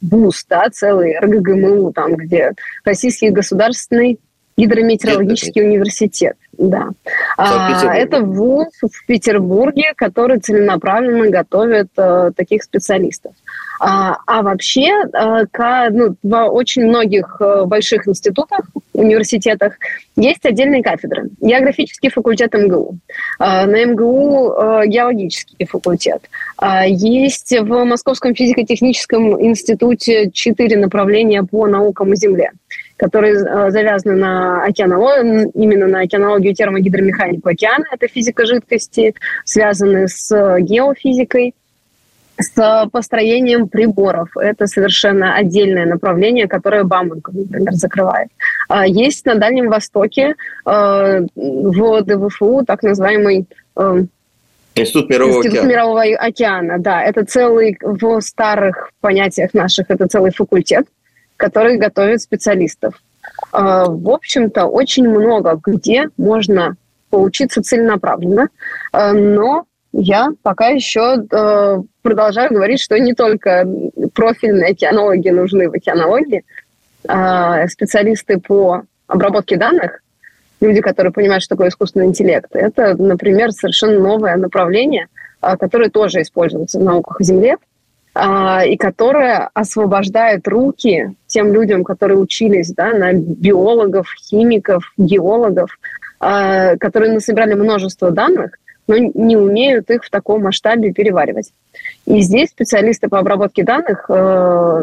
ВУЗ, 0.00 0.44
да, 0.48 0.68
целый 0.70 1.16
РГГМУ, 1.18 1.92
там, 1.92 2.16
где 2.16 2.52
Российский 2.84 3.30
государственный 3.30 4.18
гидрометеорологический 4.56 5.62
университет. 5.62 6.36
Да. 6.56 6.90
А, 7.36 7.94
это 7.94 8.20
ВУЗ 8.20 8.68
в 8.82 9.06
Петербурге, 9.06 9.92
который 9.96 10.38
целенаправленно 10.38 11.28
готовит 11.28 11.88
э, 11.96 12.30
таких 12.36 12.62
специалистов. 12.62 13.32
А, 13.80 14.16
а 14.26 14.42
вообще, 14.42 14.88
э, 14.88 15.46
к, 15.50 15.88
ну, 15.90 16.14
в 16.22 16.44
очень 16.46 16.86
многих 16.86 17.36
э, 17.40 17.64
больших 17.64 18.06
институтах, 18.06 18.60
университетах 18.92 19.74
есть 20.16 20.46
отдельные 20.46 20.82
кафедры. 20.82 21.30
Географический 21.40 22.10
факультет 22.10 22.54
МГУ, 22.54 22.98
э, 23.40 23.66
на 23.66 23.84
МГУ 23.84 24.52
э, 24.52 24.86
геологический 24.86 25.66
факультет. 25.66 26.22
Э, 26.62 26.88
есть 26.88 27.50
в 27.50 27.84
Московском 27.84 28.34
физико-техническом 28.34 29.44
институте 29.44 30.30
четыре 30.30 30.76
направления 30.78 31.42
по 31.42 31.66
наукам 31.66 32.12
о 32.12 32.16
Земле 32.16 32.52
которые 32.96 33.34
э, 33.34 33.70
завязаны 33.70 34.14
на 34.16 34.64
океанологию, 34.64 35.50
именно 35.54 35.86
на 35.86 36.00
океанологию, 36.00 36.54
термогидромеханику 36.54 37.48
океана, 37.48 37.84
это 37.90 38.08
физика 38.08 38.46
жидкости, 38.46 39.14
связаны 39.44 40.08
с 40.08 40.30
геофизикой, 40.60 41.54
с 42.38 42.88
построением 42.90 43.68
приборов. 43.68 44.36
Это 44.36 44.66
совершенно 44.66 45.36
отдельное 45.36 45.86
направление, 45.86 46.48
которое 46.48 46.84
Бауманка, 46.84 47.32
например, 47.32 47.72
закрывает. 47.74 48.28
А 48.68 48.86
есть 48.86 49.24
на 49.24 49.36
Дальнем 49.36 49.68
Востоке 49.68 50.34
э, 50.66 51.20
в 51.34 52.02
ДВФУ 52.02 52.64
так 52.66 52.82
называемый 52.82 53.46
э, 53.76 54.04
Институт 54.76 55.08
Мирового 55.08 55.36
Институт 55.36 55.58
океана. 55.58 55.68
Мирового 55.68 56.02
океана, 56.02 56.78
да. 56.78 57.02
Это 57.02 57.24
целый, 57.24 57.78
в 57.80 58.20
старых 58.20 58.90
понятиях 59.00 59.54
наших, 59.54 59.86
это 59.88 60.08
целый 60.08 60.32
факультет, 60.32 60.86
который 61.36 61.76
готовит 61.76 62.20
специалистов. 62.22 62.94
А, 63.52 63.86
в 63.86 64.10
общем-то, 64.10 64.66
очень 64.66 65.08
много 65.08 65.60
где 65.64 66.08
можно 66.16 66.76
поучиться 67.10 67.62
целенаправленно, 67.62 68.48
а, 68.92 69.12
но 69.12 69.64
я 69.92 70.30
пока 70.42 70.68
еще 70.68 71.24
а, 71.30 71.82
продолжаю 72.02 72.52
говорить, 72.52 72.80
что 72.80 72.98
не 72.98 73.14
только 73.14 73.66
профильные 74.14 74.72
океанологи 74.72 75.28
нужны 75.28 75.68
в 75.68 75.74
океанологии, 75.74 76.44
специалисты 77.68 78.38
по 78.38 78.84
обработке 79.08 79.58
данных, 79.58 80.00
люди, 80.62 80.80
которые 80.80 81.12
понимают, 81.12 81.44
что 81.44 81.54
такое 81.54 81.68
искусственный 81.68 82.06
интеллект, 82.06 82.48
это, 82.56 82.96
например, 82.96 83.52
совершенно 83.52 84.00
новое 84.00 84.36
направление, 84.38 85.08
которое 85.40 85.90
тоже 85.90 86.22
используется 86.22 86.78
в 86.78 86.82
науках 86.82 87.20
а, 87.20 87.58
и 88.16 88.76
которая 88.76 89.50
освобождает 89.54 90.46
руки 90.46 91.14
тем 91.26 91.52
людям, 91.52 91.82
которые 91.82 92.18
учились 92.18 92.72
да, 92.72 92.92
на 92.92 93.12
биологов, 93.12 94.06
химиков, 94.16 94.92
геологов, 94.96 95.76
а, 96.20 96.76
которые 96.76 97.12
насобирали 97.12 97.54
множество 97.54 98.10
данных, 98.10 98.52
но 98.86 98.96
не 98.96 99.36
умеют 99.36 99.90
их 99.90 100.04
в 100.04 100.10
таком 100.10 100.42
масштабе 100.42 100.92
переваривать. 100.92 101.52
И 102.06 102.20
здесь 102.20 102.50
специалисты 102.50 103.08
по 103.08 103.18
обработке 103.18 103.64
данных, 103.64 104.06
э, 104.08 104.82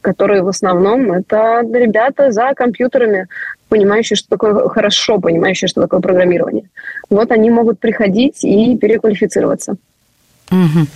которые 0.00 0.42
в 0.42 0.48
основном 0.48 1.12
это 1.12 1.62
ребята 1.72 2.30
за 2.30 2.54
компьютерами, 2.54 3.26
понимающие, 3.68 4.16
что 4.16 4.28
такое 4.28 4.68
хорошо, 4.68 5.18
понимающие, 5.18 5.68
что 5.68 5.82
такое 5.82 6.00
программирование. 6.00 6.64
Вот 7.10 7.30
они 7.30 7.50
могут 7.50 7.78
приходить 7.78 8.42
и 8.42 8.76
переквалифицироваться. 8.76 9.76
Угу. 10.50 10.86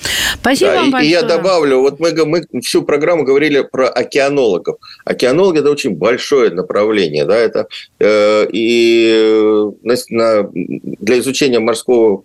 Спасибо 0.40 0.70
да, 0.70 0.76
вам 0.76 0.88
и, 0.88 0.92
большое. 0.92 1.08
И 1.08 1.12
я 1.12 1.22
добавлю, 1.22 1.80
вот 1.80 1.98
мы, 1.98 2.12
мы 2.24 2.60
всю 2.62 2.82
программу 2.82 3.24
говорили 3.24 3.62
про 3.62 3.88
океанологов. 3.88 4.76
Океанологи– 5.04 5.58
это 5.60 5.70
очень 5.70 5.96
большое 5.96 6.50
направление. 6.50 7.24
Да, 7.24 7.36
это, 7.36 7.66
э, 7.98 8.46
и 8.52 9.70
на, 9.82 9.94
на, 10.10 10.50
для 10.52 11.18
изучения 11.18 11.58
морского 11.58 12.22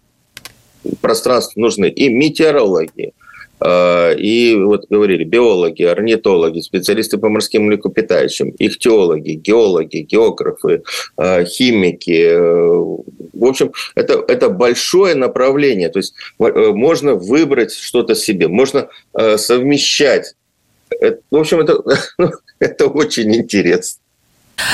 пространства 1.01 1.59
нужны 1.59 1.89
и 1.89 2.09
метеорологи, 2.09 3.13
а, 3.17 3.24
и 3.63 4.55
вот 4.55 4.85
говорили, 4.89 5.23
биологи, 5.23 5.83
орнитологи, 5.83 6.59
специалисты 6.59 7.17
по 7.17 7.29
морским 7.29 7.63
млекопитающим, 7.63 8.53
ихтиологи, 8.59 9.31
геологи, 9.31 9.97
географы, 9.99 10.83
а, 11.17 11.45
химики. 11.45 12.35
В 12.35 13.45
В 13.45 13.47
общем, 13.47 13.71
это, 13.95 14.23
это 14.27 14.49
большое 14.49 15.13
направление. 15.13 15.89
То 15.89 15.99
есть 15.99 16.15
э, 16.39 16.71
можно 16.71 17.13
выбрать 17.13 17.71
что-то 17.71 18.15
себе, 18.15 18.47
можно 18.47 18.89
э, 19.13 19.37
совмещать. 19.37 20.33
В 21.29 21.37
общем, 21.37 21.59
это, 21.59 21.83
ну, 22.17 22.31
это 22.59 22.87
очень 22.87 23.35
интересно. 23.35 24.01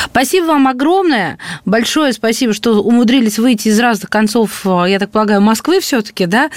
Спасибо 0.05 0.45
вам 0.45 0.67
огромное. 0.67 1.37
Большое 1.65 2.13
спасибо, 2.13 2.53
что 2.53 2.81
умудрились 2.81 3.39
выйти 3.39 3.69
из 3.69 3.79
разных 3.79 4.09
концов, 4.09 4.65
я 4.65 4.99
так 4.99 5.09
полагаю, 5.11 5.41
Москвы 5.41 5.79
все-таки, 5.79 6.25
да? 6.25 6.49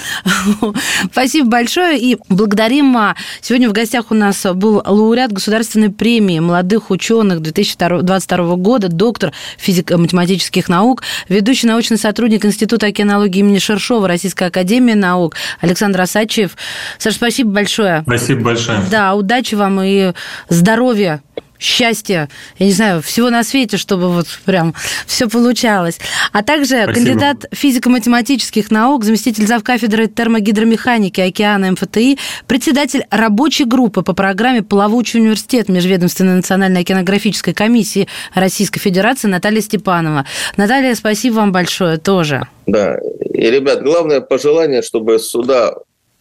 спасибо 1.11 1.49
большое. 1.49 1.99
И 1.99 2.17
благодарим. 2.29 2.95
А, 2.97 3.15
сегодня 3.41 3.69
в 3.69 3.73
гостях 3.73 4.11
у 4.11 4.13
нас 4.13 4.45
был 4.53 4.81
лауреат 4.85 5.31
Государственной 5.31 5.89
премии 5.89 6.39
молодых 6.39 6.91
ученых 6.91 7.41
2022 7.41 8.55
года, 8.55 8.89
доктор 8.89 9.31
физико-математических 9.57 10.69
наук, 10.69 11.03
ведущий 11.29 11.67
научный 11.67 11.97
сотрудник 11.97 12.45
Института 12.45 12.87
океанологии 12.87 13.39
имени 13.39 13.59
Шершова 13.59 14.07
Российской 14.07 14.47
академии 14.47 14.93
наук 14.93 15.35
Александр 15.61 16.01
Асачев. 16.01 16.55
Саша, 16.97 17.15
спасибо 17.15 17.51
большое. 17.51 18.03
Спасибо 18.03 18.41
большое. 18.41 18.79
Да, 18.91 19.15
удачи 19.15 19.55
вам 19.55 19.81
и 19.81 20.13
здоровья 20.49 21.21
счастья, 21.65 22.29
я 22.57 22.65
не 22.65 22.71
знаю, 22.71 23.01
всего 23.01 23.29
на 23.29 23.43
свете, 23.43 23.77
чтобы 23.77 24.09
вот 24.09 24.27
прям 24.45 24.73
все 25.05 25.27
получалось. 25.27 25.99
А 26.31 26.43
также 26.43 26.83
Спасибо. 26.83 26.93
кандидат 26.93 27.45
физико-математических 27.51 28.71
наук, 28.71 29.03
заместитель 29.03 29.47
завкафедры 29.47 30.07
термогидромеханики 30.07 31.21
океана 31.21 31.71
МФТИ, 31.71 32.17
председатель 32.47 33.05
рабочей 33.09 33.65
группы 33.65 34.01
по 34.03 34.13
программе 34.13 34.61
«Плавучий 34.61 35.19
университет» 35.19 35.67
Межведомственной 35.69 36.35
национальной 36.35 36.81
океанографической 36.81 37.53
комиссии 37.53 38.07
Российской 38.33 38.79
Федерации 38.79 39.27
Наталья 39.27 39.61
Степанова. 39.61 40.25
Наталья, 40.57 40.95
спасибо 40.95 41.35
вам 41.35 41.51
большое 41.51 41.97
тоже. 41.97 42.47
Да, 42.67 42.97
и, 42.97 43.49
ребят, 43.49 43.83
главное 43.83 44.21
пожелание, 44.21 44.81
чтобы 44.81 45.19
суда 45.19 45.73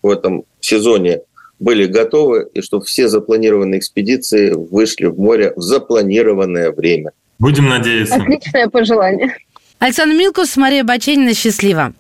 в 0.03 0.11
этом 0.11 0.45
сезоне 0.61 1.21
были 1.65 1.87
готовы, 1.87 2.47
и 2.53 2.61
чтобы 2.61 2.85
все 2.85 3.09
запланированные 3.09 3.81
экспедиции 3.81 4.51
вышли 4.51 5.07
в 5.07 5.19
море 5.19 5.55
в 5.57 5.63
запланированное 5.63 6.71
время. 6.71 7.13
Будем 7.39 7.69
надеяться. 7.69 8.17
Отличное 8.17 8.69
пожелание. 8.69 9.35
Александр 9.79 10.15
Милкус, 10.15 10.57
Мария 10.57 10.85
Баченина, 10.85 11.35
счастливо. 11.35 11.95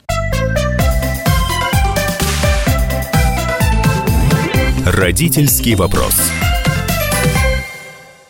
Родительский 4.86 5.74
вопрос. 5.74 6.14